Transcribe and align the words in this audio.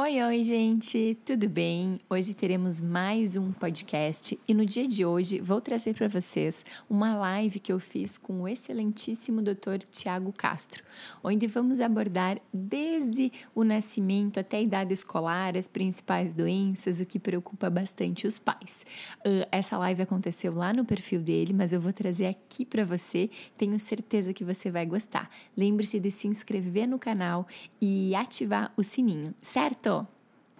Oi, 0.00 0.22
oi, 0.22 0.44
gente, 0.44 1.18
tudo 1.24 1.48
bem? 1.48 1.96
Hoje 2.08 2.32
teremos 2.32 2.80
mais 2.80 3.34
um 3.34 3.50
podcast 3.50 4.38
e 4.46 4.54
no 4.54 4.64
dia 4.64 4.86
de 4.86 5.04
hoje 5.04 5.40
vou 5.40 5.60
trazer 5.60 5.92
para 5.92 6.06
vocês 6.06 6.64
uma 6.88 7.16
live 7.16 7.58
que 7.58 7.72
eu 7.72 7.80
fiz 7.80 8.16
com 8.16 8.42
o 8.42 8.46
excelentíssimo 8.46 9.42
Dr. 9.42 9.78
Tiago 9.90 10.32
Castro, 10.32 10.84
onde 11.20 11.48
vamos 11.48 11.80
abordar 11.80 12.38
desde 12.54 13.32
o 13.52 13.64
nascimento 13.64 14.38
até 14.38 14.58
a 14.58 14.62
idade 14.62 14.92
escolar 14.92 15.56
as 15.56 15.66
principais 15.66 16.32
doenças, 16.32 17.00
o 17.00 17.04
que 17.04 17.18
preocupa 17.18 17.68
bastante 17.68 18.24
os 18.24 18.38
pais. 18.38 18.86
Uh, 19.26 19.48
essa 19.50 19.76
live 19.78 20.02
aconteceu 20.02 20.54
lá 20.54 20.72
no 20.72 20.84
perfil 20.84 21.20
dele, 21.20 21.52
mas 21.52 21.72
eu 21.72 21.80
vou 21.80 21.92
trazer 21.92 22.26
aqui 22.26 22.64
para 22.64 22.84
você, 22.84 23.28
tenho 23.56 23.76
certeza 23.80 24.32
que 24.32 24.44
você 24.44 24.70
vai 24.70 24.86
gostar. 24.86 25.28
Lembre-se 25.56 25.98
de 25.98 26.12
se 26.12 26.28
inscrever 26.28 26.86
no 26.86 27.00
canal 27.00 27.48
e 27.80 28.14
ativar 28.14 28.72
o 28.76 28.84
sininho, 28.84 29.34
certo? 29.42 29.87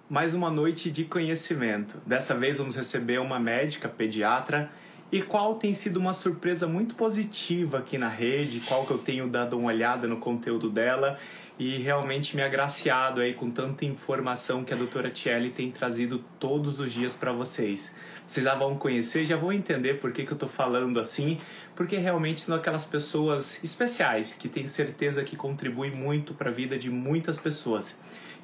Mais 0.09 0.35
uma 0.35 0.51
noite 0.51 0.91
de 0.91 1.05
conhecimento. 1.05 2.01
Dessa 2.07 2.35
vez 2.35 2.57
vamos 2.57 2.75
receber 2.75 3.21
uma 3.21 3.39
médica 3.39 3.89
pediatra 3.89 4.71
e 5.13 5.21
qual 5.21 5.57
tem 5.57 5.75
sido 5.75 5.99
uma 5.99 6.15
surpresa 6.15 6.67
muito 6.67 6.95
positiva 6.95 7.79
aqui 7.79 7.99
na 7.99 8.09
rede, 8.09 8.61
qual 8.61 8.87
que 8.87 8.91
eu 8.91 8.99
tenho 8.99 9.29
dado 9.29 9.59
uma 9.59 9.69
olhada 9.69 10.07
no 10.07 10.17
conteúdo 10.17 10.71
dela 10.71 11.19
e 11.59 11.77
realmente 11.79 12.37
me 12.37 12.43
agraciado 12.43 13.21
aí 13.21 13.35
com 13.35 13.51
tanta 13.51 13.85
informação 13.85 14.63
que 14.63 14.73
a 14.73 14.77
doutora 14.77 15.11
Tielli 15.11 15.51
tem 15.51 15.71
trazido 15.71 16.25
todos 16.39 16.79
os 16.79 16.93
dias 16.93 17.17
para 17.17 17.33
vocês. 17.33 17.93
Vocês 18.27 18.45
já 18.45 18.55
vão 18.55 18.77
conhecer, 18.77 19.27
já 19.27 19.37
vão 19.37 19.53
entender 19.53 19.95
por 19.95 20.13
que, 20.13 20.25
que 20.25 20.31
eu 20.31 20.37
estou 20.37 20.49
falando 20.49 21.01
assim, 21.01 21.39
porque 21.75 21.97
realmente 21.97 22.43
são 22.43 22.55
aquelas 22.55 22.85
pessoas 22.85 23.63
especiais 23.65 24.35
que 24.35 24.49
tenho 24.49 24.69
certeza 24.69 25.25
que 25.25 25.37
contribuem 25.37 25.91
muito 25.91 26.33
para 26.33 26.51
a 26.51 26.53
vida 26.53 26.79
de 26.79 26.91
muitas 26.91 27.39
pessoas. 27.41 27.99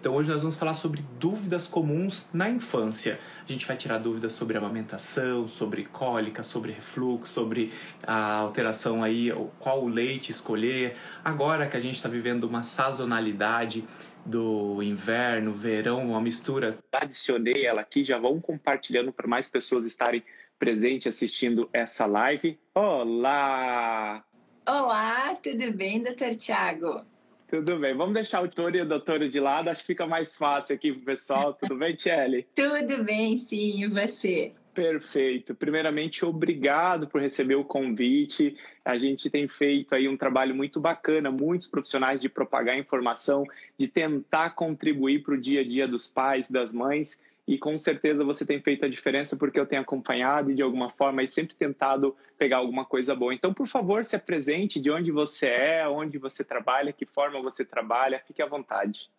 Então 0.05 0.17
hoje 0.17 0.31
nós 0.31 0.43
vamos 0.43 0.55
falar 0.55 0.75
sobre 0.75 1.03
dúvidas 1.19 1.67
comuns 1.67 2.29
na 2.31 2.51
infância. 2.51 3.19
A 3.43 3.51
gente 3.51 3.67
vai 3.67 3.75
tirar 3.75 3.97
dúvidas 3.97 4.35
sobre 4.35 4.59
amamentação, 4.59 5.49
sobre 5.49 5.87
cólica, 5.87 6.43
sobre 6.43 6.73
refluxo, 6.73 7.33
sobre 7.33 7.73
a 8.07 8.35
alteração 8.35 9.03
aí, 9.03 9.33
qual 9.59 9.83
o 9.83 9.89
leite 9.89 10.31
escolher. 10.31 10.95
Agora 11.25 11.67
que 11.67 11.75
a 11.79 11.81
gente 11.81 11.95
está 11.95 12.07
vivendo 12.07 12.45
uma 12.45 12.63
sazonalidade 12.63 13.83
do 14.27 14.83
inverno, 14.83 15.55
verão, 15.55 16.07
uma 16.07 16.21
mistura. 16.21 16.79
Adicionei 16.93 17.65
ela 17.65 17.81
aqui, 17.81 18.05
já 18.05 18.19
vão 18.19 18.39
compartilhando 18.39 19.11
para 19.11 19.27
mais 19.27 19.51
pessoas 19.51 19.87
estarem 19.87 20.23
presentes 20.59 21.07
assistindo 21.07 21.67
essa 21.73 22.05
live. 22.05 22.61
Olá! 22.75 24.23
Olá, 24.69 25.35
tudo 25.37 25.73
bem, 25.73 26.03
doutor 26.03 26.35
Tiago? 26.37 27.14
Tudo 27.49 27.79
bem. 27.79 27.95
Vamos 27.95 28.15
deixar 28.15 28.41
o 28.41 28.45
doutor 28.45 28.75
e 28.75 28.81
o 28.81 28.87
doutora 28.87 29.29
de 29.29 29.39
lado, 29.39 29.69
acho 29.69 29.83
que 29.83 29.89
fica 29.89 30.07
mais 30.07 30.35
fácil 30.35 30.75
aqui 30.75 30.93
pro 30.93 31.03
pessoal. 31.03 31.55
Tudo 31.55 31.77
bem, 31.77 31.95
Tchelle? 31.95 32.47
Tudo 32.55 33.05
bem, 33.05 33.37
sim. 33.37 33.83
E 33.83 33.87
você? 33.87 34.53
Perfeito. 34.75 35.55
Primeiramente, 35.55 36.25
obrigado 36.25 37.07
por 37.07 37.21
receber 37.21 37.55
o 37.55 37.65
convite. 37.65 38.57
A 38.85 38.99
gente 38.99 39.31
tem 39.31 39.47
feito 39.47 39.95
aí 39.95 40.09
um 40.09 40.17
trabalho 40.17 40.55
muito 40.55 40.81
bacana, 40.81 41.31
muitos 41.31 41.69
profissionais 41.69 42.21
de 42.21 42.29
propagar 42.29 42.77
informação, 42.77 43.45
de 43.79 43.87
tentar 43.87 44.51
contribuir 44.51 45.23
para 45.23 45.35
o 45.35 45.41
dia 45.41 45.61
a 45.61 45.65
dia 45.65 45.87
dos 45.87 46.09
pais, 46.09 46.51
das 46.51 46.73
mães 46.73 47.23
e 47.47 47.59
com 47.59 47.77
certeza 47.77 48.25
você 48.25 48.47
tem 48.47 48.61
feito 48.61 48.85
a 48.85 48.89
diferença 48.89 49.37
porque 49.37 49.61
eu 49.61 49.67
tenho 49.67 49.83
acompanhado 49.83 50.51
e 50.51 50.55
de 50.55 50.63
alguma 50.63 50.91
forma 50.91 51.23
e 51.23 51.31
sempre 51.31 51.55
tentado 51.55 52.17
pegar 52.39 52.59
alguma 52.59 52.85
coisa 52.85 53.15
boa. 53.15 53.35
Então, 53.35 53.53
por 53.53 53.67
favor, 53.67 54.05
se 54.05 54.17
apresente 54.17 54.81
de 54.81 54.91
onde 54.91 55.13
você 55.13 55.47
é, 55.47 55.89
onde 55.89 56.17
você 56.19 56.43
trabalha, 56.43 56.93
que 56.93 57.05
forma 57.05 57.43
você 57.43 57.65
trabalha, 57.65 58.23
fique 58.27 58.41
à 58.41 58.47
vontade. 58.47 59.11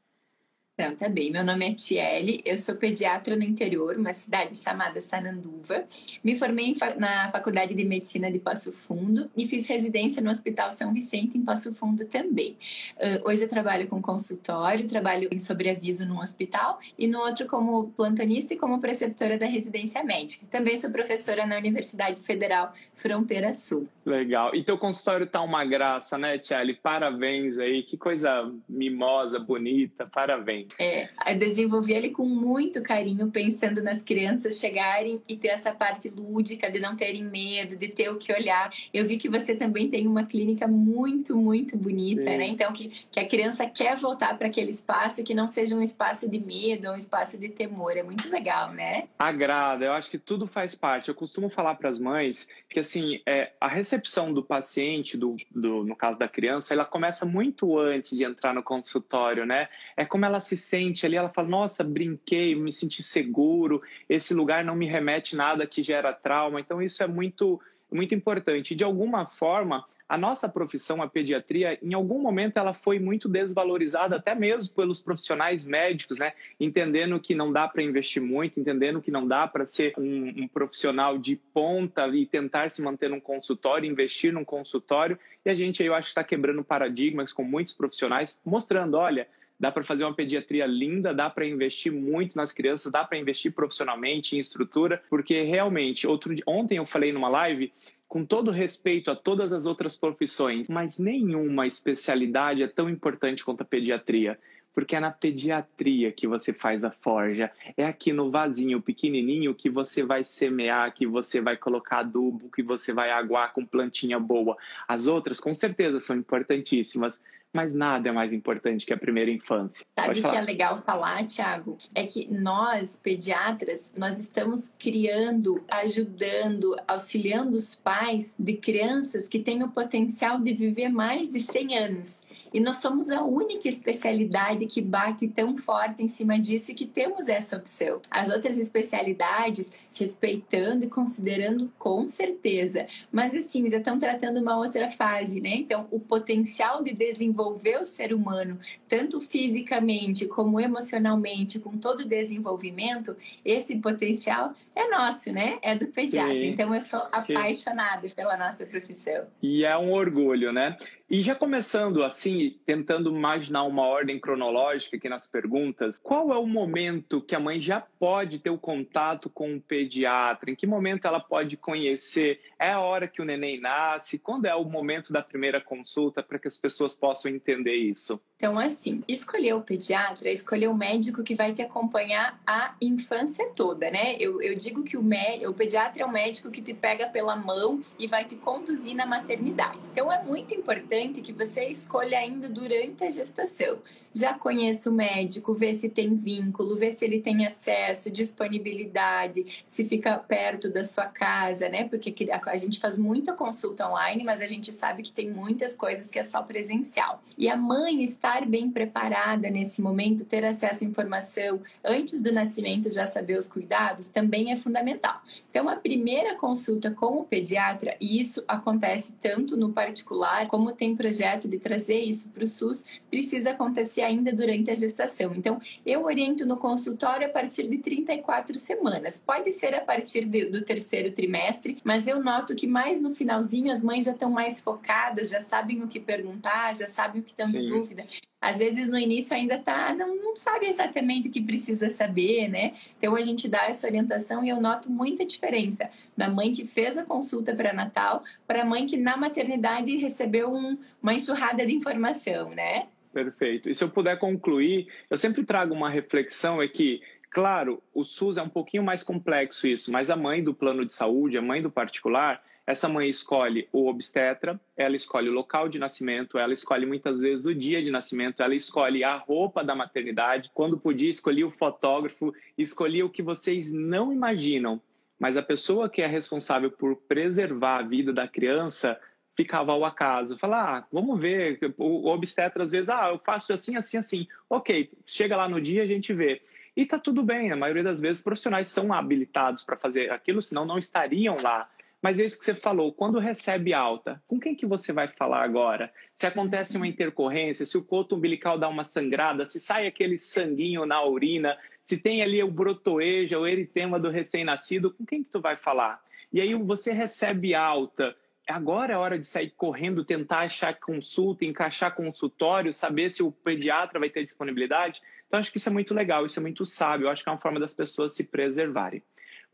Então, 0.78 0.94
tá 0.94 1.08
bem. 1.08 1.32
Meu 1.32 1.42
nome 1.42 1.70
é 1.70 1.74
Tiele, 1.74 2.42
eu 2.44 2.58
sou 2.58 2.76
pediatra 2.76 3.34
no 3.34 3.44
interior, 3.44 3.96
uma 3.96 4.12
cidade 4.12 4.58
chamada 4.58 5.00
Sananduva. 5.00 5.86
Me 6.22 6.36
formei 6.36 6.76
na 6.98 7.30
Faculdade 7.30 7.74
de 7.74 7.86
Medicina 7.86 8.30
de 8.30 8.40
Passo 8.40 8.74
Fundo 8.74 9.32
e 9.38 9.48
fiz 9.48 9.70
residência 9.70 10.22
no 10.22 10.30
Hospital 10.30 10.74
São 10.74 10.94
Vicente, 10.94 11.38
em 11.38 11.46
Passo 11.46 11.74
Fundo 11.74 12.06
também. 12.06 12.58
Uh, 12.98 13.30
hoje 13.30 13.44
eu 13.44 13.48
trabalho 13.48 13.88
com 13.88 14.02
consultório, 14.02 14.86
trabalho 14.86 15.30
em 15.32 15.40
sobreaviso 15.40 16.06
num 16.06 16.20
hospital 16.20 16.78
e 17.00 17.08
no 17.08 17.20
outro 17.20 17.48
como 17.48 17.94
plantonista 17.96 18.54
e 18.54 18.58
como 18.58 18.82
preceptora 18.82 19.38
da 19.38 19.46
residência 19.46 20.04
médica. 20.04 20.46
Também 20.52 20.76
sou 20.76 20.92
professora 20.92 21.48
na 21.48 21.58
Universidade 21.58 22.22
Federal 22.22 22.74
Fronteira 22.94 23.54
Sul. 23.54 23.88
Legal. 24.06 24.54
E 24.54 24.62
teu 24.62 24.78
consultório 24.78 25.26
tá 25.26 25.42
uma 25.42 25.64
graça, 25.64 26.18
né, 26.18 26.38
Tiele? 26.38 26.74
Parabéns 26.74 27.58
aí, 27.58 27.82
que 27.82 27.96
coisa 27.96 28.52
mimosa, 28.68 29.40
bonita, 29.40 30.04
parabéns. 30.12 30.65
É, 30.80 31.10
eu 31.28 31.38
desenvolvi 31.38 31.94
ele 31.94 32.10
com 32.10 32.26
muito 32.26 32.82
carinho, 32.82 33.30
pensando 33.32 33.82
nas 33.82 34.02
crianças 34.02 34.60
chegarem 34.60 35.22
e 35.28 35.36
ter 35.36 35.50
essa 35.50 35.72
parte 35.72 36.10
lúdica, 36.10 36.70
de 36.70 36.80
não 36.80 36.96
terem 36.96 37.24
medo, 37.24 37.76
de 37.76 37.88
ter 37.88 38.10
o 38.10 38.18
que 38.18 38.32
olhar. 38.32 38.72
Eu 38.94 39.06
vi 39.06 39.18
que 39.18 39.30
você 39.30 39.56
também 39.56 39.90
tem 39.90 40.08
uma 40.08 40.26
clínica 40.26 40.68
muito, 40.68 41.36
muito 41.36 41.78
bonita, 41.78 42.24
Sim. 42.24 42.38
né? 42.38 42.48
Então, 42.48 42.72
que, 42.74 42.90
que 43.12 43.20
a 43.20 43.28
criança 43.28 43.66
quer 43.66 43.96
voltar 43.96 44.38
para 44.38 44.48
aquele 44.48 44.72
espaço 44.72 45.24
que 45.24 45.34
não 45.34 45.48
seja 45.48 45.76
um 45.76 45.82
espaço 45.82 46.30
de 46.30 46.40
medo, 46.40 46.90
um 46.90 46.96
espaço 46.96 47.38
de 47.38 47.50
temor. 47.50 47.98
É 47.98 48.04
muito 48.04 48.30
legal, 48.30 48.72
né? 48.72 49.08
Agrada, 49.20 49.86
eu 49.86 49.94
acho 49.94 50.10
que 50.10 50.18
tudo 50.18 50.48
faz 50.48 50.76
parte. 50.76 51.10
Eu 51.10 51.16
costumo 51.16 51.50
falar 51.50 51.76
para 51.76 51.90
as 51.90 52.00
mães 52.00 52.48
que, 52.70 52.80
assim, 52.80 53.22
é, 53.26 53.52
a 53.60 53.68
recepção 53.68 54.34
do 54.34 54.44
paciente, 54.44 55.18
do, 55.18 55.38
do, 55.52 55.84
no 55.84 55.96
caso 55.96 56.20
da 56.20 56.28
criança, 56.28 56.74
ela 56.74 56.86
começa 56.86 57.26
muito 57.26 57.78
antes 57.78 58.16
de 58.16 58.24
entrar 58.24 58.54
no 58.54 58.64
consultório, 58.64 59.46
né? 59.46 59.70
É 59.96 60.06
como 60.06 60.26
ela 60.26 60.42
se 60.42 60.55
se 60.56 60.66
sente 60.66 61.06
ali, 61.06 61.16
ela 61.16 61.30
fala: 61.30 61.48
Nossa, 61.48 61.84
brinquei, 61.84 62.56
me 62.56 62.72
senti 62.72 63.02
seguro, 63.04 63.82
esse 64.08 64.34
lugar 64.34 64.64
não 64.64 64.76
me 64.76 64.86
remete 64.86 65.36
nada 65.36 65.68
que 65.68 65.84
gera 65.84 66.14
trauma. 66.14 66.60
Então, 66.60 66.82
isso 66.82 67.04
é 67.04 67.08
muito, 67.08 67.60
muito 67.92 68.14
importante. 68.14 68.76
De 68.76 68.84
alguma 68.84 69.28
forma, 69.28 69.86
a 70.08 70.18
nossa 70.18 70.48
profissão, 70.48 71.02
a 71.02 71.08
pediatria, 71.08 71.80
em 71.82 71.94
algum 71.94 72.22
momento 72.22 72.58
ela 72.58 72.74
foi 72.74 73.00
muito 73.00 73.28
desvalorizada, 73.28 74.18
até 74.18 74.36
mesmo 74.36 74.76
pelos 74.76 75.02
profissionais 75.02 75.66
médicos, 75.66 76.20
né? 76.20 76.34
Entendendo 76.60 77.20
que 77.20 77.34
não 77.34 77.52
dá 77.52 77.68
para 77.68 77.82
investir 77.82 78.22
muito, 78.22 78.60
entendendo 78.60 79.02
que 79.02 79.10
não 79.10 79.28
dá 79.28 79.48
para 79.48 79.66
ser 79.66 79.94
um, 79.98 80.44
um, 80.44 80.48
profissional 80.48 81.18
de 81.18 81.36
ponta 81.36 82.08
e 82.10 82.26
tentar 82.26 82.70
se 82.70 82.84
manter 82.84 83.10
num 83.10 83.20
consultório, 83.20 83.90
investir 83.90 84.32
num 84.32 84.46
consultório. 84.46 85.18
E 85.44 85.50
a 85.50 85.56
gente, 85.56 85.84
eu 85.84 85.96
acho, 85.96 86.10
está 86.10 86.24
quebrando 86.24 86.64
paradigmas 86.64 87.34
com 87.34 87.44
muitos 87.44 87.74
profissionais, 87.74 88.38
mostrando: 88.46 88.98
olha 88.98 89.28
dá 89.60 89.72
para 89.72 89.84
fazer 89.84 90.04
uma 90.04 90.14
pediatria 90.14 90.66
linda, 90.66 91.14
dá 91.14 91.30
para 91.30 91.48
investir 91.48 91.92
muito 91.92 92.36
nas 92.36 92.52
crianças, 92.52 92.92
dá 92.92 93.04
para 93.04 93.18
investir 93.18 93.54
profissionalmente 93.54 94.36
em 94.36 94.40
estrutura, 94.40 95.02
porque 95.10 95.42
realmente, 95.44 96.08
outro 96.08 96.36
ontem 96.46 96.78
eu 96.78 96.86
falei 96.86 97.12
numa 97.12 97.30
live 97.30 97.72
com 98.08 98.24
todo 98.24 98.52
respeito 98.52 99.10
a 99.10 99.16
todas 99.16 99.52
as 99.52 99.66
outras 99.66 99.98
profissões, 99.98 100.70
mas 100.70 101.00
nenhuma 101.00 101.68
especialidade 101.68 102.62
é 102.62 102.68
tão 102.68 102.90
importante 102.90 103.44
quanto 103.44 103.62
a 103.62 103.66
pediatria 103.66 104.38
porque 104.76 104.94
é 104.94 105.00
na 105.00 105.10
pediatria 105.10 106.12
que 106.12 106.28
você 106.28 106.52
faz 106.52 106.84
a 106.84 106.92
forja. 106.92 107.50
É 107.78 107.86
aqui 107.86 108.12
no 108.12 108.30
vasinho 108.30 108.82
pequenininho 108.82 109.56
que 109.56 109.70
você 109.70 110.04
vai 110.04 110.26
semear, 110.26 110.94
que 110.94 111.08
você 111.08 111.40
vai 111.40 111.56
colocar 111.56 112.00
adubo, 112.00 112.52
que 112.54 112.62
você 112.62 112.92
vai 112.92 113.10
aguar 113.10 113.54
com 113.54 113.66
plantinha 113.66 114.20
boa. 114.20 114.58
As 114.86 115.08
outras, 115.08 115.40
com 115.40 115.54
certeza, 115.54 116.02
são 116.02 116.18
importantíssimas, 116.18 117.24
mas 117.56 117.74
nada 117.74 118.10
é 118.10 118.12
mais 118.12 118.34
importante 118.34 118.86
que 118.86 118.94
a 118.94 118.98
primeira 118.98 119.32
infância. 119.32 119.86
Sabe 119.98 120.20
o 120.20 120.24
que 120.30 120.36
é 120.36 120.42
legal 120.42 120.78
falar, 120.82 121.26
Tiago? 121.26 121.78
É 121.96 122.04
que 122.04 122.28
nós, 122.32 123.00
pediatras, 123.02 123.94
nós 123.98 124.20
estamos 124.20 124.74
criando, 124.78 125.64
ajudando, 125.70 126.76
auxiliando 126.86 127.56
os 127.56 127.74
pais 127.74 128.36
de 128.38 128.58
crianças 128.58 129.30
que 129.30 129.40
têm 129.40 129.64
o 129.64 129.70
potencial 129.70 130.38
de 130.40 130.54
viver 130.54 130.90
mais 130.90 131.32
de 131.32 131.40
100 131.40 131.78
anos. 131.78 132.25
E 132.56 132.60
nós 132.62 132.78
somos 132.78 133.10
a 133.10 133.22
única 133.22 133.68
especialidade 133.68 134.66
que 134.66 134.82
bate 134.82 135.28
tão 135.28 135.58
forte 135.58 136.02
em 136.02 136.08
cima 136.08 136.40
disso 136.40 136.74
que 136.74 136.86
temos 136.86 137.28
essa 137.28 137.58
opção. 137.58 138.02
As 138.10 138.30
outras 138.30 138.58
especialidades, 138.58 139.70
respeitando 139.94 140.86
e 140.86 140.90
considerando 140.90 141.70
com 141.78 142.08
certeza, 142.08 142.88
mas 143.12 143.36
assim, 143.36 143.68
já 143.68 143.80
estão 143.80 144.00
tratando 144.00 144.40
uma 144.40 144.58
outra 144.58 144.90
fase, 144.90 145.42
né? 145.42 145.54
Então, 145.54 145.86
o 145.92 146.00
potencial 146.00 146.82
de 146.82 146.94
desenvolver 146.94 147.82
o 147.82 147.86
ser 147.86 148.14
humano, 148.14 148.58
tanto 148.88 149.20
fisicamente 149.20 150.26
como 150.26 150.58
emocionalmente, 150.58 151.60
com 151.60 151.78
todo 151.78 152.04
o 152.04 152.08
desenvolvimento, 152.08 153.18
esse 153.44 153.76
potencial 153.76 154.56
é 154.76 154.90
nosso, 154.90 155.32
né? 155.32 155.58
É 155.62 155.76
do 155.76 155.88
pediatra. 155.88 156.34
Sim. 156.34 156.48
Então, 156.48 156.76
eu 156.76 156.82
sou 156.82 157.00
apaixonada 157.12 158.08
Sim. 158.08 158.14
pela 158.14 158.38
nossa 158.38 158.66
profissão. 158.66 159.26
E 159.42 159.64
é 159.64 159.78
um 159.78 159.94
orgulho, 159.94 160.52
né? 160.52 160.78
E 161.08 161.22
já 161.22 161.36
começando 161.36 162.04
assim, 162.04 162.58
tentando 162.66 163.16
imaginar 163.16 163.64
uma 163.64 163.84
ordem 163.84 164.20
cronológica 164.20 164.98
aqui 164.98 165.08
nas 165.08 165.28
perguntas, 165.28 166.00
qual 166.00 166.34
é 166.34 166.38
o 166.38 166.48
momento 166.48 167.22
que 167.22 167.36
a 167.36 167.40
mãe 167.40 167.62
já 167.62 167.80
pode 167.80 168.40
ter 168.40 168.50
o 168.50 168.58
contato 168.58 169.30
com 169.30 169.56
o 169.56 169.62
pediatra? 169.62 170.50
Em 170.50 170.56
que 170.56 170.66
momento 170.66 171.08
ela 171.08 171.20
pode 171.20 171.58
conhecer? 171.58 172.42
É 172.58 172.72
a 172.72 172.80
hora 172.80 173.08
que 173.08 173.22
o 173.22 173.26
neném 173.26 173.60
nasce? 173.60 174.18
Quando 174.18 174.46
é 174.46 174.56
o 174.56 174.66
momento 174.66 175.14
da 175.14 175.22
primeira 175.22 175.62
consulta 175.62 176.24
para 176.24 176.40
que 176.40 176.48
as 176.48 176.58
pessoas 176.58 176.96
possam 176.96 177.32
entender 177.32 177.76
isso? 177.76 178.20
Então, 178.36 178.58
assim, 178.58 179.04
escolher 179.08 179.54
o 179.54 179.62
pediatra 179.62 180.28
é 180.28 180.34
escolher 180.34 180.68
o 180.68 180.76
médico 180.76 181.24
que 181.24 181.36
vai 181.36 181.54
te 181.54 181.62
acompanhar 181.62 182.42
a 182.48 182.76
infância 182.82 183.48
toda, 183.56 183.92
né? 183.92 184.16
Eu, 184.20 184.42
eu 184.42 184.56
digo 184.66 184.84
que 184.84 184.98
o, 184.98 185.04
o 185.48 185.54
pediatra 185.54 186.02
é 186.02 186.06
o 186.06 186.12
médico 186.12 186.50
que 186.50 186.62
te 186.62 186.74
pega 186.74 187.08
pela 187.08 187.36
mão 187.36 187.84
e 188.00 188.08
vai 188.08 188.26
te 188.26 188.36
conduzir 188.36 188.96
na 188.96 189.06
maternidade. 189.06 189.78
Então, 189.92 190.12
é 190.12 190.22
muito 190.24 190.54
importante 190.54 191.22
que 191.22 191.32
você 191.32 191.66
escolha 191.66 192.18
ainda 192.18 192.50
durante 192.50 193.04
a 193.04 193.12
gestação. 193.12 193.78
Já 194.14 194.34
conheça 194.34 194.90
o 194.90 194.94
médico, 194.94 195.54
vê 195.54 195.74
se 195.74 195.90
tem 195.90 196.16
vínculo, 196.16 196.76
vê 196.76 196.92
se 196.92 197.06
ele 197.06 197.22
tem 197.22 197.46
acesso, 197.46 198.10
disponibilidade, 198.10 199.64
se 199.66 199.86
fica 199.86 200.18
perto 200.18 200.70
da 200.70 200.84
sua 200.84 201.06
casa, 201.06 201.70
né? 201.70 201.88
Porque 201.88 202.14
a 202.46 202.58
gente 202.58 202.80
faz 202.80 202.98
muita 202.98 203.34
consulta 203.34 203.88
online, 203.88 204.24
mas 204.24 204.42
a 204.42 204.48
gente 204.48 204.74
sabe 204.74 205.04
que 205.04 205.12
tem 205.12 205.30
muitas 205.30 205.76
coisas 205.76 206.10
que 206.10 206.18
é 206.18 206.24
só 206.24 206.42
presencial. 206.42 207.22
E 207.38 207.48
a 207.48 207.56
mãe 207.56 208.04
estar 208.04 208.46
bem 208.46 208.72
preparada 208.72 209.50
nesse 209.50 209.82
momento, 209.82 210.26
ter 210.26 210.44
acesso 210.44 210.84
à 210.84 210.88
informação 210.88 211.62
antes 211.84 212.20
do 212.22 212.32
nascimento, 212.32 212.90
já 212.90 213.06
saber 213.06 213.38
os 213.38 213.48
cuidados, 213.48 214.08
também 214.08 214.52
é 214.52 214.55
fundamental. 214.56 215.22
Então, 215.50 215.70
a 215.70 215.76
primeira 215.76 216.36
consulta 216.36 216.92
com 216.92 217.20
o 217.20 217.24
pediatra, 217.24 217.96
e 218.00 218.20
isso 218.20 218.44
acontece 218.48 219.14
tanto 219.20 219.58
no 219.58 219.72
particular, 219.72 220.48
como 220.48 220.72
tem 220.72 220.96
projeto 220.96 221.48
de 221.48 221.58
trazer 221.58 222.00
isso 222.00 222.30
para 222.30 222.44
o 222.44 222.48
SUS, 222.48 222.84
precisa 223.10 223.52
acontecer 223.52 224.02
ainda 224.02 224.34
durante 224.34 224.72
a 224.72 224.76
gestação. 224.76 225.34
Então, 225.36 225.60
eu 225.86 226.04
oriento 226.04 226.46
no 226.46 226.58
consultório 226.58 227.28
a 227.28 227.30
partir 227.30 227.68
de 227.68 227.78
34 227.78 228.58
semanas. 228.58 229.22
Pode 229.26 229.52
ser 229.52 229.74
a 229.76 229.82
partir 229.82 230.26
de, 230.26 230.46
do 230.46 230.64
terceiro 230.64 231.12
trimestre, 231.12 231.78
mas 231.84 232.08
eu 232.08 232.22
noto 232.22 232.56
que 232.56 232.68
mais 232.68 233.02
no 233.02 233.12
finalzinho 233.12 233.72
as 233.72 233.82
mães 233.82 234.06
já 234.06 234.12
estão 234.12 234.30
mais 234.30 234.60
focadas, 234.60 235.30
já 235.30 235.42
sabem 235.42 235.84
o 235.84 235.88
que 235.88 236.00
perguntar, 236.00 236.74
já 236.76 236.88
sabem 236.88 237.22
o 237.22 237.24
que 237.24 237.32
estão 237.32 237.50
em 237.50 237.68
dúvida 237.68 238.06
às 238.42 238.60
vezes 238.60 238.88
no 238.88 238.98
início 238.98 239.36
ainda 239.36 239.58
tá, 239.58 239.94
não, 239.94 240.16
não 240.16 240.36
sabe 240.36 240.68
exatamente 240.68 241.28
o 241.28 241.32
que 241.32 241.42
precisa 241.42 241.90
saber, 241.90 242.48
né? 242.48 242.74
Então 242.98 243.16
a 243.16 243.22
gente 243.22 243.48
dá 243.48 243.66
essa 243.66 243.88
orientação 243.88 244.44
e 244.44 244.50
eu 244.50 244.62
noto 244.62 244.92
muita 244.92 245.26
diferença 245.26 245.90
da 246.16 246.30
mãe 246.30 246.54
que 246.54 246.66
fez 246.66 246.98
a 246.98 247.04
consulta 247.04 247.56
pré-natal 247.56 248.24
para 248.46 248.62
a 248.62 248.66
mãe 248.66 248.86
que 248.86 248.98
na 248.98 249.18
maternidade 249.18 249.98
recebeu 249.98 250.54
um, 250.54 250.78
uma 251.02 251.14
enxurrada 251.14 251.66
de 251.66 251.74
informação, 251.74 252.50
né? 252.52 252.88
Perfeito. 253.14 253.70
E 253.70 253.76
se 253.76 253.84
eu 253.84 253.90
puder 253.90 254.20
concluir, 254.20 254.88
eu 255.10 255.18
sempre 255.18 255.44
trago 255.46 255.74
uma 255.74 255.90
reflexão 255.90 256.62
é 256.62 256.68
que 256.68 257.02
Claro, 257.36 257.84
o 257.94 258.06
SUS 258.06 258.38
é 258.38 258.42
um 258.42 258.48
pouquinho 258.48 258.82
mais 258.82 259.04
complexo 259.04 259.68
isso, 259.68 259.92
mas 259.92 260.10
a 260.10 260.16
mãe 260.16 260.42
do 260.42 260.54
plano 260.54 260.86
de 260.86 260.94
saúde, 260.94 261.38
a 261.38 261.42
mãe 261.42 261.62
do 261.62 261.70
particular, 261.70 262.42
essa 262.68 262.90
mãe 262.90 263.08
escolhe 263.08 263.68
o 263.72 263.88
obstetra, 263.88 264.60
ela 264.76 264.96
escolhe 264.96 265.30
o 265.30 265.34
local 265.34 265.70
de 265.70 265.78
nascimento, 265.78 266.38
ela 266.38 266.54
escolhe 266.54 266.86
muitas 266.86 267.22
vezes 267.22 267.46
o 267.46 267.54
dia 267.54 267.82
de 267.82 267.92
nascimento, 267.92 268.42
ela 268.42 268.56
escolhe 268.56 269.04
a 269.04 269.16
roupa 269.16 269.64
da 269.64 269.76
maternidade, 269.76 270.50
quando 270.54 270.78
podia, 270.78 271.10
escolhia 271.10 271.46
o 271.46 271.52
fotógrafo, 271.52 272.34
escolhia 272.58 273.06
o 273.06 273.10
que 273.10 273.22
vocês 273.22 273.72
não 273.72 274.12
imaginam. 274.12 274.82
Mas 275.20 275.38
a 275.38 275.44
pessoa 275.44 275.90
que 275.90 276.02
é 276.02 276.08
responsável 276.08 276.72
por 276.72 276.96
preservar 276.96 277.80
a 277.80 277.84
vida 277.84 278.12
da 278.12 278.28
criança 278.28 279.00
ficava 279.36 279.72
ao 279.72 279.86
acaso. 279.86 280.38
Falar, 280.38 280.80
ah, 280.80 280.88
vamos 280.92 281.20
ver, 281.20 281.60
o 281.78 282.10
obstetra 282.10 282.64
às 282.64 282.72
vezes, 282.72 282.90
ah, 282.90 283.10
eu 283.12 283.20
faço 283.20 283.54
assim, 283.54 283.76
assim, 283.76 283.98
assim. 283.98 284.28
Ok, 284.50 284.90
chega 285.06 285.38
lá 285.38 285.48
no 285.48 285.62
dia 285.62 285.84
a 285.84 285.88
gente 285.88 286.14
vê. 286.14 286.42
E 286.76 286.86
tá 286.86 287.00
tudo 287.00 287.24
bem, 287.24 287.52
a 287.52 287.56
maioria 287.56 287.84
das 287.84 288.02
vezes 288.02 288.22
profissionais 288.22 288.68
são 288.70 288.92
habilitados 288.92 289.64
para 289.64 289.78
fazer 289.78 290.12
aquilo, 290.12 290.42
senão 290.42 290.66
não 290.66 290.78
estariam 290.78 291.38
lá. 291.42 291.70
Mas 292.06 292.20
é 292.20 292.24
isso 292.24 292.38
que 292.38 292.46
você 292.46 292.54
falou, 292.54 292.94
quando 292.94 293.18
recebe 293.18 293.74
alta, 293.74 294.22
com 294.28 294.40
quem 294.40 294.54
que 294.54 294.68
você 294.68 294.94
vai 294.94 295.08
falar 295.08 295.42
agora? 295.42 295.92
Se 296.16 296.28
acontece 296.28 296.78
uma 296.78 296.88
intercorrência, 296.88 297.66
se 297.66 297.80
o 297.80 297.84
coto 297.84 298.16
umbilical 298.16 298.60
dá 298.60 298.68
uma 298.68 298.86
sangrada, 298.86 299.48
se 299.48 299.60
sai 299.60 299.88
aquele 299.88 300.20
sanguinho 300.20 300.86
na 300.86 301.04
urina, 301.04 301.58
se 301.84 301.98
tem 301.98 302.22
ali 302.22 302.44
o 302.44 302.52
brotoeja, 302.52 303.40
o 303.40 303.48
eritema 303.48 304.00
do 304.00 304.12
recém-nascido, 304.12 304.92
com 304.92 305.04
quem 305.04 305.24
que 305.24 305.32
tu 305.32 305.42
vai 305.42 305.58
falar? 305.58 306.00
E 306.32 306.40
aí 306.40 306.54
você 306.54 306.92
recebe 306.92 307.56
alta, 307.56 308.16
agora 308.48 308.94
é 308.94 308.98
hora 308.98 309.18
de 309.18 309.26
sair 309.26 309.52
correndo, 309.58 310.06
tentar 310.06 310.42
achar 310.42 310.80
consulta, 310.80 311.44
encaixar 311.44 311.96
consultório, 311.96 312.72
saber 312.72 313.10
se 313.10 313.24
o 313.24 313.32
pediatra 313.32 314.00
vai 314.00 314.12
ter 314.12 314.24
disponibilidade. 314.24 315.02
Então, 315.26 315.40
acho 315.40 315.52
que 315.52 315.58
isso 315.58 315.70
é 315.70 315.74
muito 315.74 315.92
legal, 315.92 316.24
isso 316.24 316.40
é 316.40 316.42
muito 316.44 316.68
sábio. 316.68 317.06
Eu 317.06 317.10
acho 317.10 317.24
que 317.24 317.30
é 317.30 317.32
uma 317.32 317.42
forma 317.42 317.60
das 317.60 317.74
pessoas 317.74 318.14
se 318.14 318.26
preservarem. 318.26 319.02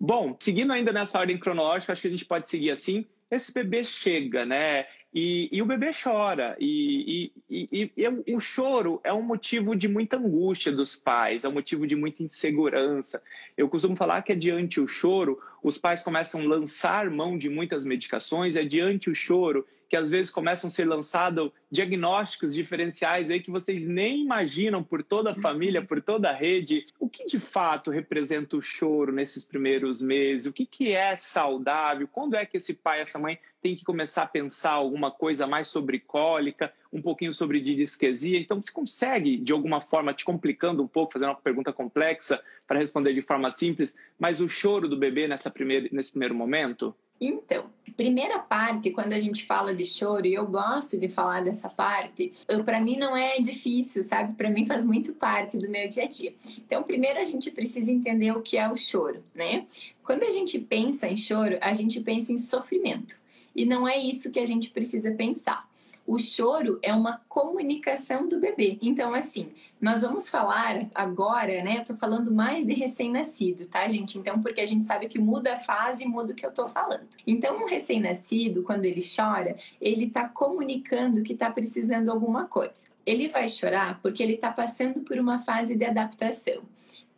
Bom, 0.03 0.35
seguindo 0.39 0.73
ainda 0.73 0.91
nessa 0.91 1.19
ordem 1.19 1.37
cronológica, 1.37 1.93
acho 1.93 2.01
que 2.01 2.07
a 2.07 2.11
gente 2.11 2.25
pode 2.25 2.49
seguir 2.49 2.71
assim. 2.71 3.05
Esse 3.29 3.53
bebê 3.53 3.85
chega, 3.85 4.43
né? 4.43 4.87
E, 5.13 5.47
e 5.51 5.61
o 5.61 5.65
bebê 5.67 5.91
chora. 5.93 6.57
E, 6.59 7.31
e, 7.47 7.91
e, 7.95 8.35
o 8.35 8.39
choro 8.39 8.99
é 9.03 9.13
um 9.13 9.21
motivo 9.21 9.75
de 9.75 9.87
muita 9.87 10.17
angústia 10.17 10.71
dos 10.71 10.95
pais, 10.95 11.43
é 11.43 11.47
um 11.47 11.51
motivo 11.51 11.85
de 11.85 11.95
muita 11.95 12.23
insegurança. 12.23 13.21
Eu 13.55 13.69
costumo 13.69 13.95
falar 13.95 14.23
que, 14.23 14.31
adiante 14.31 14.81
o 14.81 14.87
choro, 14.87 15.39
os 15.61 15.77
pais 15.77 16.01
começam 16.01 16.41
a 16.41 16.45
lançar 16.45 17.07
mão 17.11 17.37
de 17.37 17.47
muitas 17.47 17.85
medicações, 17.85 18.55
é 18.55 18.63
diante 18.63 19.07
o 19.07 19.13
choro 19.13 19.67
que 19.91 19.97
às 19.97 20.09
vezes 20.09 20.31
começam 20.31 20.69
a 20.69 20.71
ser 20.71 20.85
lançados 20.85 21.51
diagnósticos 21.69 22.53
diferenciais 22.53 23.29
aí 23.29 23.41
que 23.41 23.51
vocês 23.51 23.85
nem 23.85 24.21
imaginam 24.21 24.81
por 24.81 25.03
toda 25.03 25.31
a 25.31 25.35
família, 25.35 25.81
por 25.81 26.01
toda 26.01 26.29
a 26.29 26.33
rede. 26.33 26.85
O 26.97 27.09
que 27.09 27.25
de 27.25 27.37
fato 27.37 27.91
representa 27.91 28.55
o 28.55 28.61
choro 28.61 29.11
nesses 29.11 29.43
primeiros 29.43 30.01
meses? 30.01 30.45
O 30.45 30.53
que, 30.53 30.65
que 30.65 30.93
é 30.93 31.17
saudável? 31.17 32.07
Quando 32.07 32.37
é 32.37 32.45
que 32.45 32.55
esse 32.55 32.73
pai, 32.73 33.01
essa 33.01 33.19
mãe 33.19 33.37
tem 33.61 33.75
que 33.75 33.83
começar 33.83 34.23
a 34.23 34.27
pensar 34.27 34.71
alguma 34.71 35.11
coisa 35.11 35.45
mais 35.45 35.67
sobre 35.67 35.99
cólica, 35.99 36.71
um 36.93 37.01
pouquinho 37.01 37.33
sobre 37.33 37.59
didisquesia? 37.59 38.39
Então, 38.39 38.63
você 38.63 38.71
consegue, 38.71 39.35
de 39.35 39.51
alguma 39.51 39.81
forma, 39.81 40.13
te 40.13 40.23
complicando 40.23 40.81
um 40.81 40.87
pouco, 40.87 41.11
fazendo 41.11 41.31
uma 41.31 41.35
pergunta 41.35 41.73
complexa 41.73 42.41
para 42.65 42.79
responder 42.79 43.13
de 43.13 43.21
forma 43.21 43.51
simples, 43.51 43.97
mas 44.17 44.39
o 44.39 44.47
choro 44.47 44.87
do 44.87 44.95
bebê 44.95 45.27
nessa 45.27 45.51
primeira, 45.51 45.89
nesse 45.91 46.11
primeiro 46.11 46.33
momento? 46.33 46.95
Então, 47.21 47.65
primeira 47.95 48.39
parte, 48.39 48.89
quando 48.89 49.13
a 49.13 49.19
gente 49.19 49.45
fala 49.45 49.75
de 49.75 49.85
choro, 49.85 50.25
e 50.25 50.33
eu 50.33 50.47
gosto 50.47 50.97
de 50.97 51.07
falar 51.07 51.43
dessa 51.43 51.69
parte, 51.69 52.33
para 52.65 52.81
mim 52.81 52.97
não 52.97 53.15
é 53.15 53.39
difícil, 53.39 54.01
sabe? 54.01 54.33
Para 54.33 54.49
mim 54.49 54.65
faz 54.65 54.83
muito 54.83 55.13
parte 55.13 55.55
do 55.55 55.69
meu 55.69 55.87
dia 55.87 56.05
a 56.05 56.07
dia. 56.07 56.33
Então, 56.57 56.81
primeiro 56.81 57.19
a 57.19 57.23
gente 57.23 57.51
precisa 57.51 57.91
entender 57.91 58.31
o 58.31 58.41
que 58.41 58.57
é 58.57 58.67
o 58.67 58.75
choro, 58.75 59.23
né? 59.35 59.67
Quando 60.03 60.23
a 60.23 60.31
gente 60.31 60.57
pensa 60.57 61.07
em 61.07 61.15
choro, 61.15 61.59
a 61.61 61.73
gente 61.73 62.01
pensa 62.01 62.33
em 62.33 62.39
sofrimento. 62.39 63.21
E 63.55 63.65
não 63.65 63.87
é 63.87 63.99
isso 63.99 64.31
que 64.31 64.39
a 64.39 64.45
gente 64.45 64.71
precisa 64.71 65.11
pensar. 65.11 65.69
O 66.05 66.17
choro 66.17 66.79
é 66.81 66.93
uma 66.93 67.21
comunicação 67.29 68.27
do 68.27 68.39
bebê. 68.39 68.77
Então, 68.81 69.13
assim, 69.13 69.51
nós 69.79 70.01
vamos 70.01 70.29
falar 70.29 70.87
agora, 70.93 71.63
né? 71.63 71.77
Eu 71.79 71.85
tô 71.85 71.95
falando 71.95 72.31
mais 72.31 72.65
de 72.65 72.73
recém-nascido, 72.73 73.67
tá, 73.67 73.87
gente? 73.87 74.17
Então, 74.17 74.41
porque 74.41 74.61
a 74.61 74.65
gente 74.65 74.83
sabe 74.83 75.07
que 75.07 75.19
muda 75.19 75.53
a 75.53 75.57
fase, 75.57 76.05
muda 76.05 76.33
o 76.33 76.35
que 76.35 76.45
eu 76.45 76.51
tô 76.51 76.67
falando. 76.67 77.07
Então, 77.25 77.57
um 77.61 77.65
recém-nascido, 77.65 78.63
quando 78.63 78.85
ele 78.85 79.01
chora, 79.01 79.55
ele 79.79 80.09
tá 80.09 80.27
comunicando 80.27 81.23
que 81.23 81.35
tá 81.35 81.49
precisando 81.49 82.09
alguma 82.09 82.45
coisa. 82.45 82.89
Ele 83.05 83.27
vai 83.27 83.47
chorar 83.47 83.99
porque 84.01 84.21
ele 84.21 84.37
tá 84.37 84.51
passando 84.51 85.01
por 85.01 85.17
uma 85.17 85.39
fase 85.39 85.75
de 85.75 85.85
adaptação 85.85 86.61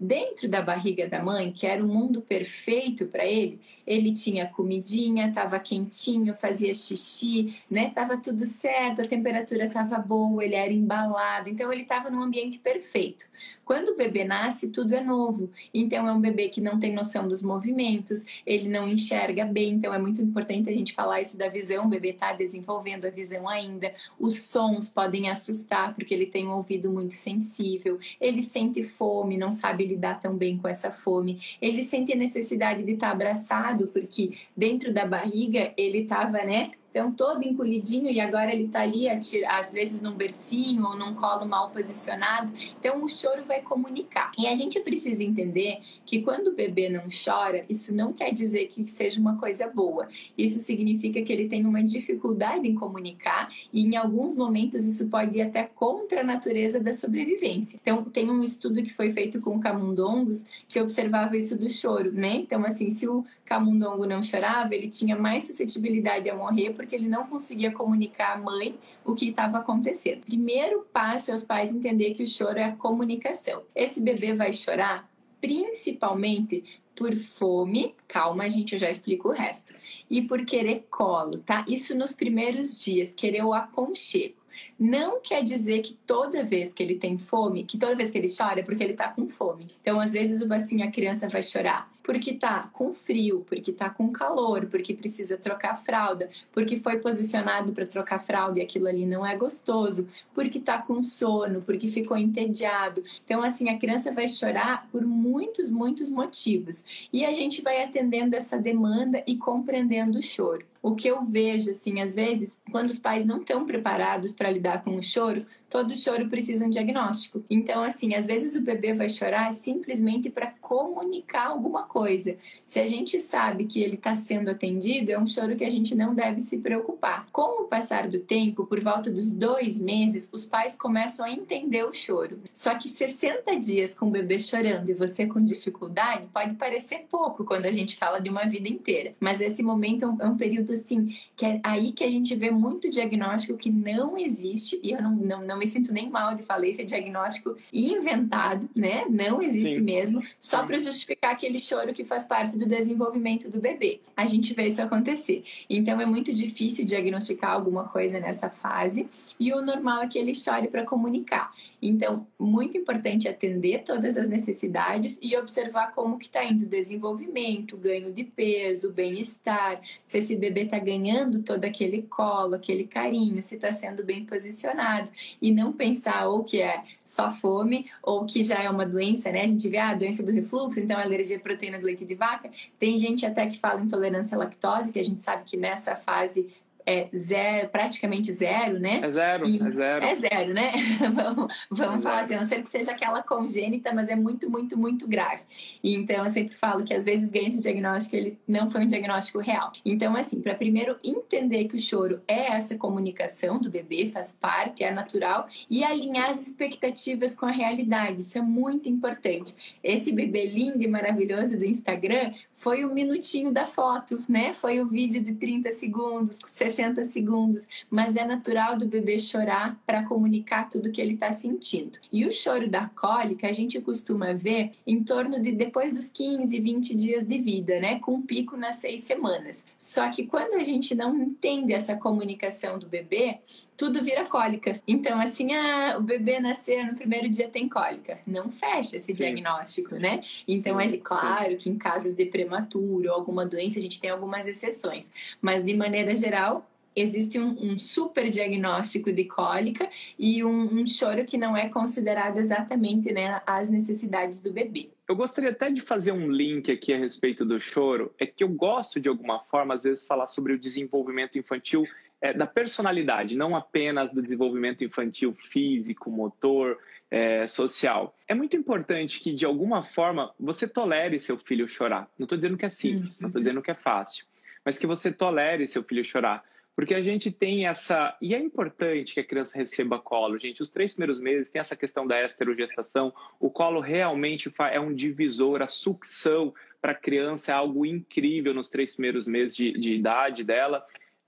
dentro 0.03 0.50
da 0.50 0.62
barriga 0.62 1.07
da 1.07 1.24
mãe, 1.24 1.51
que 1.51 1.65
era 1.65 1.83
o 1.83 1.88
mundo 1.88 2.22
perfeito 2.22 3.07
para 3.07 3.25
ele, 3.25 3.62
ele 3.88 4.12
tinha 4.12 4.45
comidinha, 4.45 5.29
estava 5.29 5.57
quentinho, 5.60 6.36
fazia 6.36 6.74
xixi, 6.74 7.55
né? 7.72 7.89
Tava 7.89 8.17
tudo 8.17 8.45
certo, 8.45 9.01
a 9.01 9.07
temperatura 9.07 9.65
estava 9.65 9.98
boa, 9.98 10.43
ele 10.43 10.55
era 10.55 10.74
embalado, 10.74 11.50
então 11.50 11.72
ele 11.72 11.83
estava 11.83 12.10
num 12.10 12.22
ambiente 12.22 12.60
perfeito. 12.60 13.25
Quando 13.65 13.89
o 13.89 13.96
bebê 13.96 14.24
nasce, 14.24 14.70
tudo 14.70 14.93
é 14.93 15.03
novo. 15.03 15.50
Então 15.74 16.08
é 16.08 16.12
um 16.12 16.20
bebê 16.20 16.50
que 16.50 16.62
não 16.62 16.79
tem 16.79 16.93
noção 16.93 17.27
dos 17.27 17.41
movimentos, 17.41 18.25
ele 18.46 18.70
não 18.70 18.88
enxerga 18.88 19.46
bem, 19.46 19.74
então 19.74 19.93
é 19.93 19.98
muito 19.98 20.22
importante 20.22 20.70
a 20.70 20.74
gente 20.74 20.93
falar 20.93 21.22
isso 21.22 21.38
da 21.38 21.48
visão, 21.48 21.86
o 21.86 21.89
bebê 21.89 22.10
está 22.10 22.34
desenvolvendo 22.34 23.05
a 23.05 23.10
visão 23.10 23.48
ainda. 23.48 23.93
Os 24.20 24.43
sons 24.43 24.89
podem 24.89 25.29
assustar 25.29 25.93
porque 25.96 26.13
ele 26.13 26.25
tem 26.25 26.48
um 26.48 26.55
ouvido 26.55 26.89
muito 26.91 27.13
sensível, 27.13 28.00
ele 28.20 28.41
sente 28.41 28.84
fome, 28.84 29.38
não 29.38 29.51
sabe 29.51 29.86
lidar 29.86 30.20
tão 30.20 30.36
bem 30.36 30.58
com 30.58 30.67
essa 30.67 30.91
fome. 30.91 31.39
Ele 31.62 31.84
sente 31.84 32.13
a 32.13 32.15
necessidade 32.15 32.84
de 32.84 32.91
estar 32.91 33.08
tá 33.08 33.13
abraçado, 33.13 33.88
porque 33.88 34.32
dentro 34.55 34.93
da 34.93 35.05
barriga 35.05 35.74
ele 35.77 36.00
estava, 36.00 36.43
né, 36.43 36.72
então 36.93 37.12
todo 37.12 37.43
encolhidinho 37.43 38.07
e 38.07 38.21
agora 38.21 38.53
ele 38.53 38.65
está 38.65 38.81
ali, 38.81 39.09
às 39.09 39.73
vezes 39.73 40.00
num 40.00 40.13
bercinho 40.13 40.85
ou 40.85 40.95
num 40.95 41.15
colo 41.15 41.43
mal 41.43 41.71
posicionado. 41.71 42.53
Então 42.79 43.03
o 43.03 43.09
choro 43.09 43.43
vai 43.45 43.62
comunicar. 43.62 44.29
E 44.38 44.45
a 44.45 44.53
gente 44.53 44.79
precisa 44.79 45.23
entender 45.23 45.79
que 46.05 46.21
quando 46.21 46.47
o 46.47 46.53
bebê 46.53 46.89
não 46.89 47.05
chora, 47.09 47.65
isso 47.67 47.91
não 47.95 48.13
quer 48.13 48.31
dizer 48.31 48.67
que 48.67 48.83
seja 48.83 49.19
uma 49.19 49.38
coisa 49.38 49.67
boa. 49.67 50.07
Isso 50.38 50.59
significa 50.59 51.19
que 51.23 51.33
ele 51.33 51.47
tem 51.47 51.65
uma 51.65 51.81
dificuldade 51.81 52.67
em 52.67 52.75
comunicar 52.75 53.51
e 53.73 53.81
em 53.81 53.95
alguns 53.95 54.35
momentos 54.35 54.85
isso 54.85 55.07
pode 55.07 55.39
ir 55.39 55.41
até 55.41 55.63
contra 55.63 56.21
a 56.21 56.23
natureza 56.23 56.79
da 56.79 56.93
sobrevivência. 56.93 57.79
Então 57.81 58.03
tem 58.03 58.29
um 58.29 58.43
estudo 58.43 58.83
que 58.83 58.93
foi 58.93 59.09
feito 59.12 59.41
com 59.41 59.59
camundongos 59.59 60.45
que 60.67 60.79
observava 60.79 61.35
isso 61.35 61.57
do 61.57 61.67
choro, 61.67 62.12
né? 62.12 62.35
Então 62.35 62.63
assim, 62.63 62.91
se 62.91 63.07
o 63.07 63.25
camundongo 63.45 64.05
não 64.05 64.21
chorava, 64.21 64.75
ele 64.75 64.88
tinha 64.88 65.15
mais 65.15 65.45
suscetibilidade 65.45 66.29
a 66.29 66.35
morrer 66.35 66.71
porque 66.83 66.95
ele 66.95 67.07
não 67.07 67.27
conseguia 67.27 67.71
comunicar 67.71 68.33
à 68.33 68.37
mãe 68.37 68.77
o 69.05 69.15
que 69.15 69.29
estava 69.29 69.59
acontecendo. 69.59 70.25
Primeiro 70.25 70.85
passo 70.91 71.31
é 71.31 71.33
os 71.33 71.43
pais 71.43 71.73
entender 71.73 72.13
que 72.13 72.23
o 72.23 72.27
choro 72.27 72.59
é 72.59 72.65
a 72.65 72.75
comunicação. 72.75 73.63
Esse 73.73 74.01
bebê 74.01 74.35
vai 74.35 74.51
chorar 74.51 75.09
principalmente 75.39 76.63
por 76.95 77.15
fome, 77.15 77.95
calma, 78.07 78.49
gente, 78.49 78.73
eu 78.73 78.79
já 78.79 78.89
explico 78.89 79.29
o 79.29 79.31
resto. 79.31 79.73
E 80.09 80.21
por 80.21 80.45
querer 80.45 80.85
colo, 80.91 81.39
tá? 81.39 81.65
Isso 81.67 81.95
nos 81.95 82.11
primeiros 82.11 82.77
dias, 82.77 83.13
querer 83.13 83.43
o 83.43 83.53
aconchego. 83.53 84.35
Não 84.77 85.19
quer 85.21 85.43
dizer 85.43 85.81
que 85.81 85.97
toda 86.05 86.43
vez 86.43 86.73
que 86.73 86.83
ele 86.83 86.95
tem 86.95 87.17
fome, 87.17 87.63
que 87.63 87.77
toda 87.77 87.95
vez 87.95 88.11
que 88.11 88.17
ele 88.17 88.27
chora 88.27 88.59
é 88.59 88.63
porque 88.63 88.83
ele 88.83 88.93
tá 88.93 89.07
com 89.09 89.27
fome. 89.27 89.67
Então, 89.81 89.99
às 89.99 90.13
vezes, 90.13 90.41
o 90.41 90.47
bacinho, 90.47 90.85
a 90.85 90.91
criança 90.91 91.27
vai 91.27 91.41
chorar 91.41 91.91
porque 92.03 92.33
tá 92.33 92.69
com 92.74 92.91
frio, 92.91 93.45
porque 93.48 93.72
tá 93.72 93.89
com 93.89 94.12
calor, 94.12 94.65
porque 94.67 94.93
precisa 94.93 95.38
trocar 95.38 95.75
fralda, 95.75 96.29
porque 96.51 96.77
foi 96.77 96.98
posicionado 97.00 97.74
para 97.74 97.86
trocar 97.86 98.19
fralda 98.19 98.60
e 98.60 98.62
aquilo 98.62 98.88
ali 98.88 99.05
não 99.05 99.25
é 99.25 99.36
gostoso, 99.36 100.07
porque 100.33 100.60
tá 100.60 100.77
com 100.79 101.01
sono, 101.01 101.62
porque 101.62 101.88
ficou 101.88 102.17
entediado. 102.17 103.03
Então, 103.24 103.41
assim, 103.41 103.69
a 103.69 103.79
criança 103.79 104.12
vai 104.12 104.27
chorar 104.27 104.88
por 104.91 105.05
muitos, 105.05 105.69
muitos 105.69 106.10
motivos. 106.10 106.83
E 107.12 107.25
a 107.25 107.31
gente 107.31 107.62
vai 107.62 107.83
atendendo 107.83 108.36
essa 108.36 108.57
demanda 108.57 109.24
e 109.25 109.38
compreendendo 109.38 110.19
o 110.19 110.22
choro. 110.22 110.65
O 110.81 110.95
que 110.95 111.07
eu 111.07 111.24
vejo, 111.24 111.72
assim, 111.72 112.01
às 112.01 112.13
vezes, 112.13 112.60
quando 112.69 112.89
os 112.89 113.00
pais 113.00 113.25
não 113.25 113.38
estão 113.38 113.65
preparados 113.65 114.33
para 114.33 114.51
lidar 114.51 114.83
com 114.83 114.98
o 114.98 115.01
choro, 115.01 115.45
todo 115.73 115.97
choro 115.97 116.29
precisa 116.29 116.67
um 116.67 116.69
diagnóstico. 116.69 117.43
Então, 117.49 117.83
assim, 117.83 118.13
às 118.13 118.27
vezes 118.27 118.55
o 118.55 118.61
bebê 118.61 118.93
vai 118.93 119.09
chorar 119.09 119.51
simplesmente 119.55 120.29
para 120.29 120.53
comunicar 120.61 121.47
alguma 121.47 121.81
coisa. 121.81 122.37
Se 122.63 122.79
a 122.79 122.85
gente 122.85 123.19
sabe 123.19 123.65
que 123.65 123.81
ele 123.81 123.95
está 123.95 124.15
sendo 124.15 124.51
atendido, 124.51 125.11
é 125.11 125.17
um 125.17 125.25
choro 125.25 125.55
que 125.55 125.63
a 125.63 125.69
gente 125.69 125.95
não 125.95 126.13
deve 126.13 126.41
se 126.41 126.59
preocupar. 126.59 127.25
Com 127.31 127.63
o 127.63 127.67
passar 127.67 128.07
do 128.07 128.19
tempo, 128.19 128.67
por 128.67 128.79
volta 128.81 129.09
dos 129.09 129.31
dois 129.31 129.79
meses, 129.79 130.29
os 130.31 130.45
pais 130.45 130.75
começam 130.75 131.25
a 131.25 131.31
entender 131.31 131.83
o 131.83 131.91
choro. 131.91 132.39
Só 132.53 132.75
que 132.75 132.87
60 132.87 133.55
dias 133.55 133.95
com 133.95 134.09
o 134.09 134.11
bebê 134.11 134.37
chorando 134.37 134.87
e 134.89 134.93
você 134.93 135.25
com 135.25 135.41
dificuldade 135.41 136.27
pode 136.27 136.53
parecer 136.53 137.07
pouco 137.09 137.43
quando 137.43 137.65
a 137.65 137.71
gente 137.71 137.95
fala 137.95 138.19
de 138.19 138.29
uma 138.29 138.45
vida 138.45 138.69
inteira. 138.69 139.15
Mas 139.19 139.41
esse 139.41 139.63
momento 139.63 140.05
é 140.19 140.27
um 140.27 140.37
período, 140.37 140.73
assim, 140.73 141.17
que 141.35 141.47
é 141.47 141.59
aí 141.63 141.91
que 141.91 142.03
a 142.03 142.09
gente 142.09 142.35
vê 142.35 142.51
muito 142.51 142.91
diagnóstico 142.91 143.57
que 143.57 143.71
não 143.71 144.15
existe, 144.15 144.79
e 144.83 144.91
eu 144.91 145.01
não, 145.01 145.15
não, 145.15 145.41
não 145.41 145.62
me 145.63 145.67
sinto 145.67 145.93
nem 145.93 146.10
mal 146.10 146.36
de 146.36 146.43
falar, 146.43 146.67
isso 146.67 146.82
é 146.82 146.84
diagnóstico 146.84 147.55
inventado, 147.72 148.70
né? 148.75 149.05
Não 149.10 149.41
existe 149.41 149.75
Sim. 149.75 149.82
mesmo, 149.82 150.22
só 150.39 150.65
para 150.65 150.77
justificar 150.77 151.32
aquele 151.32 151.58
choro 151.58 151.93
que 151.93 152.03
faz 152.03 152.25
parte 152.25 152.58
do 152.58 152.67
desenvolvimento 152.67 153.50
do 153.50 153.60
bebê. 153.60 154.01
A 154.15 154.25
gente 154.25 154.53
vê 154.53 154.67
isso 154.67 154.82
acontecer. 154.82 155.43
Então 155.70 156.00
é 156.01 156.05
muito 156.05 156.34
difícil 156.34 156.86
diagnosticar 156.86 157.51
alguma 157.51 157.86
coisa 157.86 158.20
nessa 158.20 158.50
fase 158.50 159.08
e 159.39 159.53
o 159.53 159.62
normal 159.62 160.03
é 160.03 160.08
que 160.08 160.20
ele 160.20 160.36
chore 160.36 160.67
para 160.67 160.84
comunicar. 160.84 161.51
Então, 161.82 162.25
muito 162.39 162.77
importante 162.77 163.27
atender 163.27 163.84
todas 163.84 164.15
as 164.15 164.29
necessidades 164.29 165.17
e 165.22 165.36
observar 165.36 165.91
como 165.91 166.17
que 166.17 166.25
está 166.25 166.43
indo 166.43 166.63
o 166.63 166.67
desenvolvimento, 166.67 167.75
ganho 167.75 168.12
de 168.12 168.24
peso, 168.24 168.91
bem-estar, 168.91 169.82
se 170.05 170.17
esse 170.17 170.36
bebê 170.36 170.62
está 170.62 170.79
ganhando 170.79 171.43
todo 171.43 171.65
aquele 171.65 172.03
colo, 172.03 172.55
aquele 172.55 172.86
carinho, 172.86 173.43
se 173.43 173.55
está 173.55 173.72
sendo 173.74 174.03
bem 174.03 174.25
posicionado 174.25 175.12
e 175.41 175.51
não 175.53 175.72
pensar 175.72 176.27
ou 176.27 176.43
que 176.43 176.62
é 176.62 176.83
só 177.05 177.31
fome 177.31 177.89
ou 178.01 178.25
que 178.25 178.43
já 178.43 178.62
é 178.62 178.69
uma 178.69 178.86
doença, 178.86 179.31
né? 179.31 179.43
A 179.43 179.48
gente 179.48 179.67
vê 179.69 179.77
ah, 179.77 179.89
a 179.89 179.95
doença 179.95 180.24
do 180.24 180.31
refluxo, 180.31 180.79
então 180.79 181.00
alergia 181.00 181.38
à 181.38 181.39
proteína 181.39 181.79
do 181.79 181.86
leite 181.86 182.05
de 182.05 182.15
vaca. 182.15 182.50
Tem 182.79 182.98
gente 182.98 183.25
até 183.25 183.48
que 183.48 183.60
fala 183.60 183.81
intolerância 183.81 184.36
à 184.36 184.39
lactose, 184.39 184.91
que 184.91 185.00
a 185.00 185.03
gente 185.03 185.22
sabe 185.22 185.43
que 185.45 185.55
nessa 185.55 185.95
fase 185.95 186.51
é 186.85 187.07
zero, 187.15 187.69
praticamente 187.69 188.31
zero, 188.33 188.79
né? 188.79 188.99
É 189.03 189.09
zero, 189.09 189.47
e, 189.47 189.59
é 189.59 189.71
zero. 189.71 190.05
É 190.05 190.15
zero, 190.15 190.53
né? 190.53 190.71
vamos 191.11 191.53
vamos 191.69 191.99
é 191.99 192.01
falar 192.01 192.23
zero. 192.23 192.23
assim, 192.25 192.33
a 192.35 192.37
não 192.37 192.43
ser 192.43 192.61
que 192.61 192.69
seja 192.69 192.91
aquela 192.91 193.23
congênita, 193.23 193.93
mas 193.93 194.09
é 194.09 194.15
muito, 194.15 194.49
muito, 194.49 194.77
muito 194.77 195.07
grave. 195.07 195.41
E, 195.83 195.95
então, 195.95 196.25
eu 196.25 196.31
sempre 196.31 196.55
falo 196.55 196.83
que 196.83 196.93
às 196.93 197.05
vezes 197.05 197.29
ganha 197.29 197.47
esse 197.47 197.61
diagnóstico, 197.61 198.15
ele 198.15 198.37
não 198.47 198.69
foi 198.69 198.81
um 198.81 198.87
diagnóstico 198.87 199.39
real. 199.39 199.71
Então, 199.85 200.15
assim, 200.15 200.41
para 200.41 200.55
primeiro 200.55 200.97
entender 201.03 201.65
que 201.65 201.75
o 201.75 201.79
choro 201.79 202.21
é 202.27 202.53
essa 202.53 202.75
comunicação 202.77 203.59
do 203.59 203.69
bebê, 203.69 204.07
faz 204.07 204.31
parte, 204.31 204.83
é 204.83 204.91
natural, 204.91 205.47
e 205.69 205.83
alinhar 205.83 206.29
as 206.29 206.39
expectativas 206.39 207.35
com 207.35 207.45
a 207.45 207.51
realidade. 207.51 208.21
Isso 208.21 208.37
é 208.37 208.41
muito 208.41 208.89
importante. 208.89 209.55
Esse 209.83 210.11
bebê 210.11 210.45
lindo 210.45 210.83
e 210.83 210.87
maravilhoso 210.87 211.57
do 211.57 211.65
Instagram 211.65 212.33
foi 212.53 212.83
o 212.85 212.93
minutinho 212.93 213.51
da 213.51 213.65
foto, 213.65 214.23
né? 214.27 214.53
Foi 214.53 214.79
o 214.79 214.85
vídeo 214.85 215.21
de 215.21 215.33
30 215.33 215.71
segundos, 215.71 216.39
60 216.45 216.72
segundos, 217.05 217.67
mas 217.89 218.15
é 218.15 218.25
natural 218.25 218.77
do 218.77 218.85
bebê 218.85 219.17
chorar 219.19 219.79
para 219.85 220.03
comunicar 220.03 220.69
tudo 220.69 220.91
que 220.91 221.01
ele 221.01 221.13
está 221.13 221.31
sentindo. 221.31 221.99
E 222.11 222.25
o 222.25 222.31
choro 222.31 222.69
da 222.69 222.89
cólica 222.89 223.47
a 223.47 223.51
gente 223.51 223.79
costuma 223.81 224.33
ver 224.33 224.71
em 224.85 225.03
torno 225.03 225.41
de 225.41 225.51
depois 225.51 225.95
dos 225.95 226.09
15, 226.09 226.59
20 226.59 226.95
dias 226.95 227.25
de 227.25 227.37
vida, 227.37 227.79
né? 227.79 227.99
Com 227.99 228.15
um 228.15 228.21
pico 228.21 228.57
nas 228.57 228.75
seis 228.77 229.01
semanas. 229.01 229.65
Só 229.77 230.09
que 230.09 230.25
quando 230.25 230.55
a 230.55 230.63
gente 230.63 230.95
não 230.95 231.15
entende 231.15 231.73
essa 231.73 231.95
comunicação 231.95 232.77
do 232.77 232.87
bebê, 232.87 233.39
tudo 233.75 234.03
vira 234.03 234.25
cólica. 234.25 234.81
Então, 234.87 235.19
assim, 235.19 235.53
ah, 235.53 235.95
o 235.97 236.01
bebê 236.01 236.39
nascer 236.39 236.85
no 236.85 236.95
primeiro 236.95 237.29
dia 237.29 237.49
tem 237.49 237.67
cólica. 237.67 238.19
Não 238.27 238.49
fecha 238.49 238.97
esse 238.97 239.07
Sim. 239.07 239.13
diagnóstico, 239.13 239.95
né? 239.95 240.21
Então, 240.47 240.79
Sim. 240.79 240.95
é 240.95 240.97
claro 240.97 241.57
que 241.57 241.69
em 241.69 241.77
casos 241.77 242.13
de 242.13 242.25
prematuro 242.25 243.09
ou 243.09 243.15
alguma 243.15 243.45
doença, 243.45 243.79
a 243.79 243.81
gente 243.81 243.99
tem 243.99 244.09
algumas 244.09 244.47
exceções. 244.47 245.11
Mas, 245.41 245.63
de 245.63 245.73
maneira 245.75 246.15
geral, 246.15 246.67
existe 246.95 247.39
um, 247.39 247.71
um, 247.71 247.77
super 247.77 248.29
diagnóstico 248.29 249.11
de 249.11 249.25
cólica 249.25 249.89
e 250.17 250.43
um, 250.43 250.81
um, 250.81 250.87
choro 250.87 251.25
que 251.25 251.37
não 251.37 251.57
é 251.57 251.67
considerado 251.67 252.37
exatamente 252.37 253.11
né, 253.11 253.41
as 253.45 253.69
necessidades 253.69 254.39
do 254.39 254.51
bebê. 254.51 254.89
Eu 255.07 255.15
gostaria 255.15 255.49
até 255.49 255.69
de 255.69 255.81
fazer 255.81 256.11
um 256.11 256.29
link 256.29 256.71
aqui 256.71 256.93
a 256.93 256.97
respeito 256.97 257.43
do 257.43 257.59
choro. 257.59 258.13
É 258.17 258.25
que 258.25 258.43
eu 258.43 258.49
gosto, 258.49 258.99
de 258.99 259.09
alguma 259.09 259.39
forma, 259.39 259.73
às 259.73 259.83
vezes, 259.83 260.05
falar 260.05 260.27
sobre 260.27 260.53
o 260.53 260.59
desenvolvimento 260.59 261.37
infantil 261.37 261.85
é, 262.23 262.31
da 262.31 262.47
personalidade, 262.47 263.35
não 263.35 263.53
apenas 263.53 264.09
do 264.09 264.21
desenvolvimento 264.21 264.81
infantil 264.81 265.33
físico, 265.33 266.09
motor, 266.09 266.79
é, 267.11 267.45
social. 267.45 268.17
É 268.29 268.33
muito 268.33 268.55
importante 268.55 269.19
que, 269.19 269.33
de 269.33 269.45
alguma 269.45 269.83
forma, 269.83 270.33
você 270.39 270.65
tolere 270.65 271.19
seu 271.19 271.37
filho 271.37 271.67
chorar. 271.67 272.09
Não 272.17 272.23
estou 272.23 272.37
dizendo 272.37 272.55
que 272.55 272.65
é 272.65 272.69
simples, 272.69 273.17
uhum. 273.17 273.23
não 273.23 273.27
estou 273.27 273.41
dizendo 273.41 273.61
que 273.61 273.71
é 273.71 273.73
fácil, 273.75 274.25
mas 274.63 274.79
que 274.79 274.87
você 274.87 275.11
tolere 275.11 275.67
seu 275.67 275.83
filho 275.83 276.05
chorar 276.05 276.45
porque 276.75 276.95
a 276.95 277.01
gente 277.01 277.29
tem 277.29 277.67
essa. 277.67 278.17
E 278.19 278.33
é 278.33 278.39
importante 278.39 279.13
que 279.13 279.19
a 279.19 279.23
criança 279.23 279.59
receba 279.59 279.99
colo, 279.99 280.39
gente. 280.39 280.59
Os 280.59 280.71
três 280.71 280.93
primeiros 280.93 281.19
meses 281.19 281.51
tem 281.51 281.59
essa 281.59 281.75
questão 281.75 282.07
da 282.07 282.19
esterogestação. 282.23 283.13
O 283.39 283.49
colo 283.49 283.79
realmente 283.79 284.51
é 284.71 284.79
um 284.79 284.91
divisor, 284.91 285.61
a 285.61 285.67
sucção 285.67 286.51
para 286.81 286.93
a 286.93 286.95
criança 286.95 287.51
é 287.51 287.55
algo 287.55 287.85
incrível 287.85 288.55
nos 288.55 288.71
três 288.71 288.95
primeiros 288.95 289.27
meses 289.27 289.55
de, 289.55 289.71
de 289.73 289.93
idade 289.93 290.43
dela. 290.43 290.83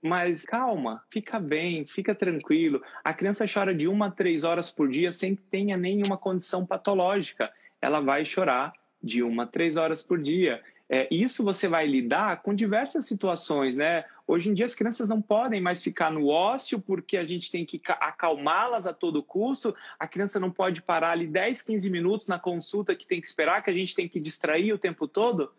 Mas 0.06 0.44
calma, 0.44 1.02
fica 1.10 1.40
bem, 1.40 1.84
fica 1.84 2.14
tranquilo. 2.14 2.80
A 3.02 3.12
criança 3.12 3.44
chora 3.52 3.74
de 3.74 3.88
uma 3.88 4.06
a 4.06 4.10
três 4.10 4.44
horas 4.44 4.70
por 4.70 4.88
dia 4.88 5.12
sem 5.12 5.34
que 5.34 5.42
tenha 5.42 5.76
nenhuma 5.76 6.16
condição 6.16 6.64
patológica. 6.64 7.52
Ela 7.82 8.00
vai 8.00 8.24
chorar 8.24 8.72
de 9.02 9.22
uma 9.22 9.42
a 9.42 9.46
três 9.46 9.74
horas 9.74 10.04
por 10.04 10.22
dia. 10.22 10.62
É, 10.88 11.08
isso 11.10 11.42
você 11.42 11.66
vai 11.66 11.86
lidar 11.86 12.42
com 12.42 12.54
diversas 12.54 13.06
situações, 13.06 13.76
né? 13.76 14.04
Hoje 14.28 14.48
em 14.48 14.54
dia 14.54 14.66
as 14.66 14.74
crianças 14.76 15.08
não 15.08 15.20
podem 15.20 15.60
mais 15.60 15.82
ficar 15.82 16.12
no 16.12 16.28
ócio 16.28 16.80
porque 16.80 17.16
a 17.16 17.24
gente 17.24 17.50
tem 17.50 17.64
que 17.64 17.80
acalmá-las 17.88 18.86
a 18.86 18.92
todo 18.92 19.22
custo. 19.22 19.74
A 19.98 20.06
criança 20.06 20.38
não 20.38 20.52
pode 20.52 20.82
parar 20.82 21.10
ali 21.10 21.26
10, 21.26 21.62
15 21.62 21.90
minutos 21.90 22.28
na 22.28 22.38
consulta 22.38 22.94
que 22.94 23.06
tem 23.06 23.20
que 23.20 23.26
esperar, 23.26 23.62
que 23.62 23.70
a 23.70 23.74
gente 23.74 23.94
tem 23.94 24.08
que 24.08 24.20
distrair 24.20 24.72
o 24.72 24.78
tempo 24.78 25.08
todo. 25.08 25.52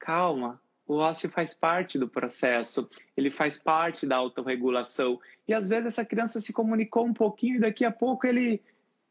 Calma, 0.00 0.60
o 0.86 0.96
ócio 0.96 1.28
faz 1.30 1.54
parte 1.54 1.98
do 1.98 2.08
processo, 2.08 2.88
ele 3.16 3.30
faz 3.30 3.58
parte 3.58 4.06
da 4.06 4.16
autorregulação. 4.16 5.20
E 5.46 5.54
às 5.54 5.68
vezes 5.68 5.86
essa 5.86 6.04
criança 6.04 6.40
se 6.40 6.52
comunicou 6.52 7.06
um 7.06 7.14
pouquinho 7.14 7.56
e 7.56 7.60
daqui 7.60 7.84
a 7.84 7.90
pouco 7.90 8.26
ele 8.26 8.60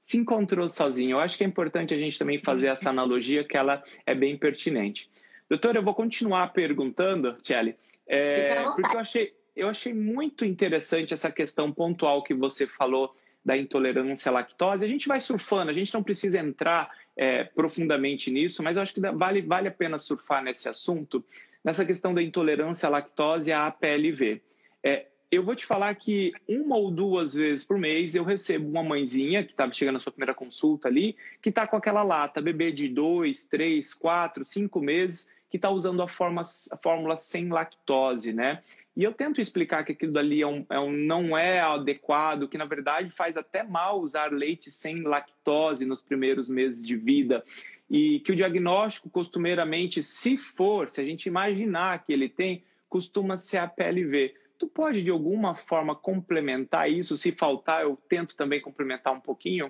se 0.03 0.17
encontrou 0.17 0.67
sozinho. 0.67 1.11
Eu 1.11 1.19
acho 1.19 1.37
que 1.37 1.43
é 1.43 1.47
importante 1.47 1.93
a 1.93 1.97
gente 1.97 2.17
também 2.17 2.39
fazer 2.39 2.67
essa 2.67 2.89
analogia 2.89 3.43
que 3.43 3.57
ela 3.57 3.83
é 4.05 4.13
bem 4.13 4.37
pertinente. 4.37 5.09
Doutor, 5.49 5.75
eu 5.75 5.83
vou 5.83 5.93
continuar 5.93 6.53
perguntando, 6.53 7.33
Tchelle, 7.41 7.75
é, 8.07 8.63
porque 8.63 8.95
eu 8.95 8.99
achei, 8.99 9.33
eu 9.55 9.67
achei 9.67 9.93
muito 9.93 10.45
interessante 10.45 11.13
essa 11.13 11.31
questão 11.31 11.71
pontual 11.71 12.23
que 12.23 12.33
você 12.33 12.65
falou 12.65 13.15
da 13.43 13.57
intolerância 13.57 14.29
à 14.29 14.33
lactose. 14.33 14.85
A 14.85 14.87
gente 14.87 15.07
vai 15.07 15.19
surfando, 15.19 15.69
a 15.69 15.73
gente 15.73 15.93
não 15.93 16.03
precisa 16.03 16.39
entrar 16.39 16.89
é, 17.17 17.43
profundamente 17.43 18.31
nisso, 18.31 18.63
mas 18.63 18.77
eu 18.77 18.83
acho 18.83 18.93
que 18.93 19.01
vale, 19.01 19.41
vale 19.41 19.67
a 19.67 19.71
pena 19.71 19.97
surfar 19.97 20.43
nesse 20.43 20.69
assunto, 20.69 21.23
nessa 21.63 21.85
questão 21.85 22.13
da 22.13 22.21
intolerância 22.21 22.87
à 22.87 22.89
lactose 22.89 23.51
à 23.51 23.67
APLV. 23.67 24.41
É, 24.83 25.07
eu 25.31 25.43
vou 25.43 25.55
te 25.55 25.65
falar 25.65 25.95
que 25.95 26.33
uma 26.47 26.75
ou 26.75 26.91
duas 26.91 27.33
vezes 27.33 27.63
por 27.63 27.77
mês 27.77 28.15
eu 28.15 28.23
recebo 28.23 28.67
uma 28.67 28.83
mãezinha 28.83 29.43
que 29.45 29.51
estava 29.51 29.71
chegando 29.71 29.93
na 29.93 29.99
sua 29.99 30.11
primeira 30.11 30.33
consulta 30.33 30.89
ali, 30.89 31.15
que 31.41 31.49
está 31.49 31.65
com 31.65 31.77
aquela 31.77 32.03
lata, 32.03 32.41
bebê 32.41 32.71
de 32.71 32.89
dois, 32.89 33.47
três, 33.47 33.93
quatro, 33.93 34.43
cinco 34.43 34.81
meses, 34.81 35.31
que 35.49 35.57
está 35.57 35.69
usando 35.69 36.01
a, 36.01 36.07
forma, 36.07 36.41
a 36.41 36.77
fórmula 36.77 37.17
sem 37.17 37.49
lactose, 37.49 38.33
né? 38.33 38.61
E 38.95 39.03
eu 39.03 39.13
tento 39.13 39.39
explicar 39.39 39.85
que 39.85 39.93
aquilo 39.93 40.11
dali 40.11 40.41
é 40.41 40.47
um, 40.47 40.65
é 40.69 40.79
um, 40.79 40.91
não 40.91 41.37
é 41.37 41.61
adequado, 41.61 42.47
que 42.47 42.57
na 42.57 42.65
verdade 42.65 43.09
faz 43.09 43.37
até 43.37 43.63
mal 43.63 44.01
usar 44.01 44.33
leite 44.33 44.69
sem 44.69 45.01
lactose 45.01 45.85
nos 45.85 46.01
primeiros 46.01 46.49
meses 46.49 46.85
de 46.85 46.97
vida. 46.97 47.43
E 47.93 48.21
que 48.21 48.31
o 48.31 48.35
diagnóstico, 48.35 49.09
costumeiramente, 49.09 50.01
se 50.01 50.37
for, 50.37 50.89
se 50.89 51.01
a 51.01 51.03
gente 51.03 51.25
imaginar 51.25 52.05
que 52.05 52.13
ele 52.13 52.29
tem, 52.29 52.63
costuma 52.87 53.35
ser 53.35 53.57
a 53.57 53.67
PLV. 53.67 54.33
Tu 54.57 54.65
pode, 54.65 55.03
de 55.03 55.11
alguma 55.11 55.53
forma, 55.53 55.93
complementar 55.93 56.89
isso? 56.89 57.17
Se 57.17 57.33
faltar, 57.33 57.81
eu 57.81 57.97
tento 58.07 58.37
também 58.37 58.61
complementar 58.61 59.11
um 59.13 59.19
pouquinho. 59.19 59.69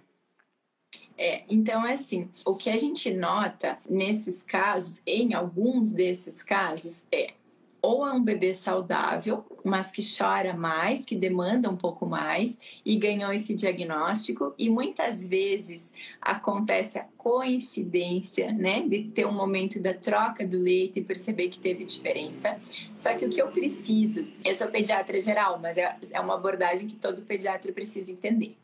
É, 1.18 1.44
então 1.50 1.84
é 1.86 1.94
assim, 1.94 2.30
o 2.46 2.56
que 2.56 2.70
a 2.70 2.78
gente 2.78 3.12
nota 3.12 3.80
nesses 3.90 4.44
casos, 4.44 5.02
em 5.08 5.34
alguns 5.34 5.92
desses 5.92 6.44
casos, 6.44 7.04
é 7.12 7.34
ou 7.82 8.06
é 8.06 8.12
um 8.12 8.24
bebê 8.24 8.54
saudável, 8.54 9.44
mas 9.64 9.92
que 9.92 10.02
chora 10.02 10.54
mais, 10.54 11.04
que 11.04 11.16
demanda 11.16 11.70
um 11.70 11.76
pouco 11.76 12.06
mais 12.06 12.58
e 12.86 12.96
ganhou 12.96 13.34
esse 13.34 13.56
diagnóstico 13.56 14.54
e 14.58 14.70
muitas 14.70 15.26
vezes 15.26 15.92
acontece 16.22 17.00
a 17.00 17.06
coincidência, 17.18 18.52
né, 18.52 18.82
de 18.88 19.06
ter 19.06 19.26
um 19.26 19.34
momento 19.34 19.80
da 19.80 19.94
troca 19.94 20.46
do 20.46 20.60
leite 20.60 21.00
e 21.00 21.04
perceber 21.04 21.50
que 21.50 21.60
teve 21.60 21.84
diferença. 21.84 22.60
Só 22.94 23.16
que 23.16 23.26
o 23.26 23.30
que 23.30 23.42
eu 23.42 23.52
preciso, 23.52 24.28
eu 24.46 24.54
sou 24.54 24.68
pediatra 24.68 25.20
geral, 25.20 25.60
mas 25.60 25.78
é, 25.78 25.98
é 26.12 26.20
uma 26.20 26.36
abordagem 26.36 26.88
que 26.88 26.96
todo 26.96 27.22
pediatra 27.24 27.72
precisa 27.72 28.12
entender. 28.12 28.56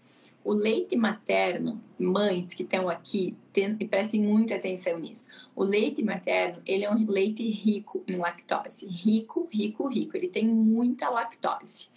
O 0.44 0.54
leite 0.54 0.96
materno, 0.96 1.82
mães 2.00 2.54
que 2.54 2.64
estão 2.64 2.88
aqui, 2.88 3.36
prestem 3.90 4.22
muita 4.22 4.56
atenção 4.56 4.98
nisso. 4.98 5.28
O 5.58 5.64
leite 5.64 6.04
materno, 6.04 6.62
ele 6.68 6.86
é 6.86 6.92
um 6.92 7.04
leite 7.10 7.42
rico 7.42 8.04
em 8.08 8.16
lactose. 8.16 8.86
Rico, 8.86 9.50
rico, 9.52 9.88
rico. 9.88 10.16
Ele 10.16 10.28
tem 10.28 10.48
muita 10.48 11.10
lactose. 11.10 11.90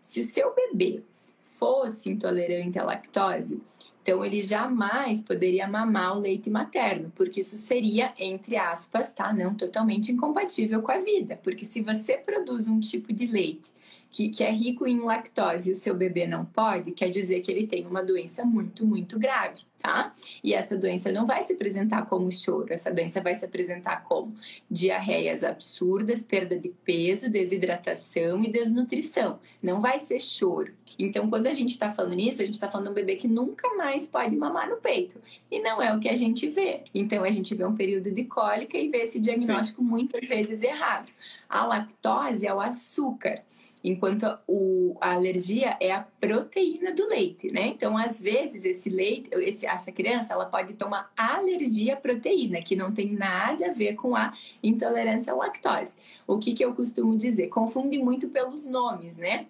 Se 0.00 0.20
o 0.20 0.22
seu 0.22 0.54
bebê 0.54 1.02
fosse 1.42 2.10
intolerante 2.10 2.78
à 2.78 2.84
lactose, 2.84 3.60
então 4.00 4.24
ele 4.24 4.40
jamais 4.40 5.20
poderia 5.20 5.66
mamar 5.66 6.16
o 6.16 6.20
leite 6.20 6.48
materno, 6.48 7.12
porque 7.16 7.40
isso 7.40 7.56
seria, 7.56 8.14
entre 8.20 8.56
aspas, 8.56 9.10
tá? 9.10 9.32
Não 9.32 9.52
totalmente 9.52 10.12
incompatível 10.12 10.80
com 10.80 10.92
a 10.92 11.00
vida. 11.00 11.40
Porque 11.42 11.64
se 11.64 11.82
você 11.82 12.16
produz 12.16 12.68
um 12.68 12.78
tipo 12.78 13.12
de 13.12 13.26
leite 13.26 13.72
que, 14.18 14.30
que 14.30 14.42
é 14.42 14.50
rico 14.50 14.84
em 14.84 14.98
lactose 14.98 15.70
e 15.70 15.72
o 15.72 15.76
seu 15.76 15.94
bebê 15.94 16.26
não 16.26 16.44
pode, 16.44 16.90
quer 16.90 17.08
dizer 17.08 17.40
que 17.40 17.52
ele 17.52 17.68
tem 17.68 17.86
uma 17.86 18.02
doença 18.02 18.44
muito, 18.44 18.84
muito 18.84 19.16
grave, 19.16 19.62
tá? 19.80 20.12
E 20.42 20.52
essa 20.52 20.76
doença 20.76 21.12
não 21.12 21.24
vai 21.24 21.44
se 21.44 21.52
apresentar 21.52 22.04
como 22.06 22.32
choro, 22.32 22.66
essa 22.72 22.92
doença 22.92 23.20
vai 23.20 23.36
se 23.36 23.44
apresentar 23.44 24.02
como 24.02 24.34
diarreias 24.68 25.44
absurdas, 25.44 26.20
perda 26.20 26.58
de 26.58 26.68
peso, 26.68 27.30
desidratação 27.30 28.42
e 28.42 28.50
desnutrição. 28.50 29.38
Não 29.62 29.80
vai 29.80 30.00
ser 30.00 30.18
choro. 30.18 30.72
Então, 30.98 31.28
quando 31.28 31.46
a 31.46 31.52
gente 31.52 31.70
está 31.70 31.92
falando 31.92 32.16
nisso, 32.16 32.42
a 32.42 32.44
gente 32.44 32.54
está 32.54 32.68
falando 32.68 32.86
de 32.86 32.90
um 32.90 32.94
bebê 32.94 33.14
que 33.14 33.28
nunca 33.28 33.72
mais 33.76 34.08
pode 34.08 34.34
mamar 34.34 34.68
no 34.68 34.78
peito. 34.78 35.20
E 35.48 35.60
não 35.60 35.80
é 35.80 35.94
o 35.94 36.00
que 36.00 36.08
a 36.08 36.16
gente 36.16 36.48
vê. 36.48 36.82
Então, 36.92 37.22
a 37.22 37.30
gente 37.30 37.54
vê 37.54 37.64
um 37.64 37.76
período 37.76 38.10
de 38.10 38.24
cólica 38.24 38.76
e 38.76 38.88
vê 38.88 39.02
esse 39.02 39.20
diagnóstico 39.20 39.80
Sim. 39.80 39.88
muitas 39.88 40.28
vezes 40.28 40.60
errado. 40.60 41.12
A 41.48 41.64
lactose 41.64 42.44
é 42.44 42.52
o 42.52 42.60
açúcar 42.60 43.44
enquanto 43.82 44.26
o, 44.46 44.96
a 45.00 45.14
alergia 45.14 45.76
é 45.80 45.92
a 45.92 46.00
proteína 46.00 46.92
do 46.92 47.06
leite, 47.06 47.52
né? 47.52 47.68
Então, 47.68 47.96
às 47.96 48.20
vezes, 48.20 48.64
esse 48.64 48.90
leite, 48.90 49.30
esse, 49.34 49.66
essa 49.66 49.92
criança, 49.92 50.32
ela 50.32 50.46
pode 50.46 50.74
ter 50.74 50.84
uma 50.84 51.08
alergia 51.16 51.94
à 51.94 51.96
proteína, 51.96 52.62
que 52.62 52.76
não 52.76 52.92
tem 52.92 53.12
nada 53.12 53.70
a 53.70 53.72
ver 53.72 53.94
com 53.94 54.16
a 54.16 54.32
intolerância 54.62 55.32
à 55.32 55.36
lactose. 55.36 55.96
O 56.26 56.38
que, 56.38 56.52
que 56.52 56.64
eu 56.64 56.74
costumo 56.74 57.16
dizer? 57.16 57.48
Confunde 57.48 57.98
muito 57.98 58.28
pelos 58.28 58.66
nomes, 58.66 59.16
né? 59.16 59.46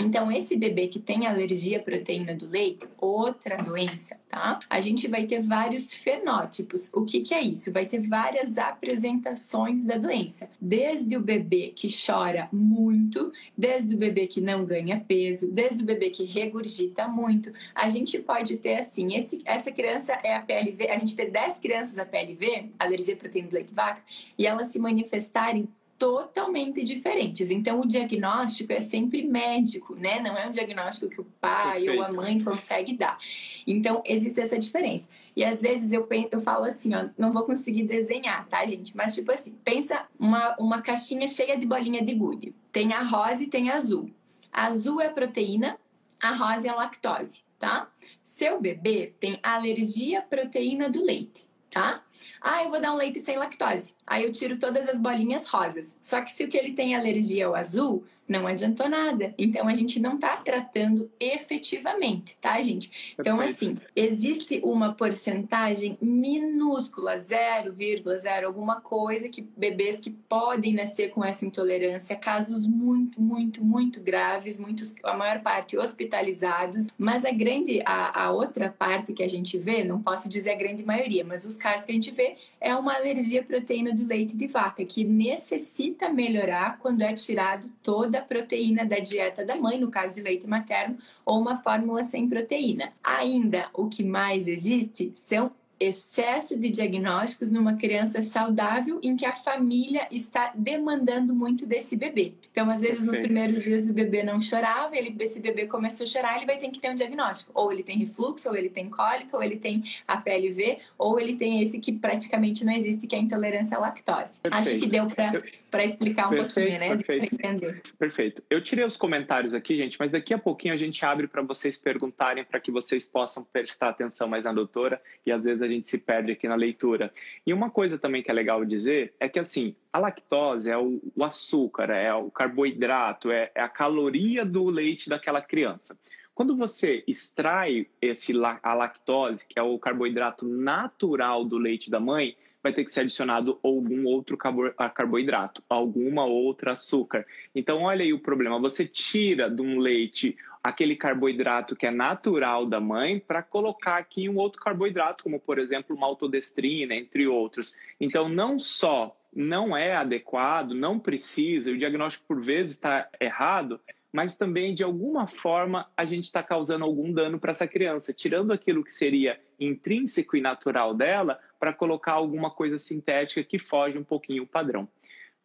Então, 0.00 0.32
esse 0.32 0.56
bebê 0.56 0.88
que 0.88 0.98
tem 0.98 1.26
alergia 1.26 1.78
à 1.78 1.82
proteína 1.82 2.34
do 2.34 2.46
leite, 2.46 2.86
outra 2.98 3.56
doença, 3.56 4.18
tá? 4.28 4.58
A 4.68 4.80
gente 4.80 5.06
vai 5.06 5.26
ter 5.26 5.42
vários 5.42 5.94
fenótipos. 5.94 6.90
O 6.94 7.04
que, 7.04 7.20
que 7.20 7.34
é 7.34 7.42
isso? 7.42 7.70
Vai 7.70 7.84
ter 7.84 8.00
várias 8.00 8.56
apresentações 8.56 9.84
da 9.84 9.98
doença. 9.98 10.48
Desde 10.60 11.16
o 11.16 11.20
bebê 11.20 11.72
que 11.76 11.88
chora 11.88 12.48
muito, 12.50 13.32
desde 13.56 13.94
o 13.94 13.98
bebê 13.98 14.26
que 14.26 14.40
não 14.40 14.64
ganha 14.64 14.98
peso, 15.06 15.52
desde 15.52 15.82
o 15.82 15.86
bebê 15.86 16.08
que 16.08 16.24
regurgita 16.24 17.06
muito. 17.06 17.52
A 17.74 17.88
gente 17.90 18.18
pode 18.18 18.56
ter 18.56 18.78
assim: 18.78 19.14
esse, 19.14 19.42
essa 19.44 19.70
criança 19.70 20.12
é 20.24 20.34
a 20.34 20.40
PLV, 20.40 20.88
a 20.88 20.98
gente 20.98 21.14
ter 21.14 21.30
10 21.30 21.58
crianças 21.58 21.98
a 21.98 22.06
PLV, 22.06 22.70
alergia 22.78 23.14
à 23.14 23.16
proteína 23.16 23.48
do 23.48 23.54
leite 23.54 23.74
vaca, 23.74 24.02
e 24.38 24.46
elas 24.46 24.68
se 24.68 24.78
manifestarem 24.78 25.68
totalmente 26.02 26.82
diferentes. 26.82 27.48
Então, 27.48 27.78
o 27.78 27.86
diagnóstico 27.86 28.72
é 28.72 28.80
sempre 28.80 29.22
médico, 29.22 29.94
né? 29.94 30.18
Não 30.18 30.36
é 30.36 30.48
um 30.48 30.50
diagnóstico 30.50 31.08
que 31.08 31.20
o 31.20 31.24
pai 31.40 31.84
Perfeito. 31.84 32.00
ou 32.00 32.04
a 32.04 32.12
mãe 32.12 32.42
consegue 32.42 32.96
dar. 32.96 33.16
Então, 33.64 34.02
existe 34.04 34.40
essa 34.40 34.58
diferença. 34.58 35.08
E 35.36 35.44
às 35.44 35.62
vezes 35.62 35.92
eu, 35.92 36.08
eu 36.32 36.40
falo 36.40 36.64
assim, 36.64 36.92
ó, 36.92 37.08
não 37.16 37.30
vou 37.30 37.44
conseguir 37.44 37.84
desenhar, 37.84 38.48
tá, 38.48 38.66
gente? 38.66 38.96
Mas, 38.96 39.14
tipo 39.14 39.30
assim, 39.30 39.54
pensa 39.62 40.04
uma, 40.18 40.56
uma 40.58 40.82
caixinha 40.82 41.28
cheia 41.28 41.56
de 41.56 41.64
bolinha 41.64 42.02
de 42.02 42.14
gude. 42.14 42.52
Tem 42.72 42.92
a 42.92 43.02
rosa 43.04 43.44
e 43.44 43.46
tem 43.46 43.70
a 43.70 43.76
azul. 43.76 44.10
A 44.52 44.66
azul 44.66 45.00
é 45.00 45.06
a 45.06 45.12
proteína, 45.12 45.78
a 46.20 46.34
rosa 46.34 46.66
é 46.66 46.70
a 46.70 46.74
lactose, 46.74 47.44
tá? 47.60 47.88
Seu 48.24 48.60
bebê 48.60 49.14
tem 49.20 49.38
alergia 49.40 50.18
à 50.18 50.22
proteína 50.22 50.90
do 50.90 51.00
leite 51.00 51.46
tá? 51.72 52.02
Ah, 52.40 52.64
eu 52.64 52.70
vou 52.70 52.80
dar 52.80 52.92
um 52.92 52.96
leite 52.96 53.18
sem 53.20 53.36
lactose. 53.36 53.94
Aí 54.06 54.24
eu 54.24 54.30
tiro 54.30 54.58
todas 54.58 54.88
as 54.88 54.98
bolinhas 54.98 55.46
rosas. 55.46 55.96
Só 56.00 56.20
que 56.20 56.30
se 56.30 56.44
o 56.44 56.48
que 56.48 56.56
ele 56.56 56.72
tem 56.72 56.94
alergia 56.94 57.46
ao 57.46 57.54
azul, 57.54 58.04
não 58.28 58.46
adiantou 58.46 58.88
nada. 58.88 59.34
Então 59.36 59.68
a 59.68 59.74
gente 59.74 60.00
não 60.00 60.14
está 60.14 60.36
tratando 60.36 61.10
efetivamente, 61.20 62.36
tá, 62.40 62.60
gente? 62.62 63.14
Então, 63.18 63.40
assim, 63.40 63.76
existe 63.94 64.60
uma 64.64 64.92
porcentagem 64.92 65.98
minúscula, 66.00 67.18
0,0 67.18 68.44
alguma 68.44 68.80
coisa, 68.80 69.28
que 69.28 69.42
bebês 69.56 70.00
que 70.00 70.10
podem 70.10 70.72
nascer 70.72 71.10
com 71.10 71.24
essa 71.24 71.44
intolerância, 71.44 72.16
casos 72.16 72.66
muito, 72.66 73.20
muito, 73.20 73.64
muito 73.64 74.00
graves, 74.00 74.58
muitos, 74.58 74.94
a 75.02 75.14
maior 75.14 75.40
parte 75.40 75.76
hospitalizados, 75.76 76.88
mas 76.96 77.24
a 77.24 77.30
grande, 77.30 77.80
a, 77.84 78.24
a 78.24 78.30
outra 78.30 78.70
parte 78.70 79.12
que 79.12 79.22
a 79.22 79.28
gente 79.28 79.58
vê, 79.58 79.84
não 79.84 80.02
posso 80.02 80.28
dizer 80.28 80.50
a 80.50 80.56
grande 80.56 80.84
maioria, 80.84 81.24
mas 81.24 81.44
os 81.44 81.56
casos 81.56 81.84
que 81.84 81.92
a 81.92 81.94
gente 81.94 82.10
vê 82.10 82.36
é 82.62 82.74
uma 82.76 82.94
alergia 82.94 83.40
à 83.40 83.44
proteína 83.44 83.92
do 83.92 84.06
leite 84.06 84.36
de 84.36 84.46
vaca, 84.46 84.84
que 84.84 85.02
necessita 85.02 86.08
melhorar 86.08 86.78
quando 86.78 87.02
é 87.02 87.12
tirado 87.12 87.68
toda 87.82 88.20
a 88.20 88.22
proteína 88.22 88.86
da 88.86 89.00
dieta 89.00 89.44
da 89.44 89.56
mãe, 89.56 89.78
no 89.78 89.90
caso 89.90 90.14
de 90.14 90.22
leite 90.22 90.46
materno, 90.46 90.96
ou 91.26 91.40
uma 91.40 91.56
fórmula 91.56 92.04
sem 92.04 92.28
proteína. 92.28 92.92
Ainda, 93.02 93.68
o 93.74 93.88
que 93.88 94.04
mais 94.04 94.46
existe 94.46 95.10
são 95.14 95.50
excesso 95.82 96.58
de 96.58 96.70
diagnósticos 96.70 97.50
numa 97.50 97.74
criança 97.76 98.22
saudável 98.22 98.98
em 99.02 99.16
que 99.16 99.26
a 99.26 99.32
família 99.32 100.06
está 100.10 100.52
demandando 100.54 101.34
muito 101.34 101.66
desse 101.66 101.96
bebê. 101.96 102.34
Então, 102.50 102.70
às 102.70 102.80
vezes, 102.80 103.04
nos 103.04 103.16
primeiros 103.16 103.62
dias 103.62 103.88
o 103.88 103.92
bebê 103.92 104.22
não 104.22 104.40
chorava, 104.40 104.96
ele, 104.96 105.14
esse 105.20 105.40
bebê 105.40 105.66
começou 105.66 106.04
a 106.04 106.06
chorar, 106.06 106.36
ele 106.36 106.46
vai 106.46 106.58
ter 106.58 106.70
que 106.70 106.80
ter 106.80 106.90
um 106.90 106.94
diagnóstico. 106.94 107.50
Ou 107.54 107.72
ele 107.72 107.82
tem 107.82 107.98
refluxo, 107.98 108.48
ou 108.48 108.56
ele 108.56 108.68
tem 108.68 108.88
cólica, 108.88 109.36
ou 109.36 109.42
ele 109.42 109.56
tem 109.56 109.82
a 110.06 110.16
PLV, 110.16 110.78
ou 110.98 111.18
ele 111.18 111.36
tem 111.36 111.62
esse 111.62 111.78
que 111.78 111.92
praticamente 111.92 112.64
não 112.64 112.72
existe, 112.72 113.06
que 113.06 113.14
é 113.14 113.18
a 113.18 113.22
intolerância 113.22 113.76
à 113.76 113.80
lactose. 113.80 114.40
Perfeito. 114.40 114.68
Acho 114.68 114.78
que 114.78 114.86
deu 114.86 115.06
para 115.06 115.42
para 115.72 115.84
explicar 115.86 116.26
um 116.26 116.30
perfeito, 116.36 116.54
pouquinho, 116.54 116.78
né? 116.78 116.88
Perfeito. 116.96 117.34
entender. 117.34 117.82
Perfeito. 117.98 118.44
Eu 118.50 118.62
tirei 118.62 118.84
os 118.84 118.98
comentários 118.98 119.54
aqui, 119.54 119.74
gente, 119.74 119.98
mas 119.98 120.12
daqui 120.12 120.34
a 120.34 120.38
pouquinho 120.38 120.74
a 120.74 120.76
gente 120.76 121.02
abre 121.02 121.26
para 121.26 121.40
vocês 121.40 121.78
perguntarem, 121.78 122.44
para 122.44 122.60
que 122.60 122.70
vocês 122.70 123.06
possam 123.06 123.42
prestar 123.42 123.88
atenção 123.88 124.28
mais 124.28 124.44
na 124.44 124.52
doutora 124.52 125.00
e 125.24 125.32
às 125.32 125.46
vezes 125.46 125.62
a 125.62 125.68
gente 125.68 125.88
se 125.88 125.96
perde 125.96 126.30
aqui 126.30 126.46
na 126.46 126.54
leitura. 126.54 127.10
E 127.46 127.54
uma 127.54 127.70
coisa 127.70 127.98
também 127.98 128.22
que 128.22 128.30
é 128.30 128.34
legal 128.34 128.62
dizer 128.66 129.14
é 129.18 129.30
que, 129.30 129.38
assim, 129.38 129.74
a 129.90 129.98
lactose 129.98 130.70
é 130.70 130.76
o, 130.76 131.00
o 131.16 131.24
açúcar, 131.24 131.90
é 131.90 132.12
o 132.12 132.30
carboidrato, 132.30 133.30
é, 133.30 133.50
é 133.54 133.62
a 133.62 133.68
caloria 133.68 134.44
do 134.44 134.66
leite 134.66 135.08
daquela 135.08 135.40
criança. 135.40 135.98
Quando 136.34 136.54
você 136.54 137.02
extrai 137.06 137.86
esse, 138.00 138.34
a 138.62 138.74
lactose, 138.74 139.46
que 139.48 139.58
é 139.58 139.62
o 139.62 139.78
carboidrato 139.78 140.46
natural 140.46 141.46
do 141.46 141.56
leite 141.56 141.90
da 141.90 141.98
mãe, 141.98 142.36
vai 142.62 142.72
ter 142.72 142.84
que 142.84 142.92
ser 142.92 143.00
adicionado 143.00 143.58
algum 143.62 144.06
outro 144.06 144.36
carboidrato, 144.36 145.62
alguma 145.68 146.24
outra 146.24 146.72
açúcar. 146.72 147.26
Então, 147.54 147.82
olha 147.82 148.04
aí 148.04 148.12
o 148.12 148.20
problema: 148.20 148.60
você 148.60 148.86
tira 148.86 149.50
de 149.50 149.60
um 149.60 149.78
leite 149.78 150.36
aquele 150.62 150.94
carboidrato 150.94 151.74
que 151.74 151.86
é 151.86 151.90
natural 151.90 152.64
da 152.64 152.80
mãe 152.80 153.18
para 153.18 153.42
colocar 153.42 153.96
aqui 153.96 154.28
um 154.28 154.36
outro 154.36 154.60
carboidrato, 154.60 155.24
como 155.24 155.40
por 155.40 155.58
exemplo 155.58 155.98
maltodestrina, 155.98 156.94
entre 156.94 157.26
outros. 157.26 157.76
Então, 158.00 158.28
não 158.28 158.58
só 158.58 159.16
não 159.34 159.76
é 159.76 159.96
adequado, 159.96 160.72
não 160.72 160.98
precisa, 160.98 161.70
o 161.72 161.78
diagnóstico 161.78 162.26
por 162.28 162.40
vezes 162.40 162.72
está 162.72 163.08
errado, 163.18 163.80
mas 164.12 164.36
também 164.36 164.74
de 164.74 164.84
alguma 164.84 165.26
forma 165.26 165.90
a 165.96 166.04
gente 166.04 166.24
está 166.24 166.42
causando 166.42 166.84
algum 166.84 167.10
dano 167.10 167.40
para 167.40 167.52
essa 167.52 167.66
criança, 167.66 168.12
tirando 168.12 168.52
aquilo 168.52 168.84
que 168.84 168.92
seria 168.92 169.40
intrínseco 169.58 170.36
e 170.36 170.40
natural 170.40 170.94
dela 170.94 171.40
para 171.62 171.72
colocar 171.72 172.14
alguma 172.14 172.50
coisa 172.50 172.76
sintética 172.76 173.44
que 173.44 173.56
foge 173.56 173.96
um 173.96 174.02
pouquinho 174.02 174.42
o 174.42 174.46
padrão. 174.48 174.88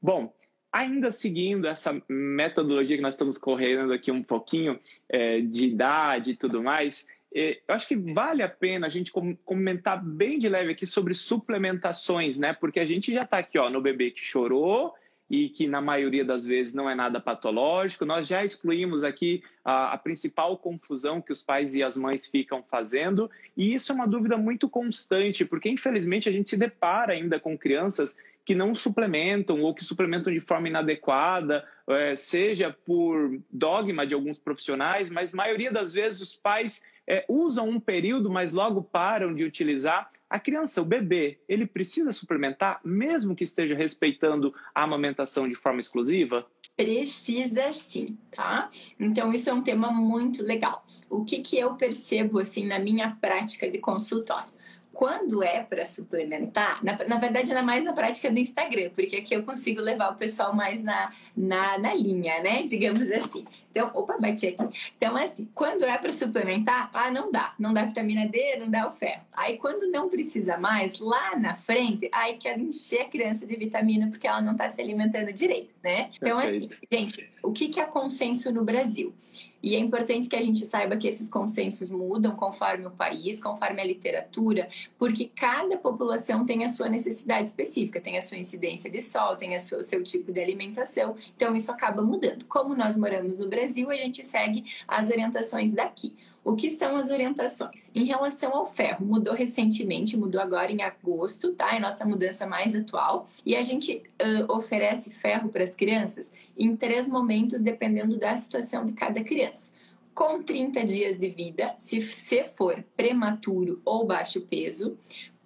Bom, 0.02 0.34
ainda 0.74 1.12
seguindo 1.12 1.68
essa 1.68 2.02
metodologia 2.10 2.96
que 2.96 3.04
nós 3.04 3.14
estamos 3.14 3.38
correndo 3.38 3.94
aqui 3.94 4.12
um 4.12 4.24
pouquinho 4.24 4.80
é, 5.08 5.42
de 5.42 5.68
idade 5.68 6.32
e 6.32 6.36
tudo 6.36 6.64
mais, 6.64 7.08
é, 7.32 7.62
eu 7.68 7.76
acho 7.76 7.88
que 7.88 7.96
vale 7.96 8.42
a 8.42 8.50
pena 8.50 8.88
a 8.88 8.90
gente 8.90 9.12
comentar 9.46 10.04
bem 10.04 10.40
de 10.40 10.50
leve 10.50 10.72
aqui 10.72 10.88
sobre 10.88 11.14
suplementações, 11.14 12.40
né? 12.40 12.52
Porque 12.52 12.80
a 12.80 12.86
gente 12.88 13.14
já 13.14 13.22
está 13.22 13.38
aqui 13.38 13.60
ó, 13.60 13.70
no 13.70 13.80
bebê 13.80 14.10
que 14.10 14.26
chorou 14.26 14.96
e 15.30 15.50
que 15.50 15.68
na 15.68 15.82
maioria 15.82 16.24
das 16.24 16.46
vezes 16.46 16.74
não 16.74 16.90
é 16.90 16.96
nada 16.96 17.20
patológico. 17.20 18.06
Nós 18.06 18.28
já 18.28 18.44
excluímos 18.44 19.04
aqui 19.04 19.44
a, 19.64 19.94
a, 19.94 19.98
principal 19.98 20.58
confusão 20.58 21.22
que 21.22 21.32
os 21.32 21.44
pais 21.44 21.76
e 21.76 21.84
as 21.84 21.98
mães 21.98 22.26
ficam 22.26 22.64
fazendo, 22.64 23.30
e 23.56 23.74
isso 23.74 23.92
é 23.92 23.96
uma 23.96 24.08
dúvida 24.08 24.38
muito 24.38 24.70
constante, 24.70 25.44
porque 25.44 25.70
infelizmente 25.70 26.30
a 26.30 26.32
gente 26.32 26.50
se 26.50 26.58
depara 26.58 27.14
ainda 27.14 27.40
com 27.40 27.58
crianças 27.58 28.18
que 28.46 28.56
não 28.56 28.74
suplementam 28.74 29.62
ou 29.62 29.76
que 29.76 29.84
suplementam 29.84 30.32
de 30.32 30.40
forma 30.40 30.70
inadequada, 30.70 31.66
é, 31.86 32.16
seja 32.16 32.74
por 32.86 33.38
dogma 33.52 34.08
de 34.08 34.14
alguns 34.14 34.40
profissionais, 34.40 35.10
mas 35.10 35.34
maioria 35.34 35.70
das 35.70 35.92
vezes 35.92 36.22
os 36.22 36.36
pais 36.36 36.82
é, 37.06 37.26
usam 37.28 37.68
um 37.68 37.80
período, 37.80 38.30
mas 38.30 38.54
logo 38.54 38.82
param 38.82 39.36
de 39.36 39.44
utilizar 39.44 40.10
a 40.30 40.40
criança, 40.40 40.82
o 40.82 40.86
bebê, 40.86 41.40
ele 41.48 41.66
precisa 41.66 42.12
suplementar, 42.12 42.82
mesmo 42.84 43.36
que 43.36 43.44
esteja 43.44 43.76
respeitando 43.76 44.54
a 44.76 44.84
amamentação 44.84 45.48
de 45.48 45.56
forma 45.56 45.80
exclusiva? 45.80 46.46
Precisa 46.76 47.72
sim, 47.74 48.18
tá? 48.32 48.70
Então, 49.00 49.34
isso 49.34 49.50
é 49.50 49.54
um 49.54 49.64
tema 49.64 49.92
muito 49.92 50.44
legal. 50.44 50.86
O 51.10 51.24
que, 51.24 51.42
que 51.42 51.58
eu 51.58 51.76
percebo, 51.76 52.40
assim, 52.40 52.66
na 52.66 52.78
minha 52.78 53.16
prática 53.20 53.70
de 53.70 53.80
consultório? 53.80 54.57
Quando 54.98 55.44
é 55.44 55.62
para 55.62 55.86
suplementar, 55.86 56.84
na, 56.84 56.98
na 57.08 57.20
verdade, 57.20 57.52
era 57.52 57.62
mais 57.62 57.84
na 57.84 57.94
prática 57.94 58.32
do 58.32 58.40
Instagram, 58.40 58.90
porque 58.96 59.18
aqui 59.18 59.36
eu 59.36 59.44
consigo 59.44 59.80
levar 59.80 60.12
o 60.12 60.16
pessoal 60.16 60.56
mais 60.56 60.82
na, 60.82 61.14
na, 61.36 61.78
na 61.78 61.94
linha, 61.94 62.42
né? 62.42 62.64
Digamos 62.64 63.12
assim. 63.12 63.46
Então, 63.70 63.92
opa, 63.94 64.18
bati 64.18 64.48
aqui. 64.48 64.92
Então, 64.98 65.16
assim, 65.16 65.48
quando 65.54 65.84
é 65.84 65.96
para 66.00 66.12
suplementar, 66.12 66.90
ah, 66.96 67.12
não 67.12 67.32
dá. 67.32 67.54
Não 67.60 67.76
dá 67.76 67.86
vitamina 67.86 68.28
D, 68.28 68.58
não 68.58 68.72
dá 68.72 68.88
o 68.88 68.92
ferro. 68.92 69.22
Aí, 69.36 69.60
quando 69.60 69.88
não 69.92 70.10
precisa 70.10 70.58
mais, 70.58 71.00
lá 71.00 71.38
na 71.38 71.56
frente, 71.56 72.10
aí 72.12 72.34
quero 72.38 72.60
encher 72.60 73.02
a 73.02 73.06
criança 73.06 73.46
de 73.46 73.56
vitamina 73.56 74.08
porque 74.08 74.26
ela 74.26 74.42
não 74.42 74.54
está 74.54 74.68
se 74.72 74.82
alimentando 74.82 75.32
direito, 75.32 75.76
né? 75.84 76.10
Então, 76.16 76.40
assim, 76.40 76.72
gente, 76.92 77.30
o 77.44 77.52
que, 77.52 77.70
que 77.70 77.80
é 77.80 77.86
consenso 77.86 78.52
no 78.52 78.64
Brasil? 78.64 79.14
E 79.62 79.76
é 79.76 79.80
importante 79.80 80.28
que 80.28 80.36
a 80.36 80.42
gente 80.42 80.66
saiba 80.66 80.98
que 80.98 81.08
esses 81.08 81.28
consensos 81.28 81.90
mudam 81.90 82.36
conforme 82.36 82.86
o 82.86 82.92
país, 82.92 83.42
conforme 83.42 83.82
a 83.82 83.86
literatura, 83.86 84.70
porque 84.98 85.26
cada 85.36 85.78
população 85.78 86.46
tem 86.46 86.64
a 86.64 86.70
sua 86.70 86.88
necessidade 86.88 87.50
específica, 87.50 88.00
tem 88.00 88.18
a 88.18 88.22
sua 88.22 88.38
incidência 88.38 88.90
de 88.90 89.02
sol, 89.02 89.36
tem 89.36 89.56
a 89.56 89.60
sua, 89.60 89.80
o 89.80 89.84
seu 89.84 90.04
tipo 90.04 90.32
de 90.32 90.40
alimentação, 90.40 91.16
então 91.36 91.56
isso 91.56 91.72
acaba 91.72 92.02
mudando. 92.02 92.46
Como 92.46 92.76
nós 92.76 92.96
moramos 92.96 93.40
no 93.40 93.48
Brasil, 93.48 93.90
a 93.90 93.96
gente 93.96 94.24
segue 94.24 94.66
as 94.88 95.10
orientações 95.10 95.74
daqui. 95.74 96.16
O 96.48 96.56
que 96.56 96.70
são 96.70 96.96
as 96.96 97.10
orientações? 97.10 97.92
Em 97.94 98.06
relação 98.06 98.56
ao 98.56 98.66
ferro, 98.66 99.06
mudou 99.06 99.34
recentemente, 99.34 100.16
mudou 100.16 100.40
agora 100.40 100.72
em 100.72 100.82
agosto, 100.82 101.52
tá? 101.52 101.76
É 101.76 101.80
nossa 101.80 102.06
mudança 102.06 102.48
mais 102.48 102.74
atual. 102.74 103.28
E 103.46 103.54
a 103.54 103.62
gente 103.62 104.02
uh, 104.22 104.50
oferece 104.54 105.14
ferro 105.14 105.50
para 105.50 105.62
as 105.62 105.76
crianças 105.76 106.32
em 106.58 106.74
três 106.74 107.10
momentos, 107.10 107.60
dependendo 107.60 108.18
da 108.18 108.38
situação 108.38 108.86
de 108.86 108.94
cada 108.94 109.22
criança 109.22 109.72
com 110.18 110.42
30 110.42 110.84
dias 110.84 111.20
de 111.20 111.30
vida, 111.30 111.76
se 111.78 112.02
você 112.02 112.44
for 112.44 112.84
prematuro 112.96 113.80
ou 113.86 114.04
baixo 114.04 114.42
peso, 114.42 114.98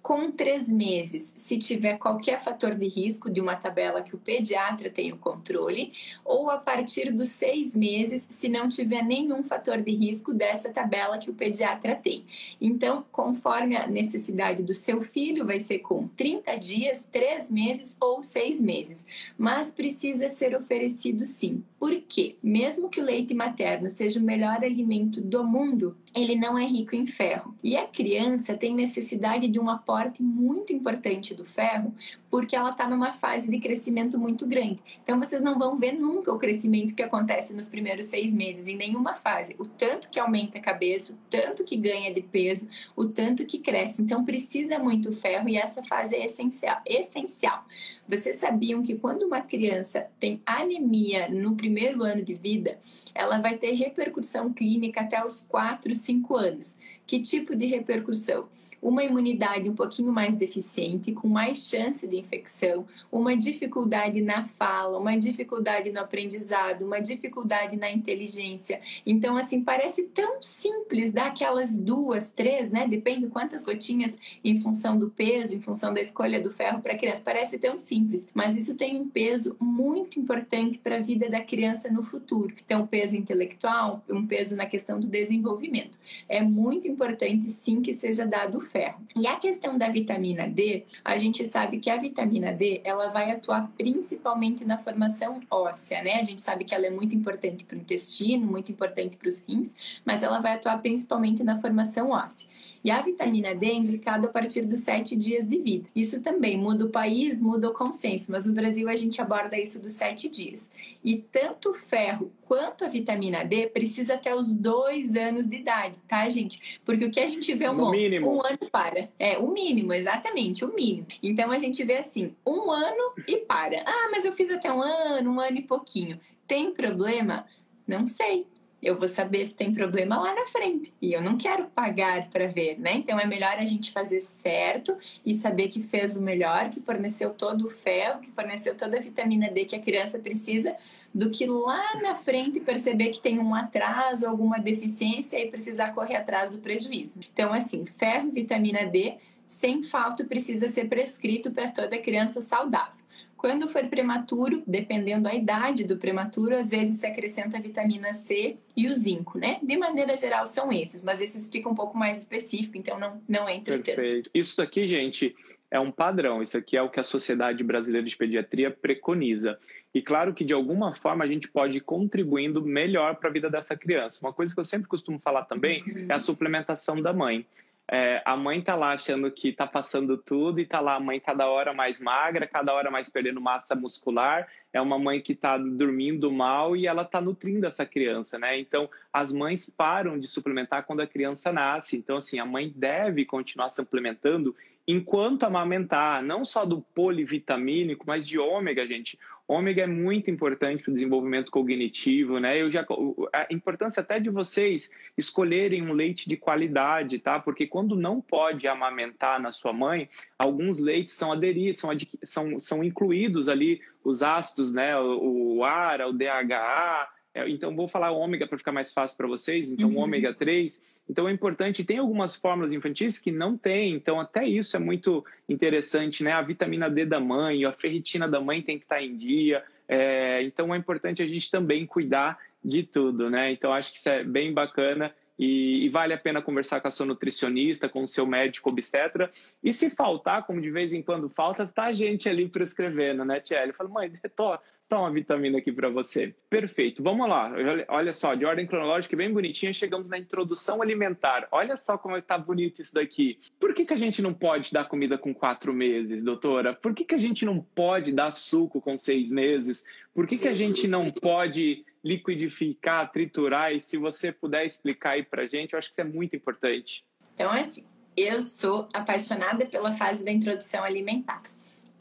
com 0.02 0.32
três 0.32 0.70
meses, 0.70 1.32
se 1.36 1.56
tiver 1.56 1.96
qualquer 1.96 2.40
fator 2.40 2.74
de 2.74 2.88
risco 2.88 3.30
de 3.30 3.40
uma 3.40 3.54
tabela 3.54 4.02
que 4.02 4.16
o 4.16 4.18
pediatra 4.18 4.90
tem 4.90 5.12
o 5.12 5.16
controle, 5.16 5.92
ou 6.24 6.50
a 6.50 6.58
partir 6.58 7.12
dos 7.12 7.28
seis 7.28 7.74
meses, 7.74 8.26
se 8.28 8.48
não 8.48 8.68
tiver 8.68 9.04
nenhum 9.04 9.44
fator 9.44 9.80
de 9.80 9.92
risco 9.92 10.34
dessa 10.34 10.70
tabela 10.70 11.18
que 11.18 11.30
o 11.30 11.34
pediatra 11.34 11.94
tem. 11.94 12.24
Então, 12.60 13.04
conforme 13.12 13.76
a 13.76 13.86
necessidade 13.86 14.62
do 14.62 14.74
seu 14.74 15.02
filho, 15.02 15.46
vai 15.46 15.60
ser 15.60 15.78
com 15.78 16.08
30 16.08 16.56
dias, 16.56 17.08
três 17.10 17.48
meses 17.48 17.96
ou 18.00 18.24
seis 18.24 18.60
meses. 18.60 19.06
Mas 19.38 19.70
precisa 19.70 20.28
ser 20.28 20.56
oferecido 20.56 21.24
sim. 21.24 21.62
Por 21.78 21.94
quê? 22.08 22.36
Mesmo 22.42 22.88
que 22.88 23.00
o 23.00 23.04
leite 23.04 23.34
materno 23.34 23.88
seja 23.88 24.18
o 24.18 24.22
melhor 24.22 24.64
alimento 24.64 25.20
do 25.20 25.44
mundo, 25.44 25.96
ele 26.14 26.36
não 26.36 26.58
é 26.58 26.64
rico 26.64 26.94
em 26.94 27.06
ferro. 27.06 27.56
E 27.62 27.76
a 27.76 27.86
criança 27.86 28.54
tem 28.54 28.74
necessidade 28.74 29.48
de 29.48 29.58
um 29.58 29.70
aporte 29.70 30.22
muito 30.22 30.72
importante 30.72 31.34
do 31.34 31.44
ferro, 31.44 31.94
porque 32.30 32.54
ela 32.54 32.70
está 32.70 32.88
numa 32.88 33.12
fase 33.12 33.50
de 33.50 33.58
crescimento 33.58 34.18
muito 34.18 34.46
grande. 34.46 34.80
Então 35.02 35.18
vocês 35.18 35.42
não 35.42 35.58
vão 35.58 35.76
ver 35.76 35.92
nunca 35.92 36.32
o 36.32 36.38
crescimento 36.38 36.94
que 36.94 37.02
acontece 37.02 37.54
nos 37.54 37.68
primeiros 37.68 38.06
seis 38.06 38.32
meses, 38.32 38.68
em 38.68 38.76
nenhuma 38.76 39.14
fase. 39.14 39.56
O 39.58 39.64
tanto 39.64 40.10
que 40.10 40.20
aumenta 40.20 40.58
a 40.58 40.60
cabeça, 40.60 41.12
o 41.12 41.16
tanto 41.30 41.64
que 41.64 41.76
ganha 41.76 42.12
de 42.12 42.22
peso, 42.22 42.68
o 42.94 43.06
tanto 43.06 43.46
que 43.46 43.58
cresce. 43.58 44.02
Então 44.02 44.24
precisa 44.24 44.78
muito 44.78 45.12
ferro 45.12 45.48
e 45.48 45.56
essa 45.56 45.82
fase 45.84 46.14
é 46.14 46.24
essencial. 46.24 46.80
essencial. 46.86 47.64
Vocês 48.12 48.36
sabiam 48.36 48.82
que 48.82 48.98
quando 48.98 49.22
uma 49.22 49.40
criança 49.40 50.06
tem 50.20 50.42
anemia 50.44 51.30
no 51.30 51.56
primeiro 51.56 52.02
ano 52.02 52.22
de 52.22 52.34
vida, 52.34 52.78
ela 53.14 53.40
vai 53.40 53.56
ter 53.56 53.72
repercussão 53.72 54.52
clínica 54.52 55.00
até 55.00 55.24
os 55.24 55.40
4, 55.40 55.94
5 55.94 56.36
anos. 56.36 56.76
Que 57.06 57.22
tipo 57.22 57.56
de 57.56 57.64
repercussão? 57.64 58.50
Uma 58.82 59.04
imunidade 59.04 59.70
um 59.70 59.74
pouquinho 59.76 60.12
mais 60.12 60.34
deficiente, 60.34 61.12
com 61.12 61.28
mais 61.28 61.68
chance 61.68 62.06
de 62.06 62.16
infecção, 62.16 62.84
uma 63.12 63.36
dificuldade 63.36 64.20
na 64.20 64.44
fala, 64.44 64.98
uma 64.98 65.16
dificuldade 65.16 65.92
no 65.92 66.00
aprendizado, 66.00 66.82
uma 66.84 67.00
dificuldade 67.00 67.76
na 67.76 67.90
inteligência. 67.92 68.80
Então, 69.06 69.36
assim, 69.36 69.62
parece 69.62 70.02
tão 70.02 70.42
simples 70.42 71.12
dar 71.12 71.26
aquelas 71.26 71.76
duas, 71.76 72.28
três, 72.28 72.72
né? 72.72 72.88
Depende 72.88 73.28
quantas 73.28 73.62
gotinhas 73.62 74.18
em 74.42 74.58
função 74.58 74.98
do 74.98 75.08
peso, 75.08 75.54
em 75.54 75.60
função 75.60 75.94
da 75.94 76.00
escolha 76.00 76.40
do 76.40 76.50
ferro 76.50 76.82
para 76.82 76.94
a 76.94 76.98
criança. 76.98 77.22
Parece 77.24 77.58
tão 77.58 77.78
simples, 77.78 78.26
mas 78.34 78.56
isso 78.56 78.74
tem 78.74 79.00
um 79.00 79.08
peso 79.08 79.56
muito 79.60 80.18
importante 80.18 80.78
para 80.78 80.96
a 80.96 81.00
vida 81.00 81.30
da 81.30 81.40
criança 81.40 81.88
no 81.88 82.02
futuro. 82.02 82.52
Então, 82.64 82.82
um 82.82 82.86
peso 82.86 83.16
intelectual, 83.16 84.02
um 84.10 84.26
peso 84.26 84.56
na 84.56 84.66
questão 84.66 84.98
do 84.98 85.06
desenvolvimento. 85.06 85.96
É 86.28 86.42
muito 86.42 86.88
importante, 86.88 87.48
sim, 87.48 87.80
que 87.80 87.92
seja 87.92 88.26
dado 88.26 88.60
ferro. 88.72 89.00
E 89.14 89.26
a 89.26 89.36
questão 89.36 89.76
da 89.76 89.90
vitamina 89.90 90.48
D, 90.48 90.84
a 91.04 91.16
gente 91.18 91.46
sabe 91.46 91.78
que 91.78 91.90
a 91.90 91.96
vitamina 91.98 92.52
D, 92.52 92.80
ela 92.82 93.08
vai 93.08 93.30
atuar 93.30 93.70
principalmente 93.76 94.64
na 94.64 94.78
formação 94.78 95.40
óssea, 95.50 96.02
né? 96.02 96.14
A 96.14 96.22
gente 96.22 96.40
sabe 96.40 96.64
que 96.64 96.74
ela 96.74 96.86
é 96.86 96.90
muito 96.90 97.14
importante 97.14 97.64
para 97.64 97.76
o 97.76 97.80
intestino, 97.80 98.46
muito 98.46 98.72
importante 98.72 99.16
para 99.18 99.28
os 99.28 99.44
rins, 99.46 100.00
mas 100.04 100.22
ela 100.22 100.40
vai 100.40 100.54
atuar 100.54 100.78
principalmente 100.80 101.44
na 101.44 101.60
formação 101.60 102.10
óssea. 102.10 102.48
E 102.84 102.90
a 102.90 103.00
vitamina 103.00 103.54
D 103.54 103.66
é 103.66 103.74
indicada 103.74 104.26
a 104.26 104.30
partir 104.30 104.62
dos 104.62 104.80
sete 104.80 105.16
dias 105.16 105.46
de 105.46 105.58
vida. 105.58 105.88
Isso 105.94 106.20
também 106.20 106.56
muda 106.56 106.84
o 106.84 106.90
país, 106.90 107.40
muda 107.40 107.68
o 107.68 107.72
consenso, 107.72 108.32
mas 108.32 108.44
no 108.44 108.52
Brasil 108.52 108.88
a 108.88 108.96
gente 108.96 109.20
aborda 109.20 109.58
isso 109.58 109.80
dos 109.80 109.92
sete 109.92 110.28
dias. 110.28 110.70
E 111.04 111.16
tanto 111.16 111.70
o 111.70 111.74
ferro 111.74 112.32
quanto 112.44 112.84
a 112.84 112.88
vitamina 112.88 113.44
D 113.44 113.68
precisa 113.68 114.14
até 114.14 114.34
os 114.34 114.52
dois 114.52 115.14
anos 115.14 115.46
de 115.46 115.56
idade, 115.56 115.98
tá, 116.08 116.28
gente? 116.28 116.80
Porque 116.84 117.04
o 117.04 117.10
que 117.10 117.20
a 117.20 117.28
gente 117.28 117.54
vê 117.54 117.64
é 117.64 117.70
um, 117.70 117.74
no 117.74 117.90
mínimo. 117.90 118.36
um 118.36 118.44
ano 118.44 118.58
para. 118.70 119.08
É, 119.18 119.38
o 119.38 119.50
mínimo, 119.50 119.92
exatamente, 119.92 120.64
o 120.64 120.74
mínimo. 120.74 121.06
Então 121.22 121.50
a 121.50 121.58
gente 121.58 121.82
vê 121.84 121.98
assim, 121.98 122.34
um 122.44 122.70
ano 122.70 123.14
e 123.26 123.38
para. 123.38 123.82
Ah, 123.86 124.08
mas 124.10 124.24
eu 124.24 124.32
fiz 124.32 124.50
até 124.50 124.72
um 124.72 124.82
ano, 124.82 125.30
um 125.30 125.40
ano 125.40 125.58
e 125.58 125.62
pouquinho. 125.62 126.18
Tem 126.46 126.72
problema? 126.72 127.46
Não 127.86 128.06
sei 128.06 128.46
eu 128.82 128.96
vou 128.96 129.06
saber 129.06 129.44
se 129.46 129.54
tem 129.54 129.72
problema 129.72 130.20
lá 130.20 130.34
na 130.34 130.44
frente. 130.46 130.92
E 131.00 131.12
eu 131.12 131.22
não 131.22 131.38
quero 131.38 131.66
pagar 131.66 132.28
para 132.30 132.48
ver, 132.48 132.78
né? 132.80 132.94
Então 132.94 133.18
é 133.18 133.24
melhor 133.24 133.56
a 133.56 133.64
gente 133.64 133.92
fazer 133.92 134.20
certo 134.20 134.96
e 135.24 135.32
saber 135.32 135.68
que 135.68 135.80
fez 135.80 136.16
o 136.16 136.22
melhor, 136.22 136.68
que 136.68 136.80
forneceu 136.80 137.30
todo 137.30 137.66
o 137.66 137.70
ferro, 137.70 138.20
que 138.20 138.32
forneceu 138.32 138.74
toda 138.74 138.98
a 138.98 139.00
vitamina 139.00 139.48
D 139.48 139.66
que 139.66 139.76
a 139.76 139.80
criança 139.80 140.18
precisa, 140.18 140.74
do 141.14 141.30
que 141.30 141.46
lá 141.46 142.00
na 142.00 142.16
frente 142.16 142.58
perceber 142.58 143.10
que 143.10 143.20
tem 143.20 143.38
um 143.38 143.54
atraso, 143.54 144.26
alguma 144.26 144.58
deficiência 144.58 145.38
e 145.38 145.48
precisar 145.48 145.94
correr 145.94 146.16
atrás 146.16 146.50
do 146.50 146.58
prejuízo. 146.58 147.20
Então, 147.32 147.52
assim, 147.52 147.86
ferro 147.86 148.30
vitamina 148.30 148.86
D, 148.86 149.14
sem 149.46 149.82
falta, 149.82 150.24
precisa 150.24 150.66
ser 150.66 150.88
prescrito 150.88 151.50
para 151.50 151.70
toda 151.70 151.98
criança 151.98 152.40
saudável. 152.40 153.01
Quando 153.42 153.66
for 153.66 153.84
prematuro, 153.88 154.62
dependendo 154.64 155.24
da 155.24 155.34
idade 155.34 155.82
do 155.82 155.96
prematuro, 155.96 156.56
às 156.56 156.70
vezes 156.70 157.00
se 157.00 157.06
acrescenta 157.08 157.58
a 157.58 157.60
vitamina 157.60 158.12
C 158.12 158.56
e 158.76 158.86
o 158.86 158.94
zinco, 158.94 159.36
né? 159.36 159.58
De 159.60 159.76
maneira 159.76 160.16
geral 160.16 160.46
são 160.46 160.72
esses, 160.72 161.02
mas 161.02 161.20
esses 161.20 161.48
ficam 161.48 161.72
um 161.72 161.74
pouco 161.74 161.98
mais 161.98 162.20
específico, 162.20 162.78
então 162.78 163.00
não, 163.00 163.20
não 163.28 163.50
entra 163.50 163.76
Perfeito. 163.80 164.26
Tanto. 164.26 164.30
Isso 164.32 164.56
daqui, 164.56 164.86
gente, 164.86 165.34
é 165.72 165.80
um 165.80 165.90
padrão. 165.90 166.40
Isso 166.40 166.56
aqui 166.56 166.76
é 166.76 166.82
o 166.82 166.88
que 166.88 167.00
a 167.00 167.02
Sociedade 167.02 167.64
Brasileira 167.64 168.06
de 168.06 168.16
Pediatria 168.16 168.70
preconiza. 168.70 169.58
E 169.92 170.00
claro 170.00 170.32
que 170.32 170.44
de 170.44 170.54
alguma 170.54 170.94
forma 170.94 171.24
a 171.24 171.26
gente 171.26 171.48
pode 171.48 171.78
ir 171.78 171.80
contribuindo 171.80 172.62
melhor 172.62 173.16
para 173.16 173.28
a 173.28 173.32
vida 173.32 173.50
dessa 173.50 173.76
criança. 173.76 174.24
Uma 174.24 174.32
coisa 174.32 174.54
que 174.54 174.60
eu 174.60 174.64
sempre 174.64 174.86
costumo 174.86 175.18
falar 175.18 175.46
também 175.46 175.82
uhum. 175.82 176.06
é 176.08 176.14
a 176.14 176.20
suplementação 176.20 177.02
da 177.02 177.12
mãe. 177.12 177.44
É, 177.90 178.22
a 178.24 178.36
mãe 178.36 178.60
tá 178.62 178.74
lá 178.74 178.92
achando 178.92 179.30
que 179.30 179.52
tá 179.52 179.66
passando 179.66 180.16
tudo 180.16 180.60
e 180.60 180.66
tá 180.66 180.80
lá 180.80 180.94
a 180.94 181.00
mãe 181.00 181.20
cada 181.20 181.46
hora 181.46 181.74
mais 181.74 182.00
magra, 182.00 182.46
cada 182.46 182.72
hora 182.72 182.90
mais 182.90 183.08
perdendo 183.10 183.40
massa 183.40 183.74
muscular. 183.74 184.48
É 184.72 184.80
uma 184.80 184.98
mãe 184.98 185.20
que 185.20 185.34
tá 185.34 185.58
dormindo 185.58 186.30
mal 186.30 186.76
e 186.76 186.86
ela 186.86 187.04
tá 187.04 187.20
nutrindo 187.20 187.66
essa 187.66 187.84
criança, 187.84 188.38
né? 188.38 188.58
Então, 188.58 188.88
as 189.12 189.32
mães 189.32 189.68
param 189.68 190.18
de 190.18 190.26
suplementar 190.26 190.84
quando 190.84 191.00
a 191.00 191.06
criança 191.06 191.52
nasce. 191.52 191.96
Então, 191.96 192.16
assim, 192.16 192.38
a 192.38 192.46
mãe 192.46 192.72
deve 192.74 193.24
continuar 193.24 193.70
suplementando 193.70 194.54
enquanto 194.86 195.44
amamentar, 195.44 196.22
não 196.22 196.44
só 196.44 196.64
do 196.64 196.80
polivitamínico, 196.80 198.04
mas 198.06 198.26
de 198.26 198.38
ômega, 198.38 198.86
gente. 198.86 199.18
Ômega 199.46 199.82
é 199.82 199.86
muito 199.86 200.30
importante 200.30 200.82
para 200.82 200.90
o 200.90 200.94
desenvolvimento 200.94 201.50
cognitivo, 201.50 202.38
né? 202.38 202.60
Eu 202.60 202.70
já 202.70 202.86
a 203.32 203.46
importância 203.50 204.00
até 204.00 204.18
de 204.18 204.30
vocês 204.30 204.90
escolherem 205.18 205.82
um 205.82 205.92
leite 205.92 206.28
de 206.28 206.36
qualidade, 206.36 207.18
tá? 207.18 207.38
Porque 207.38 207.66
quando 207.66 207.96
não 207.96 208.20
pode 208.20 208.66
amamentar 208.66 209.40
na 209.40 209.52
sua 209.52 209.72
mãe, 209.72 210.08
alguns 210.38 210.78
leites 210.78 211.14
são 211.14 211.32
aderidos, 211.32 211.80
são, 211.80 211.90
são, 212.24 212.58
são 212.58 212.84
incluídos 212.84 213.48
ali 213.48 213.80
os 214.04 214.22
ácidos, 214.22 214.72
né? 214.72 214.98
O, 214.98 215.56
o 215.56 215.64
ARA, 215.64 216.08
o 216.08 216.12
DHA, 216.12 217.08
então, 217.48 217.74
vou 217.74 217.88
falar 217.88 218.10
ômega 218.10 218.46
para 218.46 218.58
ficar 218.58 218.72
mais 218.72 218.92
fácil 218.92 219.16
para 219.16 219.26
vocês. 219.26 219.72
Então, 219.72 219.88
uhum. 219.88 219.98
ômega 219.98 220.34
3. 220.34 220.82
Então, 221.08 221.28
é 221.28 221.32
importante. 221.32 221.84
Tem 221.84 221.98
algumas 221.98 222.36
fórmulas 222.36 222.72
infantis 222.72 223.18
que 223.18 223.32
não 223.32 223.56
tem. 223.56 223.94
Então, 223.94 224.20
até 224.20 224.46
isso 224.46 224.76
é 224.76 224.80
muito 224.80 225.24
interessante, 225.48 226.22
né? 226.22 226.32
A 226.32 226.42
vitamina 226.42 226.90
D 226.90 227.06
da 227.06 227.18
mãe, 227.18 227.64
a 227.64 227.72
ferritina 227.72 228.28
da 228.28 228.40
mãe 228.40 228.60
tem 228.60 228.78
que 228.78 228.84
estar 228.84 228.96
tá 228.96 229.02
em 229.02 229.16
dia. 229.16 229.64
É, 229.88 230.42
então, 230.42 230.74
é 230.74 230.78
importante 230.78 231.22
a 231.22 231.26
gente 231.26 231.50
também 231.50 231.86
cuidar 231.86 232.38
de 232.62 232.82
tudo, 232.82 233.30
né? 233.30 233.50
Então, 233.50 233.72
acho 233.72 233.92
que 233.92 233.98
isso 233.98 234.08
é 234.08 234.22
bem 234.22 234.52
bacana. 234.52 235.12
E, 235.38 235.86
e, 235.86 235.88
vale 235.88 236.12
a 236.12 236.18
pena 236.18 236.42
conversar 236.42 236.80
com 236.80 236.88
a 236.88 236.90
sua 236.90 237.06
nutricionista, 237.06 237.88
com 237.88 238.04
o 238.04 238.08
seu 238.08 238.26
médico 238.26 238.70
obstetra. 238.70 239.30
E 239.62 239.72
se 239.72 239.90
faltar, 239.90 240.44
como 240.46 240.60
de 240.60 240.70
vez 240.70 240.92
em 240.92 241.02
quando 241.02 241.28
falta, 241.28 241.66
tá 241.66 241.86
a 241.86 241.92
gente 241.92 242.28
ali 242.28 242.48
prescrevendo, 242.48 243.24
né, 243.24 243.40
Tiele? 243.40 243.72
Fala, 243.72 243.88
mãe, 243.88 244.12
tô, 244.36 244.56
Uma 244.98 245.10
vitamina 245.10 245.58
aqui 245.58 245.72
para 245.72 245.88
você. 245.88 246.34
Perfeito. 246.48 247.02
Vamos 247.02 247.28
lá. 247.28 247.52
Olha 247.88 248.12
só, 248.12 248.34
de 248.34 248.44
ordem 248.44 248.66
cronológica 248.66 249.16
bem 249.16 249.32
bonitinha, 249.32 249.72
chegamos 249.72 250.10
na 250.10 250.18
introdução 250.18 250.82
alimentar. 250.82 251.48
Olha 251.50 251.76
só 251.76 251.96
como 251.96 252.16
está 252.16 252.36
bonito 252.36 252.82
isso 252.82 252.94
daqui. 252.94 253.38
Por 253.58 253.74
que, 253.74 253.84
que 253.84 253.94
a 253.94 253.96
gente 253.96 254.20
não 254.20 254.34
pode 254.34 254.72
dar 254.72 254.84
comida 254.84 255.16
com 255.16 255.34
quatro 255.34 255.72
meses, 255.72 256.22
doutora? 256.22 256.74
Por 256.74 256.94
que, 256.94 257.04
que 257.04 257.14
a 257.14 257.18
gente 257.18 257.44
não 257.44 257.60
pode 257.60 258.12
dar 258.12 258.32
suco 258.32 258.80
com 258.80 258.96
seis 258.96 259.30
meses? 259.30 259.84
Por 260.14 260.26
que, 260.26 260.38
que 260.38 260.48
a 260.48 260.54
gente 260.54 260.86
não 260.86 261.10
pode 261.10 261.84
liquidificar, 262.04 263.10
triturar? 263.10 263.72
E 263.72 263.80
se 263.80 263.96
você 263.96 264.30
puder 264.30 264.66
explicar 264.66 265.12
aí 265.12 265.22
para 265.22 265.46
gente, 265.46 265.72
eu 265.72 265.78
acho 265.78 265.88
que 265.88 265.94
isso 265.94 266.00
é 266.00 266.04
muito 266.04 266.36
importante. 266.36 267.04
Então, 267.34 267.50
assim, 267.50 267.84
eu 268.16 268.42
sou 268.42 268.88
apaixonada 268.92 269.64
pela 269.64 269.92
fase 269.92 270.22
da 270.22 270.30
introdução 270.30 270.84
alimentar 270.84 271.42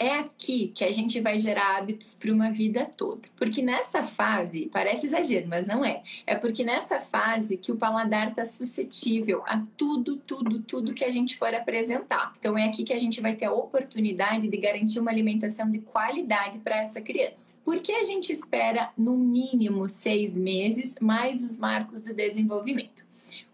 é 0.02 0.18
aqui 0.18 0.72
que 0.74 0.84
a 0.84 0.92
gente 0.92 1.22
vai 1.22 1.38
gerar 1.38 1.78
hábitos 1.78 2.16
para 2.16 2.34
uma 2.34 2.50
vida 2.50 2.88
toda. 2.88 3.22
Porque 3.36 3.62
nessa 3.62 4.02
fase, 4.02 4.68
parece 4.74 5.06
exagero, 5.06 5.48
mas 5.48 5.68
não 5.68 5.86
é. 5.86 6.02
É 6.26 6.34
porque 6.34 6.64
nessa 6.64 7.00
fase 7.00 7.56
que 7.56 7.72
o 7.72 7.76
paladar 7.76 8.30
está 8.30 8.44
suscetível 8.44 9.44
a 9.46 9.62
tudo, 9.78 10.18
tudo, 10.18 10.60
tudo 10.60 10.96
que 10.96 11.06
a 11.06 11.12
gente 11.12 11.38
for 11.38 11.54
apresentar. 11.54 12.34
Então 12.40 12.58
é 12.58 12.66
aqui 12.66 12.84
que 12.84 12.94
a 12.94 12.98
gente 12.98 13.22
vai 13.22 13.36
ter 13.36 13.46
a 13.46 13.54
oportunidade 13.54 14.48
de 14.48 14.58
garantir 14.58 15.00
uma 15.00 15.12
alimentação 15.12 15.70
de 15.70 15.78
qualidade 15.78 16.58
para 16.58 16.82
essa 16.82 17.00
criança. 17.00 17.56
Por 17.64 17.78
que 17.80 17.92
a 17.92 18.04
gente 18.04 18.34
espera 18.34 18.90
no 18.98 19.16
mínimo 19.16 19.88
seis 19.88 20.36
meses 20.36 20.96
mais 21.00 21.44
os 21.44 21.56
marcos 21.56 22.02
do 22.02 22.12
desenvolvimento? 22.12 23.11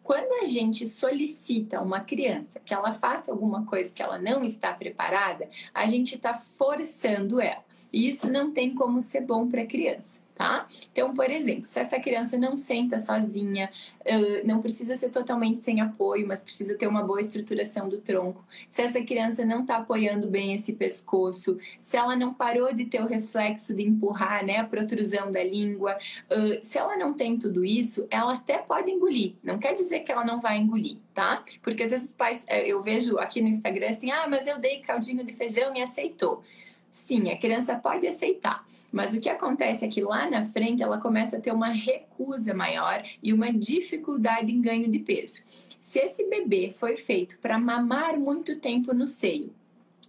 Quando 0.08 0.41
a 0.41 0.46
gente 0.46 0.88
solicita 0.88 1.82
uma 1.82 2.00
criança 2.00 2.62
que 2.62 2.74
ela 2.74 2.93
faça 2.93 3.30
alguma 3.30 3.65
coisa 3.65 3.93
que 3.93 4.02
ela 4.02 4.17
não 4.17 4.41
está 4.41 4.72
preparada, 4.72 5.50
a 5.74 5.86
gente 5.86 6.15
está 6.15 6.34
forçando 6.34 7.41
ela. 7.41 7.65
E 7.91 8.08
isso 8.08 8.32
não 8.32 8.54
tem 8.54 8.74
como 8.74 9.02
ser 9.02 9.20
bom 9.20 9.50
para 9.50 9.63
a 9.63 9.67
criança 9.67 10.22
tá? 10.38 10.67
Então, 10.91 11.13
por 11.13 11.30
exemplo, 11.30 11.65
se 11.65 11.80
essa 11.80 12.00
criança 12.00 12.38
não 12.38 12.56
senta 12.56 13.00
sozinha, 13.00 13.71
não 14.45 14.62
precisa 14.62 14.95
ser 14.95 15.10
totalmente 15.10 15.58
sem 15.58 15.82
apoio, 15.82 16.28
mas 16.28 16.39
precisa 16.39 16.76
ter 16.76 16.88
uma 16.88 17.04
boa 17.04 17.19
estruturação 17.19 17.89
do 17.89 17.97
tronco. 17.97 18.45
Se 18.69 18.84
essa 18.84 19.02
criança 19.02 19.43
não 19.43 19.62
está 19.62 19.78
apoiando 19.78 20.30
bem 20.30 20.54
esse 20.54 20.73
pescoço, 20.73 21.58
se 21.82 21.97
ela 21.97 22.15
não 22.15 22.34
parou 22.34 22.71
de 22.73 22.86
ter 22.86 23.02
o 23.02 23.08
reflexo 23.08 23.73
de 23.73 23.84
empurrar, 23.84 24.45
né, 24.45 24.58
a 24.58 24.63
protrusão 24.63 25.32
da 25.32 25.43
língua, 25.43 25.97
se 26.62 26.78
ela 26.78 26.95
não 26.95 27.13
tem 27.13 27.38
tudo 27.38 27.65
isso, 27.65 28.06
ela 28.12 28.34
até 28.34 28.60
pode 28.60 28.91
engolir. 28.91 29.34
Não 29.43 29.58
quer 29.58 29.73
dizer 29.73 30.02
que 30.02 30.12
ela 30.12 30.23
não 30.23 30.39
vai 30.39 30.58
engolir, 30.60 30.97
tá? 31.13 31.43
Porque 31.62 31.84
às 31.84 31.91
vezes 31.91 32.08
os 32.08 32.13
pais, 32.13 32.45
eh, 32.47 32.67
eu 32.67 32.82
vejo 32.82 33.17
aqui 33.17 33.41
no 33.41 33.47
Instagram 33.47 33.89
assim, 33.89 34.12
ah, 34.12 34.28
mas 34.30 34.45
eu 34.45 34.60
dei 34.60 34.80
caldinho 34.82 35.23
de 35.23 35.34
feijão 35.34 35.76
e 35.76 35.82
aceitou. 35.82 36.43
Sim, 36.97 37.29
a 37.29 37.38
criança 37.38 37.75
pode 37.75 38.05
aceitar, 38.05 38.67
mas 38.91 39.13
o 39.13 39.19
que 39.21 39.29
acontece 39.29 39.86
é 39.86 39.88
que 39.88 40.01
lá 40.01 40.29
na 40.29 40.43
frente 40.43 40.81
ela 40.81 40.97
começa 40.97 41.38
a 41.38 41.39
ter 41.39 41.53
uma 41.53 41.69
recusa 41.69 42.53
maior 42.53 43.01
e 43.21 43.31
uma 43.31 43.53
dificuldade 43.53 44.51
em 44.51 44.60
ganho 44.60 44.89
de 44.89 44.99
peso. 44.99 45.41
Se 45.79 45.99
esse 45.99 46.27
bebê 46.27 46.73
foi 46.75 46.97
feito 46.97 47.39
para 47.39 47.57
mamar 47.57 48.19
muito 48.19 48.60
tempo 48.60 48.93
no 48.93 49.05
seio, 49.07 49.53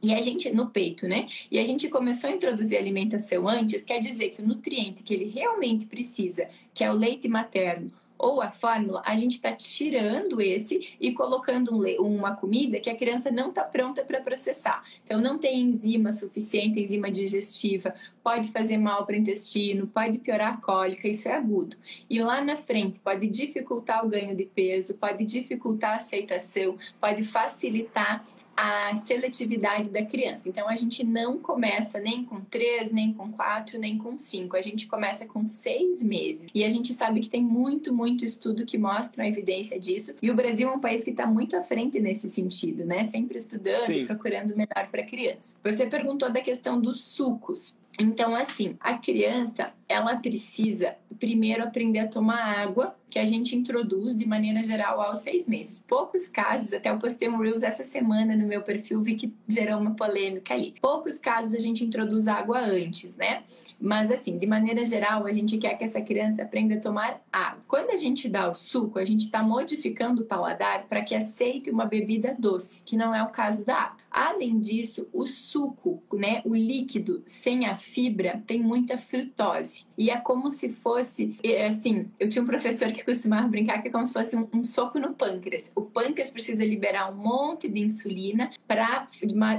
e 0.02 0.14
a 0.14 0.20
gente, 0.20 0.50
no 0.50 0.70
peito, 0.70 1.06
né? 1.06 1.28
E 1.50 1.58
a 1.58 1.64
gente 1.64 1.88
começou 1.88 2.30
a 2.30 2.32
introduzir 2.32 2.78
alimentação 2.78 3.46
antes, 3.46 3.84
quer 3.84 4.00
dizer 4.00 4.30
que 4.30 4.40
o 4.40 4.46
nutriente 4.46 5.02
que 5.02 5.12
ele 5.12 5.26
realmente 5.26 5.86
precisa, 5.86 6.48
que 6.72 6.82
é 6.82 6.90
o 6.90 6.94
leite 6.94 7.28
materno, 7.28 7.92
ou 8.18 8.42
a 8.42 8.50
fórmula, 8.50 9.00
a 9.06 9.14
gente 9.16 9.34
está 9.34 9.52
tirando 9.52 10.40
esse 10.40 10.96
e 11.00 11.12
colocando 11.12 11.78
um, 12.02 12.16
uma 12.16 12.34
comida 12.34 12.80
que 12.80 12.90
a 12.90 12.96
criança 12.96 13.30
não 13.30 13.50
está 13.50 13.62
pronta 13.62 14.02
para 14.02 14.20
processar. 14.20 14.82
Então, 15.04 15.20
não 15.20 15.38
tem 15.38 15.60
enzima 15.60 16.10
suficiente, 16.10 16.82
enzima 16.82 17.10
digestiva, 17.10 17.94
pode 18.22 18.50
fazer 18.50 18.76
mal 18.76 19.06
para 19.06 19.14
o 19.14 19.18
intestino, 19.18 19.86
pode 19.86 20.18
piorar 20.18 20.54
a 20.54 20.56
cólica, 20.60 21.06
isso 21.06 21.28
é 21.28 21.34
agudo. 21.34 21.76
E 22.10 22.20
lá 22.20 22.42
na 22.42 22.56
frente, 22.56 22.98
pode 22.98 23.26
dificultar 23.28 24.04
o 24.04 24.08
ganho 24.08 24.34
de 24.34 24.44
peso, 24.44 24.94
pode 24.94 25.24
dificultar 25.24 25.92
a 25.92 25.96
aceitação, 25.96 26.76
pode 27.00 27.22
facilitar 27.24 28.24
a 28.60 28.96
seletividade 28.96 29.88
da 29.88 30.04
criança. 30.04 30.48
Então 30.48 30.68
a 30.68 30.74
gente 30.74 31.06
não 31.06 31.38
começa 31.38 32.00
nem 32.00 32.24
com 32.24 32.40
três, 32.40 32.90
nem 32.90 33.12
com 33.12 33.30
quatro, 33.30 33.78
nem 33.78 33.96
com 33.96 34.18
cinco. 34.18 34.56
A 34.56 34.60
gente 34.60 34.88
começa 34.88 35.24
com 35.26 35.46
seis 35.46 36.02
meses. 36.02 36.48
E 36.52 36.64
a 36.64 36.68
gente 36.68 36.92
sabe 36.92 37.20
que 37.20 37.30
tem 37.30 37.40
muito, 37.40 37.94
muito 37.94 38.24
estudo 38.24 38.66
que 38.66 38.76
mostra 38.76 39.22
a 39.22 39.28
evidência 39.28 39.78
disso. 39.78 40.12
E 40.20 40.28
o 40.28 40.34
Brasil 40.34 40.68
é 40.68 40.72
um 40.72 40.80
país 40.80 41.04
que 41.04 41.10
está 41.10 41.24
muito 41.24 41.56
à 41.56 41.62
frente 41.62 42.00
nesse 42.00 42.28
sentido, 42.28 42.84
né? 42.84 43.04
Sempre 43.04 43.38
estudando, 43.38 43.86
Sim. 43.86 44.06
procurando 44.06 44.52
o 44.52 44.56
melhor 44.56 44.88
para 44.90 45.02
a 45.02 45.06
criança. 45.06 45.54
Você 45.62 45.86
perguntou 45.86 46.28
da 46.28 46.40
questão 46.40 46.80
dos 46.80 47.00
sucos. 47.00 47.76
Então, 47.96 48.34
assim, 48.34 48.76
a 48.80 48.98
criança, 48.98 49.72
ela 49.88 50.16
precisa 50.16 50.96
primeiro 51.18 51.64
aprender 51.64 52.00
a 52.00 52.06
tomar 52.06 52.58
água, 52.60 52.94
que 53.10 53.18
a 53.18 53.24
gente 53.24 53.56
introduz 53.56 54.14
de 54.14 54.26
maneira 54.26 54.62
geral 54.62 55.00
aos 55.00 55.20
seis 55.20 55.48
meses. 55.48 55.82
Poucos 55.88 56.28
casos, 56.28 56.72
até 56.72 56.90
eu 56.90 56.98
postei 56.98 57.28
um 57.28 57.38
Reels 57.38 57.62
essa 57.62 57.82
semana 57.82 58.36
no 58.36 58.46
meu 58.46 58.62
perfil, 58.62 59.00
vi 59.00 59.14
que 59.14 59.32
gerou 59.48 59.80
uma 59.80 59.94
polêmica 59.94 60.52
ali. 60.52 60.74
Poucos 60.80 61.18
casos 61.18 61.54
a 61.54 61.58
gente 61.58 61.82
introduz 61.82 62.28
água 62.28 62.60
antes, 62.60 63.16
né? 63.16 63.42
Mas, 63.80 64.10
assim, 64.10 64.38
de 64.38 64.46
maneira 64.46 64.84
geral, 64.84 65.26
a 65.26 65.32
gente 65.32 65.56
quer 65.56 65.76
que 65.78 65.84
essa 65.84 66.00
criança 66.00 66.42
aprenda 66.42 66.74
a 66.74 66.80
tomar 66.80 67.20
água. 67.32 67.62
Quando 67.66 67.90
a 67.90 67.96
gente 67.96 68.28
dá 68.28 68.50
o 68.50 68.54
suco, 68.54 68.98
a 68.98 69.04
gente 69.04 69.22
está 69.22 69.42
modificando 69.42 70.22
o 70.22 70.26
paladar 70.26 70.86
para 70.86 71.02
que 71.02 71.14
aceite 71.14 71.70
uma 71.70 71.86
bebida 71.86 72.36
doce, 72.38 72.82
que 72.84 72.96
não 72.96 73.14
é 73.14 73.22
o 73.22 73.28
caso 73.28 73.64
da 73.64 73.74
água. 73.74 73.98
Além 74.10 74.58
disso, 74.58 75.08
o 75.12 75.26
suco 75.26 76.02
né, 76.12 76.40
o 76.44 76.54
líquido 76.54 77.22
sem 77.26 77.66
a 77.66 77.76
fibra 77.76 78.42
tem 78.46 78.60
muita 78.60 78.96
frutose. 78.96 79.77
E 79.96 80.10
é 80.10 80.16
como 80.16 80.50
se 80.50 80.70
fosse, 80.70 81.38
assim, 81.66 82.10
eu 82.18 82.28
tinha 82.28 82.42
um 82.42 82.46
professor 82.46 82.90
que 82.92 83.04
costumava 83.04 83.46
brincar 83.48 83.82
que 83.82 83.88
é 83.88 83.90
como 83.90 84.06
se 84.06 84.12
fosse 84.12 84.36
um, 84.36 84.48
um 84.52 84.64
soco 84.64 84.98
no 84.98 85.14
pâncreas. 85.14 85.70
O 85.74 85.82
pâncreas 85.82 86.30
precisa 86.30 86.64
liberar 86.64 87.12
um 87.12 87.16
monte 87.16 87.68
de 87.68 87.80
insulina 87.80 88.50
para 88.66 89.06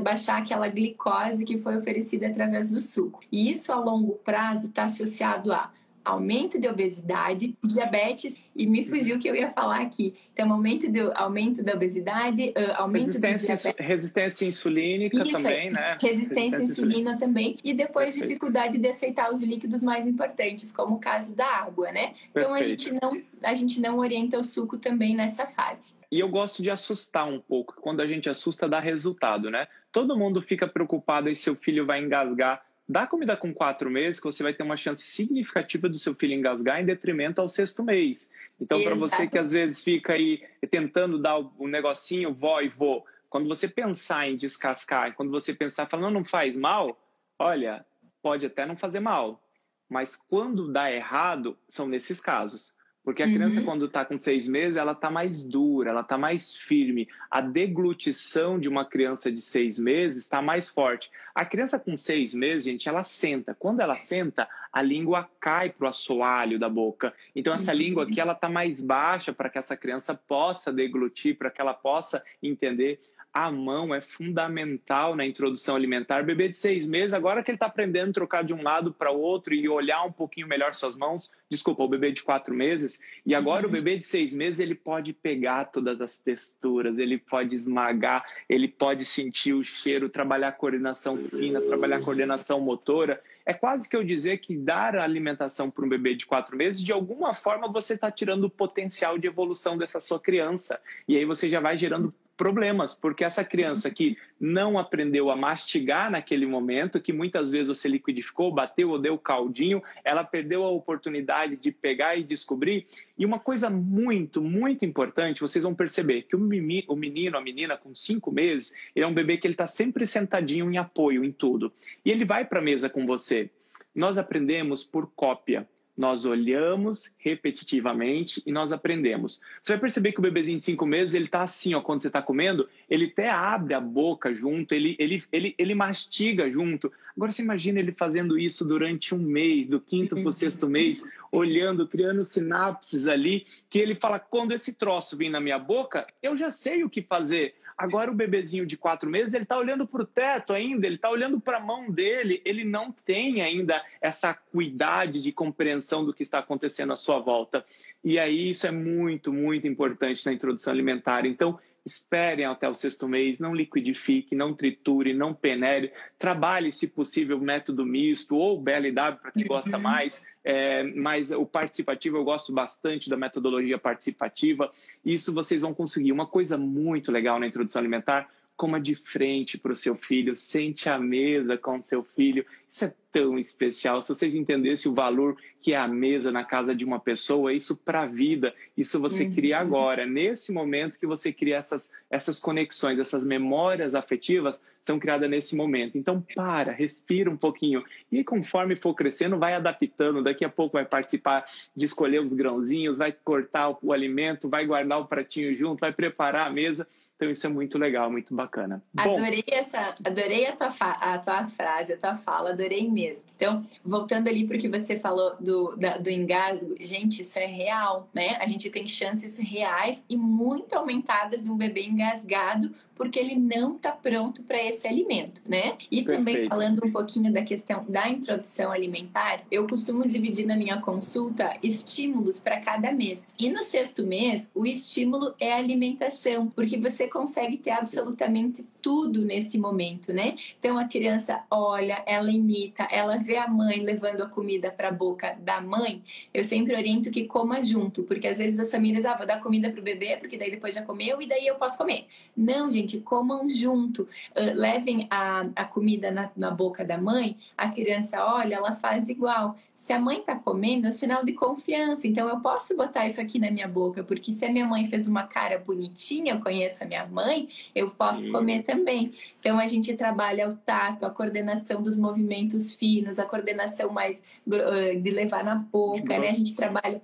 baixar 0.01 0.41
aquela 0.41 0.67
glicose 0.67 1.45
que 1.45 1.57
foi 1.57 1.77
oferecida 1.77 2.27
através 2.27 2.71
do 2.71 2.81
suco. 2.81 3.19
E 3.31 3.49
isso 3.49 3.71
a 3.71 3.79
longo 3.79 4.13
prazo 4.23 4.67
está 4.67 4.83
associado 4.83 5.51
a 5.51 5.71
aumento 6.09 6.59
de 6.59 6.67
obesidade, 6.67 7.55
diabetes 7.63 8.35
e 8.55 8.65
me 8.65 8.85
fugiu 8.85 9.15
o 9.15 9.19
que 9.19 9.29
eu 9.29 9.35
ia 9.35 9.49
falar 9.49 9.81
aqui. 9.81 10.13
Então, 10.33 10.51
aumento, 10.51 10.91
do, 10.91 11.11
aumento 11.15 11.63
da 11.63 11.73
obesidade, 11.73 12.49
uh, 12.49 12.73
aumento 12.75 13.05
resistência, 13.05 13.55
de 13.55 13.61
diabetes. 13.61 13.87
Resistência 13.87 14.45
insulínica 14.45 15.17
Isso, 15.17 15.31
também, 15.31 15.71
né? 15.71 15.97
Resistência, 16.01 16.59
à 16.59 16.63
insulina 16.63 17.17
também. 17.17 17.57
E 17.63 17.73
depois 17.73 18.07
Perfeito. 18.07 18.27
dificuldade 18.27 18.77
de 18.77 18.87
aceitar 18.87 19.31
os 19.31 19.41
líquidos 19.41 19.81
mais 19.81 20.05
importantes, 20.05 20.71
como 20.71 20.95
o 20.95 20.99
caso 20.99 21.35
da 21.35 21.45
água, 21.45 21.91
né? 21.91 22.07
Perfeito. 22.07 22.29
Então, 22.35 22.53
a 22.53 22.61
gente, 22.61 22.91
não, 22.91 23.21
a 23.43 23.53
gente 23.53 23.79
não 23.79 23.97
orienta 23.99 24.37
o 24.37 24.43
suco 24.43 24.77
também 24.77 25.15
nessa 25.15 25.45
fase. 25.45 25.95
E 26.11 26.19
eu 26.19 26.27
gosto 26.27 26.61
de 26.61 26.69
assustar 26.69 27.27
um 27.27 27.39
pouco. 27.39 27.75
Quando 27.79 28.01
a 28.01 28.07
gente 28.07 28.29
assusta, 28.29 28.67
dá 28.67 28.79
resultado, 28.79 29.49
né? 29.49 29.67
Todo 29.91 30.17
mundo 30.17 30.41
fica 30.41 30.67
preocupado 30.67 31.29
e 31.29 31.35
seu 31.35 31.55
filho 31.55 31.85
vai 31.85 32.03
engasgar 32.03 32.61
Dá 32.89 33.05
comida 33.05 33.37
com 33.37 33.53
quatro 33.53 33.87
meses 33.87 34.19
que 34.19 34.25
você 34.25 34.41
vai 34.41 34.51
ter 34.51 34.63
uma 34.63 34.75
chance 34.75 35.03
significativa 35.03 35.87
do 35.87 35.99
seu 35.99 36.15
filho 36.15 36.33
engasgar 36.33 36.81
em 36.81 36.85
detrimento 36.85 37.39
ao 37.39 37.47
sexto 37.47 37.83
mês. 37.83 38.31
Então, 38.59 38.81
para 38.81 38.95
você 38.95 39.27
que 39.27 39.37
às 39.37 39.51
vezes 39.51 39.83
fica 39.83 40.13
aí 40.13 40.41
tentando 40.71 41.19
dar 41.19 41.37
o 41.37 41.67
negocinho 41.67 42.33
vó 42.33 42.59
e 42.61 42.67
vô, 42.67 43.05
quando 43.29 43.47
você 43.47 43.67
pensar 43.67 44.27
em 44.27 44.35
descascar, 44.35 45.13
quando 45.13 45.29
você 45.29 45.53
pensar, 45.53 45.85
falando, 45.85 46.05
não, 46.05 46.21
não 46.21 46.25
faz 46.25 46.57
mal, 46.57 46.99
olha, 47.37 47.85
pode 48.23 48.47
até 48.47 48.65
não 48.65 48.75
fazer 48.75 48.99
mal. 48.99 49.39
Mas 49.87 50.15
quando 50.15 50.73
dá 50.73 50.91
errado, 50.91 51.55
são 51.67 51.87
nesses 51.87 52.19
casos. 52.19 52.75
Porque 53.03 53.23
a 53.23 53.27
criança, 53.27 53.59
uhum. 53.59 53.65
quando 53.65 53.85
está 53.85 54.03
com 54.03 54.17
seis 54.17 54.47
meses, 54.47 54.75
ela 54.75 54.91
está 54.91 55.09
mais 55.09 55.41
dura, 55.41 55.89
ela 55.89 56.01
está 56.01 56.17
mais 56.17 56.55
firme. 56.55 57.07
A 57.31 57.41
deglutição 57.41 58.59
de 58.59 58.67
uma 58.67 58.85
criança 58.85 59.31
de 59.31 59.41
seis 59.41 59.79
meses 59.79 60.23
está 60.23 60.41
mais 60.41 60.69
forte. 60.69 61.09
A 61.33 61.45
criança 61.45 61.79
com 61.79 61.95
seis 61.95 62.33
meses, 62.33 62.65
gente, 62.65 62.89
ela 62.89 63.03
senta. 63.03 63.55
Quando 63.57 63.79
ela 63.79 63.97
senta, 63.97 64.47
a 64.71 64.81
língua 64.81 65.29
cai 65.39 65.69
para 65.69 65.85
o 65.85 65.89
assoalho 65.89 66.59
da 66.59 66.69
boca. 66.69 67.13
Então, 67.35 67.53
essa 67.53 67.71
uhum. 67.71 67.77
língua 67.77 68.03
aqui, 68.03 68.19
ela 68.19 68.33
está 68.33 68.49
mais 68.49 68.81
baixa 68.81 69.31
para 69.31 69.49
que 69.49 69.57
essa 69.57 69.77
criança 69.77 70.13
possa 70.13 70.71
deglutir, 70.71 71.37
para 71.37 71.49
que 71.49 71.61
ela 71.61 71.73
possa 71.73 72.21
entender 72.43 72.99
a 73.33 73.51
mão 73.51 73.93
é 73.93 74.01
fundamental 74.01 75.15
na 75.15 75.25
introdução 75.25 75.75
alimentar. 75.75 76.23
Bebê 76.23 76.47
de 76.47 76.57
seis 76.57 76.85
meses, 76.85 77.13
agora 77.13 77.43
que 77.43 77.51
ele 77.51 77.57
está 77.57 77.67
aprendendo 77.67 78.09
a 78.09 78.13
trocar 78.13 78.43
de 78.43 78.53
um 78.53 78.63
lado 78.63 78.91
para 78.91 79.11
o 79.11 79.19
outro 79.19 79.53
e 79.53 79.69
olhar 79.69 80.03
um 80.03 80.11
pouquinho 80.11 80.47
melhor 80.47 80.73
suas 80.73 80.95
mãos, 80.95 81.31
desculpa, 81.49 81.83
o 81.83 81.87
bebê 81.87 82.11
de 82.11 82.23
quatro 82.23 82.55
meses, 82.55 82.99
e 83.25 83.35
agora 83.35 83.63
uhum. 83.63 83.69
o 83.69 83.71
bebê 83.71 83.97
de 83.97 84.05
seis 84.05 84.33
meses 84.33 84.59
ele 84.59 84.73
pode 84.73 85.13
pegar 85.13 85.65
todas 85.65 86.01
as 86.01 86.17
texturas, 86.17 86.97
ele 86.97 87.17
pode 87.17 87.55
esmagar, 87.55 88.25
ele 88.49 88.67
pode 88.67 89.05
sentir 89.05 89.53
o 89.53 89.63
cheiro, 89.63 90.09
trabalhar 90.09 90.53
coordenação 90.53 91.17
fina, 91.17 91.61
trabalhar 91.61 92.01
coordenação 92.01 92.59
motora. 92.59 93.21
É 93.45 93.53
quase 93.53 93.87
que 93.87 93.95
eu 93.95 94.03
dizer 94.03 94.39
que 94.39 94.57
dar 94.57 94.95
a 94.95 95.03
alimentação 95.03 95.69
para 95.69 95.85
um 95.85 95.89
bebê 95.89 96.15
de 96.15 96.25
quatro 96.25 96.57
meses, 96.57 96.83
de 96.83 96.91
alguma 96.91 97.33
forma 97.33 97.71
você 97.71 97.93
está 97.93 98.11
tirando 98.11 98.45
o 98.45 98.49
potencial 98.49 99.17
de 99.17 99.27
evolução 99.27 99.77
dessa 99.77 99.99
sua 99.99 100.19
criança. 100.19 100.79
E 101.07 101.15
aí 101.15 101.25
você 101.25 101.47
já 101.47 101.59
vai 101.59 101.77
gerando 101.77 102.13
problemas, 102.39 102.95
porque 102.95 103.25
essa 103.25 103.43
criança 103.43 103.91
que 103.91 104.17
não 104.39 104.79
aprendeu 104.79 105.29
a 105.29 105.35
mastigar 105.35 106.09
naquele 106.09 106.45
momento, 106.45 107.01
que 107.01 107.11
muitas 107.11 107.51
vezes 107.51 107.67
você 107.67 107.89
liquidificou, 107.89 108.49
bateu 108.49 108.91
ou 108.91 108.97
deu 108.97 109.17
caldinho, 109.17 109.83
ela 110.05 110.23
perdeu 110.23 110.63
a 110.63 110.69
oportunidade 110.69 111.57
de 111.57 111.69
pegar 111.69 112.15
e 112.15 112.23
descobrir. 112.23 112.87
E 113.17 113.25
uma 113.25 113.39
coisa 113.39 113.69
muito, 113.69 114.41
muito 114.41 114.85
importante, 114.85 115.41
vocês 115.41 115.63
vão 115.63 115.75
perceber 115.75 116.21
que 116.21 116.37
o 116.37 116.39
menino, 116.39 117.37
a 117.37 117.41
menina 117.41 117.75
com 117.75 117.93
cinco 117.93 118.31
meses, 118.31 118.73
ele 118.95 119.03
é 119.03 119.07
um 119.07 119.13
bebê 119.13 119.35
que 119.35 119.45
ele 119.45 119.53
está 119.53 119.67
sempre 119.67 120.07
sentadinho 120.07 120.71
em 120.71 120.77
apoio 120.77 121.25
em 121.25 121.33
tudo. 121.33 121.73
E 122.05 122.09
ele 122.09 122.23
vai 122.23 122.45
para 122.45 122.59
a 122.59 122.63
mesa 122.63 122.89
com 122.89 123.05
você. 123.05 123.49
Nós 123.93 124.17
aprendemos 124.17 124.81
por 124.81 125.11
cópia. 125.13 125.67
Nós 125.99 126.23
olhamos 126.23 127.11
repetitivamente 127.17 128.41
e 128.45 128.53
nós 128.53 128.71
aprendemos. 128.71 129.41
Você 129.61 129.73
vai 129.73 129.81
perceber 129.81 130.13
que 130.13 130.19
o 130.19 130.21
bebezinho 130.21 130.57
de 130.57 130.63
cinco 130.63 130.85
meses, 130.85 131.13
ele 131.13 131.27
tá 131.27 131.41
assim, 131.41 131.73
ó, 131.73 131.81
quando 131.81 132.01
você 132.01 132.07
está 132.07 132.21
comendo, 132.21 132.69
ele 132.89 133.07
até 133.07 133.29
abre 133.29 133.73
a 133.73 133.81
boca 133.81 134.33
junto, 134.33 134.73
ele, 134.73 134.95
ele, 134.97 135.21
ele, 135.29 135.53
ele 135.57 135.75
mastiga 135.75 136.49
junto. 136.49 136.89
Agora 137.17 137.33
você 137.33 137.41
imagina 137.41 137.81
ele 137.81 137.91
fazendo 137.91 138.39
isso 138.39 138.63
durante 138.63 139.13
um 139.13 139.17
mês, 139.17 139.67
do 139.67 139.81
quinto 139.81 140.15
para 140.15 140.29
o 140.29 140.31
sexto 140.31 140.69
mês, 140.69 141.03
olhando, 141.33 141.85
criando 141.85 142.23
sinapses 142.23 143.05
ali, 143.05 143.45
que 143.69 143.77
ele 143.77 143.93
fala, 143.93 144.19
quando 144.19 144.53
esse 144.53 144.75
troço 144.75 145.17
vem 145.17 145.29
na 145.29 145.41
minha 145.41 145.59
boca, 145.59 146.07
eu 146.23 146.37
já 146.37 146.49
sei 146.49 146.81
o 146.81 146.89
que 146.89 147.01
fazer. 147.01 147.55
Agora 147.79 148.11
o 148.11 148.13
bebezinho 148.13 148.65
de 148.65 148.75
quatro 148.75 149.09
meses, 149.09 149.33
ele 149.33 149.43
está 149.43 149.57
olhando 149.57 149.87
para 149.87 150.01
o 150.01 150.05
teto 150.05 150.51
ainda, 150.51 150.85
ele 150.85 150.95
está 150.95 151.09
olhando 151.09 151.39
para 151.39 151.59
a 151.59 151.61
mão 151.61 151.89
dele, 151.89 152.41
ele 152.43 152.65
não 152.65 152.91
tem 152.91 153.41
ainda 153.41 153.81
essa 154.01 154.31
acuidade 154.31 155.21
de 155.21 155.31
compreensão 155.31 156.03
do 156.03 156.13
que 156.13 156.21
está 156.21 156.39
acontecendo 156.39 156.91
à 156.91 156.97
sua 156.97 157.19
volta. 157.19 157.65
E 158.03 158.19
aí 158.19 158.49
isso 158.49 158.67
é 158.67 158.71
muito, 158.71 159.31
muito 159.31 159.65
importante 159.65 160.25
na 160.25 160.33
introdução 160.33 160.73
alimentar. 160.73 161.25
Então, 161.25 161.57
esperem 161.85 162.45
até 162.45 162.67
o 162.67 162.73
sexto 162.73 163.07
mês, 163.07 163.39
não 163.39 163.53
liquidifique, 163.53 164.35
não 164.35 164.53
triture, 164.53 165.13
não 165.13 165.33
peneire, 165.33 165.91
trabalhe, 166.17 166.71
se 166.71 166.87
possível, 166.87 167.39
método 167.39 167.85
misto 167.85 168.35
ou 168.35 168.59
BLW 168.59 169.17
para 169.21 169.31
quem 169.31 169.45
gosta 169.45 169.77
uhum. 169.77 169.83
mais, 169.83 170.25
é, 170.43 170.83
mas 170.83 171.31
o 171.31 171.45
participativo 171.45 172.17
eu 172.17 172.23
gosto 172.23 172.53
bastante 172.53 173.09
da 173.09 173.17
metodologia 173.17 173.77
participativa. 173.77 174.71
Isso 175.03 175.33
vocês 175.33 175.61
vão 175.61 175.73
conseguir. 175.73 176.11
Uma 176.11 176.27
coisa 176.27 176.57
muito 176.57 177.11
legal 177.11 177.39
na 177.39 177.47
introdução 177.47 177.79
alimentar, 177.79 178.29
coma 178.59 178.79
de 178.79 178.93
frente 178.93 179.57
para 179.57 179.71
o 179.71 179.75
seu 179.75 179.95
filho, 179.95 180.35
sente 180.35 180.89
à 180.89 180.99
mesa 180.99 181.57
com 181.57 181.79
o 181.79 181.83
seu 181.83 182.03
filho. 182.03 182.45
Isso 182.69 182.85
é 182.85 182.93
tão 183.11 183.37
especial. 183.39 184.01
Se 184.01 184.09
vocês 184.09 184.35
entendessem 184.35 184.91
o 184.91 184.95
valor 184.95 185.35
que 185.61 185.73
é 185.73 185.77
a 185.77 185.87
mesa 185.87 186.31
na 186.31 186.43
casa 186.43 186.73
de 186.73 186.85
uma 186.85 186.99
pessoa, 186.99 187.53
isso 187.53 187.75
para 187.75 188.03
a 188.03 188.05
vida, 188.05 188.53
isso 188.77 188.99
você 188.99 189.25
uhum. 189.25 189.33
cria 189.33 189.59
agora. 189.59 190.05
Nesse 190.05 190.53
momento 190.53 190.99
que 190.99 191.07
você 191.07 191.33
cria 191.33 191.57
essas, 191.57 191.91
essas 192.09 192.39
conexões, 192.39 192.99
essas 192.99 193.25
memórias 193.25 193.95
afetivas 193.95 194.61
são 194.83 194.97
criadas 194.97 195.29
nesse 195.29 195.55
momento. 195.55 195.97
Então, 195.97 196.23
para, 196.35 196.71
respira 196.71 197.29
um 197.29 197.37
pouquinho. 197.37 197.83
E 198.11 198.23
conforme 198.23 198.75
for 198.75 198.93
crescendo, 198.93 199.37
vai 199.37 199.53
adaptando. 199.53 200.23
Daqui 200.23 200.45
a 200.45 200.49
pouco 200.49 200.73
vai 200.73 200.85
participar 200.85 201.43
de 201.75 201.85
escolher 201.85 202.21
os 202.21 202.33
grãozinhos, 202.33 202.97
vai 202.97 203.11
cortar 203.11 203.69
o, 203.69 203.77
o 203.83 203.93
alimento, 203.93 204.49
vai 204.49 204.65
guardar 204.65 204.99
o 204.99 205.05
pratinho 205.05 205.53
junto, 205.53 205.81
vai 205.81 205.91
preparar 205.91 206.47
a 206.47 206.49
mesa. 206.49 206.87
Então, 207.15 207.29
isso 207.29 207.45
é 207.45 207.49
muito 207.49 207.77
legal, 207.77 208.09
muito 208.09 208.33
bacana. 208.33 208.81
Adorei, 208.95 209.43
Bom, 209.45 209.53
essa, 209.53 209.93
adorei 210.03 210.47
a, 210.47 210.53
tua, 210.53 210.69
a 210.69 211.19
tua 211.19 211.47
frase, 211.49 211.93
a 211.93 211.97
tua 211.97 212.17
fala, 212.17 212.53
adorei 212.59 212.89
mesmo. 212.89 213.29
Então, 213.35 213.63
voltando 213.83 214.27
ali 214.27 214.45
para 214.45 214.57
o 214.57 214.59
que 214.59 214.67
você 214.67 214.97
falou 214.97 215.35
do, 215.39 215.75
da, 215.77 215.97
do 215.97 216.09
engasgo, 216.09 216.75
gente, 216.79 217.21
isso 217.21 217.39
é 217.39 217.45
real, 217.45 218.09
né? 218.13 218.37
A 218.39 218.45
gente 218.45 218.69
tem 218.69 218.87
chances 218.87 219.37
reais 219.37 220.03
e 220.09 220.17
muito 220.17 220.73
aumentadas 220.73 221.41
de 221.41 221.49
um 221.49 221.55
bebê 221.55 221.85
engasgado 221.85 222.71
porque 222.99 223.17
ele 223.17 223.35
não 223.37 223.77
está 223.77 223.93
pronto 223.93 224.43
para 224.43 224.61
esse 224.61 224.85
alimento, 224.85 225.41
né? 225.47 225.77
E 225.89 226.03
Perfeito. 226.03 226.17
também 226.17 226.49
falando 226.49 226.85
um 226.85 226.91
pouquinho 226.91 227.31
da 227.31 227.41
questão 227.41 227.85
da 227.87 228.09
introdução 228.09 228.73
alimentar, 228.73 229.41
eu 229.49 229.65
costumo 229.65 230.05
dividir 230.05 230.45
na 230.45 230.57
minha 230.57 230.81
consulta 230.81 231.55
estímulos 231.63 232.41
para 232.41 232.59
cada 232.59 232.91
mês. 232.91 233.33
E 233.39 233.49
no 233.49 233.63
sexto 233.63 234.05
mês, 234.05 234.51
o 234.53 234.65
estímulo 234.65 235.33
é 235.39 235.53
a 235.53 235.57
alimentação, 235.57 236.47
porque 236.47 236.75
você 236.75 237.07
consegue 237.07 237.55
ter 237.55 237.71
absolutamente 237.71 238.67
tudo 238.81 239.23
nesse 239.23 239.57
momento, 239.57 240.11
né? 240.11 240.35
Então 240.59 240.77
a 240.77 240.83
criança 240.83 241.41
olha, 241.49 242.03
ela 242.05 242.29
imita, 242.29 242.48
ela 242.89 243.17
vê 243.17 243.37
a 243.37 243.47
mãe 243.47 243.81
levando 243.81 244.21
a 244.21 244.29
comida 244.29 244.71
para 244.71 244.89
a 244.89 244.91
boca 244.91 245.37
da 245.39 245.61
mãe. 245.61 246.03
Eu 246.33 246.43
sempre 246.43 246.75
oriento 246.75 247.11
que 247.11 247.25
coma 247.25 247.63
junto, 247.63 248.03
porque 248.03 248.27
às 248.27 248.37
vezes 248.37 248.59
as 248.59 248.71
famílias, 248.71 249.05
ah, 249.05 249.15
vou 249.15 249.27
dar 249.27 249.39
comida 249.41 249.69
pro 249.69 249.81
bebê, 249.81 250.17
porque 250.17 250.37
daí 250.37 250.51
depois 250.51 250.73
já 250.73 250.81
comeu 250.81 251.21
e 251.21 251.27
daí 251.27 251.47
eu 251.47 251.55
posso 251.55 251.77
comer. 251.77 252.07
Não, 252.35 252.69
gente 252.71 252.99
comam 252.99 253.49
junto, 253.49 254.03
uh, 254.03 254.55
levem 254.55 255.07
a, 255.09 255.45
a 255.55 255.65
comida 255.65 256.11
na, 256.11 256.29
na 256.35 256.51
boca 256.51 256.83
da 256.85 256.97
mãe, 256.97 257.37
a 257.57 257.69
criança 257.69 258.23
olha, 258.23 258.55
ela 258.55 258.73
faz 258.73 259.09
igual. 259.09 259.57
Se 259.79 259.93
a 259.93 259.99
mãe 259.99 260.19
está 260.19 260.35
comendo, 260.35 260.87
é 260.87 260.89
um 260.89 260.91
sinal 260.91 261.23
de 261.23 261.31
confiança. 261.31 262.05
Então, 262.05 262.27
eu 262.27 262.41
posso 262.41 262.75
botar 262.75 263.05
isso 263.05 263.21
aqui 263.21 263.39
na 263.39 263.49
minha 263.49 263.67
boca, 263.67 264.03
porque 264.03 264.33
se 264.33 264.43
a 264.43 264.51
minha 264.51 264.65
mãe 264.65 264.85
fez 264.85 265.07
uma 265.07 265.23
cara 265.23 265.57
bonitinha, 265.57 266.33
eu 266.33 266.39
conheço 266.41 266.83
a 266.83 266.87
minha 266.87 267.07
mãe, 267.07 267.47
eu 267.73 267.89
posso 267.89 268.29
comer 268.29 268.63
também. 268.63 269.13
Então, 269.39 269.57
a 269.57 269.65
gente 269.67 269.93
trabalha 269.95 270.49
o 270.49 270.55
tato, 270.55 271.05
a 271.05 271.09
coordenação 271.09 271.81
dos 271.81 271.95
movimentos 271.95 272.38
finos, 272.75 273.19
a 273.19 273.25
coordenação 273.25 273.91
mais 273.91 274.21
de 274.45 275.09
levar 275.09 275.43
na 275.43 275.55
boca, 275.55 276.17
né? 276.19 276.29
A 276.29 276.33
gente 276.33 276.55
trabalha 276.55 277.01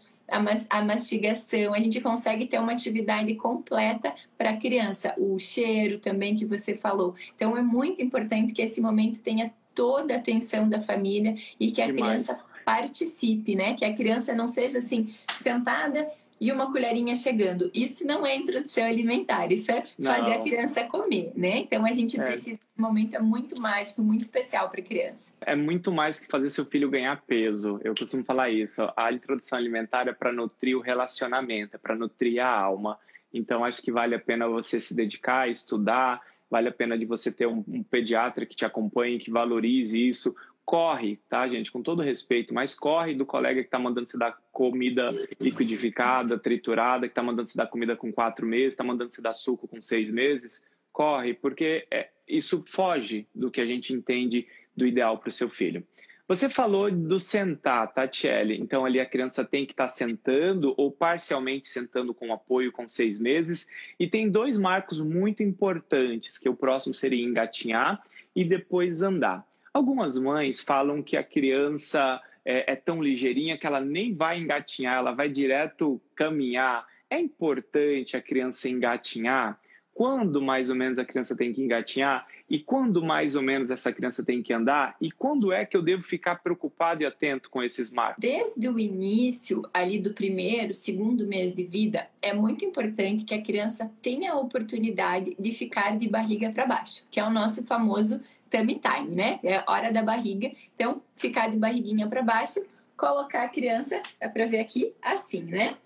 a 0.69 0.81
mastigação, 0.81 1.73
a 1.73 1.79
gente 1.79 2.01
consegue 2.01 2.47
ter 2.47 2.59
uma 2.59 2.71
atividade 2.71 3.35
completa 3.35 4.13
para 4.37 4.51
a 4.51 4.57
criança. 4.57 5.13
O 5.17 5.37
cheiro 5.37 5.99
também 5.99 6.35
que 6.35 6.45
você 6.45 6.75
falou. 6.75 7.13
Então, 7.35 7.55
é 7.55 7.61
muito 7.61 8.01
importante 8.01 8.53
que 8.53 8.61
esse 8.61 8.81
momento 8.81 9.21
tenha 9.21 9.53
toda 9.73 10.15
a 10.15 10.17
atenção 10.17 10.67
da 10.67 10.81
família 10.81 11.35
e 11.59 11.69
que 11.69 11.81
a 11.81 11.87
Demais. 11.87 12.25
criança 12.27 12.43
participe, 12.65 13.55
né? 13.55 13.75
Que 13.75 13.85
a 13.85 13.93
criança 13.93 14.33
não 14.33 14.47
seja 14.47 14.79
assim, 14.79 15.13
sentada 15.39 16.09
e 16.39 16.51
uma 16.51 16.71
colherinha 16.71 17.15
chegando. 17.15 17.71
Isso 17.73 18.05
não 18.05 18.25
é 18.25 18.35
introdução 18.35 18.83
alimentar, 18.83 19.51
isso 19.51 19.71
é 19.71 19.85
fazer 20.01 20.29
não. 20.29 20.39
a 20.39 20.41
criança 20.41 20.83
comer, 20.83 21.31
né? 21.35 21.59
Então 21.59 21.85
a 21.85 21.91
gente 21.91 22.19
é. 22.19 22.25
precisa 22.25 22.57
de 22.57 22.65
um 22.77 22.81
momento 22.81 23.15
é 23.15 23.19
muito 23.19 23.59
mágico, 23.59 24.01
muito 24.03 24.21
especial 24.21 24.69
para 24.69 24.81
a 24.81 24.83
criança. 24.83 25.33
É 25.41 25.55
muito 25.55 25.91
mais 25.91 26.19
que 26.19 26.27
fazer 26.27 26.49
seu 26.49 26.65
filho 26.65 26.89
ganhar 26.89 27.21
peso. 27.25 27.79
Eu 27.83 27.95
costumo 27.95 28.23
falar 28.23 28.49
isso. 28.49 28.81
A 28.95 29.11
introdução 29.11 29.57
alimentar 29.57 30.07
é 30.07 30.13
para 30.13 30.31
nutrir 30.31 30.77
o 30.77 30.81
relacionamento, 30.81 31.75
é 31.75 31.77
para 31.77 31.95
nutrir 31.95 32.43
a 32.43 32.49
alma. 32.49 32.99
Então 33.33 33.63
acho 33.63 33.81
que 33.81 33.91
vale 33.91 34.15
a 34.15 34.19
pena 34.19 34.47
você 34.47 34.79
se 34.79 34.93
dedicar, 34.93 35.49
estudar, 35.49 36.21
vale 36.49 36.69
a 36.69 36.71
pena 36.71 36.97
de 36.97 37.05
você 37.05 37.31
ter 37.31 37.47
um, 37.47 37.63
um 37.67 37.83
pediatra 37.83 38.45
que 38.45 38.55
te 38.55 38.65
acompanhe, 38.65 39.19
que 39.19 39.31
valorize 39.31 39.97
isso, 39.97 40.35
corre, 40.65 41.19
tá, 41.29 41.47
gente? 41.47 41.71
Com 41.71 41.83
todo 41.83 42.01
respeito, 42.01 42.53
mas 42.53 42.73
corre 42.73 43.13
do 43.13 43.25
colega 43.25 43.61
que 43.61 43.67
está 43.67 43.77
mandando 43.77 44.09
se 44.09 44.17
dar 44.17 44.35
comida 44.51 45.09
liquidificada, 45.39 46.39
triturada, 46.39 47.07
que 47.07 47.11
está 47.11 47.21
mandando 47.21 47.49
se 47.49 47.55
dar 47.55 47.67
comida 47.67 47.95
com 47.95 48.11
quatro 48.11 48.45
meses, 48.45 48.73
está 48.73 48.83
mandando 48.83 49.13
se 49.13 49.21
dar 49.21 49.33
suco 49.33 49.67
com 49.67 49.81
seis 49.81 50.09
meses. 50.09 50.63
Corre, 50.91 51.33
porque 51.33 51.85
é, 51.91 52.09
isso 52.27 52.63
foge 52.65 53.27
do 53.33 53.51
que 53.51 53.61
a 53.61 53.65
gente 53.65 53.93
entende 53.93 54.47
do 54.75 54.87
ideal 54.87 55.17
para 55.19 55.29
o 55.29 55.31
seu 55.31 55.49
filho. 55.49 55.85
Você 56.27 56.49
falou 56.49 56.89
do 56.89 57.19
sentar, 57.19 57.93
Tatiele. 57.93 58.57
Então, 58.59 58.83
ali 58.83 58.99
a 58.99 59.05
criança 59.05 59.45
tem 59.45 59.63
que 59.63 59.73
estar 59.73 59.83
tá 59.85 59.89
sentando 59.89 60.73
ou 60.75 60.91
parcialmente 60.91 61.67
sentando 61.67 62.15
com 62.15 62.33
apoio 62.33 62.71
com 62.71 62.89
seis 62.89 63.19
meses. 63.19 63.67
E 63.99 64.07
tem 64.07 64.27
dois 64.27 64.57
marcos 64.57 64.99
muito 64.99 65.43
importantes, 65.43 66.39
que 66.39 66.49
o 66.49 66.55
próximo 66.55 66.95
seria 66.95 67.23
engatinhar 67.23 68.03
e 68.35 68.43
depois 68.43 69.03
andar. 69.03 69.47
Algumas 69.75 70.17
mães 70.17 70.61
falam 70.61 71.03
que 71.03 71.17
a 71.17 71.23
criança 71.23 72.21
é, 72.45 72.71
é, 72.71 72.75
tão 72.77 73.03
ligeirinha 73.03 73.57
que 73.57 73.67
ela 73.67 73.81
nem 73.81 74.15
vai 74.15 74.39
engatinhar, 74.39 74.99
ela 74.99 75.11
vai 75.11 75.27
direto 75.27 76.01
caminhar. 76.15 76.87
É 77.09 77.19
importante 77.19 78.15
a 78.15 78.21
criança 78.21 78.69
engatinhar? 78.69 79.59
Quando 79.93 80.41
mais 80.41 80.69
ou 80.69 80.77
menos 80.77 80.97
a 80.97 81.03
criança 81.03 81.35
tem 81.35 81.51
que 81.51 81.61
engatinhar? 81.61 82.25
E 82.49 82.57
quando 82.57 83.03
mais 83.03 83.35
ou 83.35 83.41
menos 83.41 83.69
essa 83.69 83.91
criança 83.91 84.23
tem 84.23 84.41
que 84.41 84.53
andar? 84.53 84.95
E 85.01 85.11
quando 85.11 85.51
é 85.51 85.65
que 85.65 85.75
eu 85.75 85.81
devo 85.81 86.03
ficar 86.03 86.35
preocupado 86.35 87.03
e 87.03 87.05
atento 87.05 87.49
com 87.49 87.61
esses 87.61 87.91
marcos? 87.91 88.21
Desde 88.21 88.69
o 88.69 88.79
início, 88.79 89.63
ali 89.73 89.99
do 89.99 90.13
primeiro, 90.13 90.73
segundo 90.73 91.27
mês 91.27 91.53
de 91.53 91.63
vida, 91.63 92.07
é 92.21 92.33
muito 92.33 92.63
importante 92.63 93.25
que 93.25 93.33
a 93.33 93.41
criança 93.41 93.91
tenha 94.01 94.31
a 94.31 94.39
oportunidade 94.39 95.35
de 95.37 95.51
ficar 95.51 95.97
de 95.97 96.07
barriga 96.07 96.49
para 96.51 96.65
baixo, 96.65 97.03
que 97.11 97.19
é 97.19 97.25
o 97.25 97.29
nosso 97.29 97.63
famoso 97.63 98.21
tummy 98.49 98.79
time, 98.79 99.15
né? 99.15 99.39
É 99.43 99.63
hora 99.67 99.91
da 99.91 100.01
barriga. 100.01 100.51
Então, 100.75 101.01
ficar 101.15 101.49
de 101.49 101.57
barriguinha 101.57 102.07
para 102.07 102.21
baixo, 102.21 102.63
colocar 102.97 103.43
a 103.43 103.49
criança, 103.49 104.01
dá 104.19 104.29
para 104.29 104.45
ver 104.45 104.59
aqui, 104.59 104.93
assim, 105.01 105.43
né? 105.43 105.77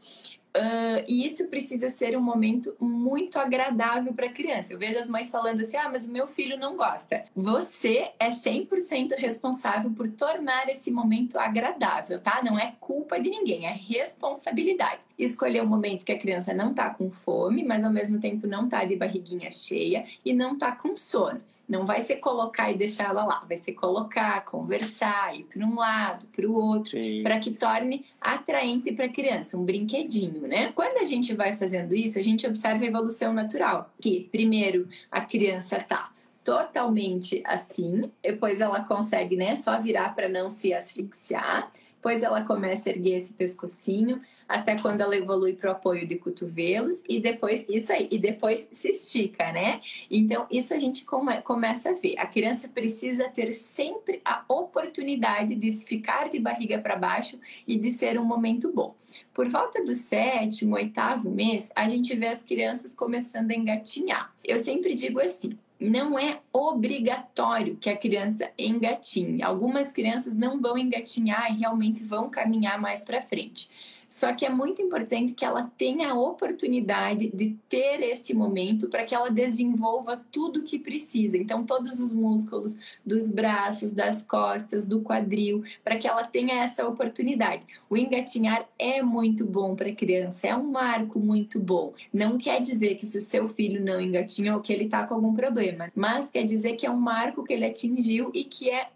Uh, 0.49 1.05
e 1.07 1.23
isso 1.25 1.47
precisa 1.47 1.89
ser 1.89 2.17
um 2.17 2.21
momento 2.21 2.75
muito 2.79 3.37
agradável 3.37 4.11
para 4.13 4.25
a 4.25 4.31
criança. 4.31 4.73
Eu 4.73 4.79
vejo 4.79 4.97
as 4.97 5.07
mães 5.07 5.29
falando 5.29 5.59
assim: 5.59 5.77
ah, 5.77 5.87
mas 5.89 6.05
o 6.07 6.11
meu 6.11 6.25
filho 6.25 6.57
não 6.57 6.75
gosta. 6.75 7.23
Você 7.35 8.11
é 8.19 8.29
100% 8.29 9.15
responsável 9.15 9.91
por 9.91 10.07
tornar 10.07 10.67
esse 10.67 10.89
momento 10.89 11.37
agradável, 11.37 12.19
tá? 12.19 12.41
Não 12.43 12.57
é 12.57 12.73
culpa 12.79 13.19
de 13.19 13.29
ninguém, 13.29 13.67
é 13.67 13.71
responsabilidade. 13.71 15.01
Escolher 15.19 15.61
um 15.61 15.67
momento 15.67 16.03
que 16.03 16.11
a 16.11 16.17
criança 16.17 16.51
não 16.51 16.73
tá 16.73 16.89
com 16.89 17.11
fome, 17.11 17.63
mas 17.63 17.83
ao 17.83 17.91
mesmo 17.91 18.19
tempo 18.19 18.47
não 18.47 18.67
tá 18.67 18.83
de 18.83 18.95
barriguinha 18.95 19.51
cheia 19.51 20.03
e 20.25 20.33
não 20.33 20.57
tá 20.57 20.71
com 20.71 20.97
sono. 20.97 21.41
Não 21.69 21.85
vai 21.85 22.01
ser 22.01 22.15
colocar 22.15 22.71
e 22.71 22.77
deixar 22.77 23.09
ela 23.11 23.23
lá, 23.23 23.43
vai 23.47 23.55
ser 23.55 23.73
colocar, 23.73 24.43
conversar, 24.43 25.37
ir 25.37 25.43
para 25.43 25.63
um 25.63 25.75
lado, 25.75 26.25
para 26.35 26.47
o 26.47 26.53
outro, 26.53 26.97
para 27.21 27.39
que 27.39 27.51
torne 27.51 28.05
atraente 28.19 28.91
para 28.91 29.05
a 29.05 29.09
criança, 29.09 29.55
um 29.55 29.63
brinquedinho, 29.63 30.47
né? 30.47 30.71
Quando 30.73 30.97
a 30.97 31.03
gente 31.03 31.35
vai 31.35 31.55
fazendo 31.55 31.95
isso, 31.95 32.17
a 32.17 32.23
gente 32.23 32.47
observa 32.47 32.83
a 32.83 32.87
evolução 32.87 33.31
natural, 33.31 33.91
que 34.01 34.27
primeiro 34.31 34.87
a 35.11 35.21
criança 35.21 35.79
tá 35.79 36.11
totalmente 36.43 37.43
assim, 37.45 38.09
depois 38.23 38.59
ela 38.59 38.83
consegue, 38.83 39.35
né, 39.35 39.55
só 39.55 39.79
virar 39.79 40.15
para 40.15 40.27
não 40.27 40.49
se 40.49 40.73
asfixiar, 40.73 41.71
depois 41.93 42.23
ela 42.23 42.43
começa 42.43 42.89
a 42.89 42.93
erguer 42.93 43.17
esse 43.17 43.33
pescocinho, 43.33 44.19
até 44.49 44.75
quando 44.75 45.01
ela 45.01 45.15
evolui 45.15 45.53
para 45.53 45.69
o 45.69 45.71
apoio 45.73 46.07
de 46.07 46.15
cotovelos 46.15 47.03
e 47.07 47.19
depois 47.19 47.65
isso 47.69 47.93
aí, 47.93 48.07
e 48.11 48.17
depois 48.17 48.67
se 48.71 48.89
estica, 48.89 49.51
né? 49.51 49.79
Então, 50.09 50.47
isso 50.49 50.73
a 50.73 50.79
gente 50.79 51.05
come, 51.05 51.39
começa 51.43 51.91
a 51.91 51.93
ver. 51.93 52.15
A 52.17 52.25
criança 52.25 52.67
precisa 52.67 53.29
ter 53.29 53.53
sempre 53.53 54.19
a 54.25 54.43
oportunidade 54.49 55.53
de 55.53 55.71
ficar 55.71 56.29
de 56.29 56.39
barriga 56.39 56.79
para 56.79 56.95
baixo 56.95 57.39
e 57.67 57.77
de 57.77 57.91
ser 57.91 58.19
um 58.19 58.25
momento 58.25 58.71
bom. 58.73 58.95
Por 59.33 59.47
volta 59.47 59.83
do 59.83 59.93
sétimo, 59.93 60.75
oitavo 60.75 61.29
mês, 61.29 61.71
a 61.75 61.87
gente 61.87 62.15
vê 62.15 62.27
as 62.27 62.41
crianças 62.41 62.95
começando 62.95 63.51
a 63.51 63.55
engatinhar. 63.55 64.33
Eu 64.43 64.57
sempre 64.57 64.95
digo 64.95 65.19
assim: 65.19 65.57
não 65.79 66.19
é 66.19 66.41
obrigatório 66.51 67.77
que 67.77 67.89
a 67.89 67.95
criança 67.95 68.49
engatinhe. 68.57 69.41
Algumas 69.41 69.91
crianças 69.91 70.35
não 70.35 70.59
vão 70.59 70.77
engatinhar 70.77 71.51
e 71.51 71.59
realmente 71.59 72.03
vão 72.03 72.29
caminhar 72.29 72.79
mais 72.79 73.01
para 73.01 73.21
frente. 73.21 73.69
Só 74.09 74.33
que 74.33 74.43
é 74.43 74.49
muito 74.49 74.81
importante 74.81 75.33
que 75.33 75.45
ela 75.45 75.71
tenha 75.77 76.09
a 76.09 76.19
oportunidade 76.19 77.29
de 77.31 77.55
ter 77.69 78.01
esse 78.01 78.33
momento 78.33 78.89
para 78.89 79.03
que 79.03 79.13
ela 79.13 79.29
desenvolva 79.29 80.19
tudo 80.31 80.61
o 80.61 80.63
que 80.63 80.79
precisa. 80.79 81.37
Então, 81.37 81.63
todos 81.63 81.99
os 81.99 82.11
músculos 82.11 82.75
dos 83.05 83.29
braços, 83.29 83.91
das 83.91 84.23
costas, 84.23 84.83
do 84.83 85.01
quadril, 85.01 85.63
para 85.83 85.95
que 85.95 86.07
ela 86.07 86.25
tenha 86.25 86.63
essa 86.63 86.87
oportunidade. 86.87 87.63
O 87.87 87.95
engatinhar 87.95 88.67
é 88.79 88.99
muito 89.03 89.45
bom 89.45 89.75
para 89.75 89.89
a 89.89 89.95
criança, 89.95 90.47
é 90.47 90.55
um 90.55 90.71
marco 90.71 91.19
muito 91.19 91.59
bom. 91.59 91.93
Não 92.11 92.39
quer 92.39 92.63
dizer 92.63 92.95
que 92.95 93.05
se 93.05 93.19
o 93.19 93.21
seu 93.21 93.47
filho 93.47 93.83
não 93.83 94.01
engatinhou, 94.01 94.59
que 94.59 94.73
ele 94.73 94.85
está 94.85 95.05
com 95.05 95.13
algum 95.13 95.35
problema, 95.35 95.68
mas 95.95 96.29
quer 96.29 96.43
dizer 96.43 96.75
que 96.75 96.85
é 96.85 96.91
um 96.91 96.99
marco 96.99 97.43
que 97.43 97.53
ele 97.53 97.65
atingiu 97.65 98.31
e 98.33 98.43
que 98.43 98.69
é 98.69 98.89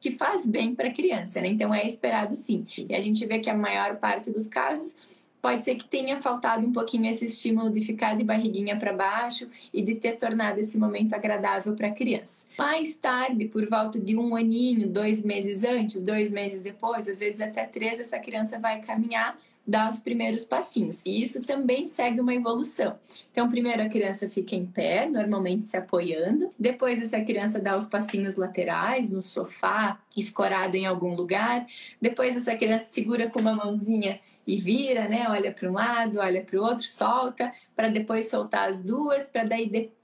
que 0.00 0.10
faz 0.10 0.46
bem 0.46 0.74
para 0.74 0.88
a 0.88 0.92
criança, 0.92 1.40
né? 1.40 1.48
Então 1.48 1.72
é 1.72 1.86
esperado 1.86 2.34
sim. 2.34 2.66
E 2.88 2.94
a 2.94 3.00
gente 3.00 3.24
vê 3.26 3.38
que 3.38 3.48
a 3.48 3.54
maior 3.54 3.96
parte 3.96 4.30
dos 4.30 4.48
casos 4.48 4.96
pode 5.40 5.62
ser 5.62 5.76
que 5.76 5.84
tenha 5.84 6.16
faltado 6.16 6.66
um 6.66 6.72
pouquinho 6.72 7.06
esse 7.06 7.24
estímulo 7.24 7.70
de 7.70 7.80
ficar 7.80 8.16
de 8.16 8.24
barriguinha 8.24 8.76
para 8.76 8.92
baixo 8.92 9.48
e 9.72 9.82
de 9.82 9.94
ter 9.94 10.16
tornado 10.16 10.58
esse 10.58 10.78
momento 10.78 11.14
agradável 11.14 11.74
para 11.74 11.88
a 11.88 11.92
criança. 11.92 12.46
Mais 12.58 12.96
tarde, 12.96 13.44
por 13.44 13.64
volta 13.68 14.00
de 14.00 14.16
um 14.16 14.34
aninho, 14.34 14.88
dois 14.88 15.22
meses 15.22 15.64
antes, 15.64 16.02
dois 16.02 16.30
meses 16.30 16.60
depois, 16.60 17.08
às 17.08 17.18
vezes 17.18 17.40
até 17.40 17.64
três, 17.64 18.00
essa 18.00 18.18
criança 18.18 18.58
vai 18.58 18.80
caminhar 18.80 19.38
dar 19.68 19.90
os 19.90 19.98
primeiros 19.98 20.44
passinhos. 20.44 21.04
E 21.04 21.22
isso 21.22 21.42
também 21.42 21.86
segue 21.86 22.20
uma 22.20 22.34
evolução. 22.34 22.98
Então, 23.30 23.50
primeiro 23.50 23.82
a 23.82 23.88
criança 23.88 24.28
fica 24.30 24.56
em 24.56 24.64
pé, 24.64 25.06
normalmente 25.06 25.66
se 25.66 25.76
apoiando. 25.76 26.50
Depois, 26.58 26.98
essa 27.00 27.20
criança 27.20 27.60
dá 27.60 27.76
os 27.76 27.84
passinhos 27.84 28.36
laterais, 28.36 29.10
no 29.10 29.22
sofá, 29.22 30.00
escorado 30.16 30.74
em 30.74 30.86
algum 30.86 31.14
lugar. 31.14 31.66
Depois, 32.00 32.34
essa 32.34 32.56
criança 32.56 32.84
segura 32.84 33.28
com 33.28 33.40
uma 33.40 33.54
mãozinha 33.54 34.18
e 34.46 34.56
vira, 34.56 35.06
né? 35.06 35.26
Olha 35.28 35.52
para 35.52 35.68
um 35.68 35.74
lado, 35.74 36.18
olha 36.18 36.42
para 36.42 36.58
o 36.58 36.62
outro, 36.62 36.86
solta, 36.86 37.52
para 37.76 37.90
depois 37.90 38.30
soltar 38.30 38.70
as 38.70 38.82
duas, 38.82 39.28
para 39.28 39.44
daí 39.44 39.68
depois 39.68 39.97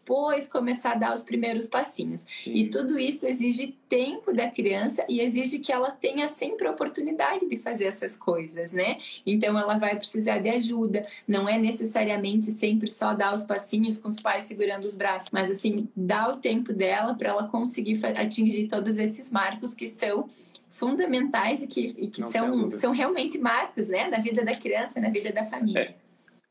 começar 0.51 0.93
a 0.93 0.95
dar 0.95 1.13
os 1.13 1.23
primeiros 1.23 1.67
passinhos. 1.67 2.27
Sim. 2.45 2.53
E 2.53 2.69
tudo 2.69 2.99
isso 2.99 3.27
exige 3.27 3.77
tempo 3.89 4.33
da 4.33 4.49
criança 4.51 5.05
e 5.09 5.21
exige 5.21 5.59
que 5.59 5.73
ela 5.73 5.91
tenha 5.91 6.29
sempre 6.29 6.67
a 6.67 6.71
oportunidade 6.71 7.49
de 7.49 7.57
fazer 7.57 7.87
essas 7.87 8.17
coisas, 8.17 8.73
né? 8.73 8.99
Então 9.27 9.59
ela 9.59 9.79
vai 9.79 9.97
precisar 9.97 10.39
de 10.39 10.49
ajuda. 10.49 11.03
Não 11.27 11.49
é 11.49 11.59
necessariamente 11.59 12.51
sempre 12.51 12.91
só 12.91 13.15
dar 13.15 13.33
os 13.35 13.43
passinhos 13.43 13.99
com 13.99 14.09
os 14.09 14.21
pais 14.21 14.45
segurando 14.45 14.85
os 14.85 14.95
braços, 14.95 15.31
mas 15.33 15.51
assim, 15.51 15.89
dá 15.97 16.29
o 16.29 16.37
tempo 16.37 16.73
dela 16.73 17.15
para 17.15 17.31
ela 17.31 17.49
conseguir 17.49 17.99
atingir 18.05 18.69
todos 18.69 18.99
esses 18.99 19.31
marcos 19.31 19.75
que 19.75 19.87
são 19.87 20.29
fundamentais 20.71 21.63
e 21.63 21.69
que, 21.69 21.95
e 21.97 22.09
que 22.09 22.23
são, 22.23 22.69
são 22.71 22.93
realmente 22.93 23.39
marcos 23.39 23.87
né, 23.87 24.09
na 24.09 24.19
vida 24.19 24.45
da 24.45 24.55
criança, 24.57 25.01
na 25.01 25.09
vida 25.09 25.33
da 25.33 25.45
família. 25.45 25.81
É 25.81 26.04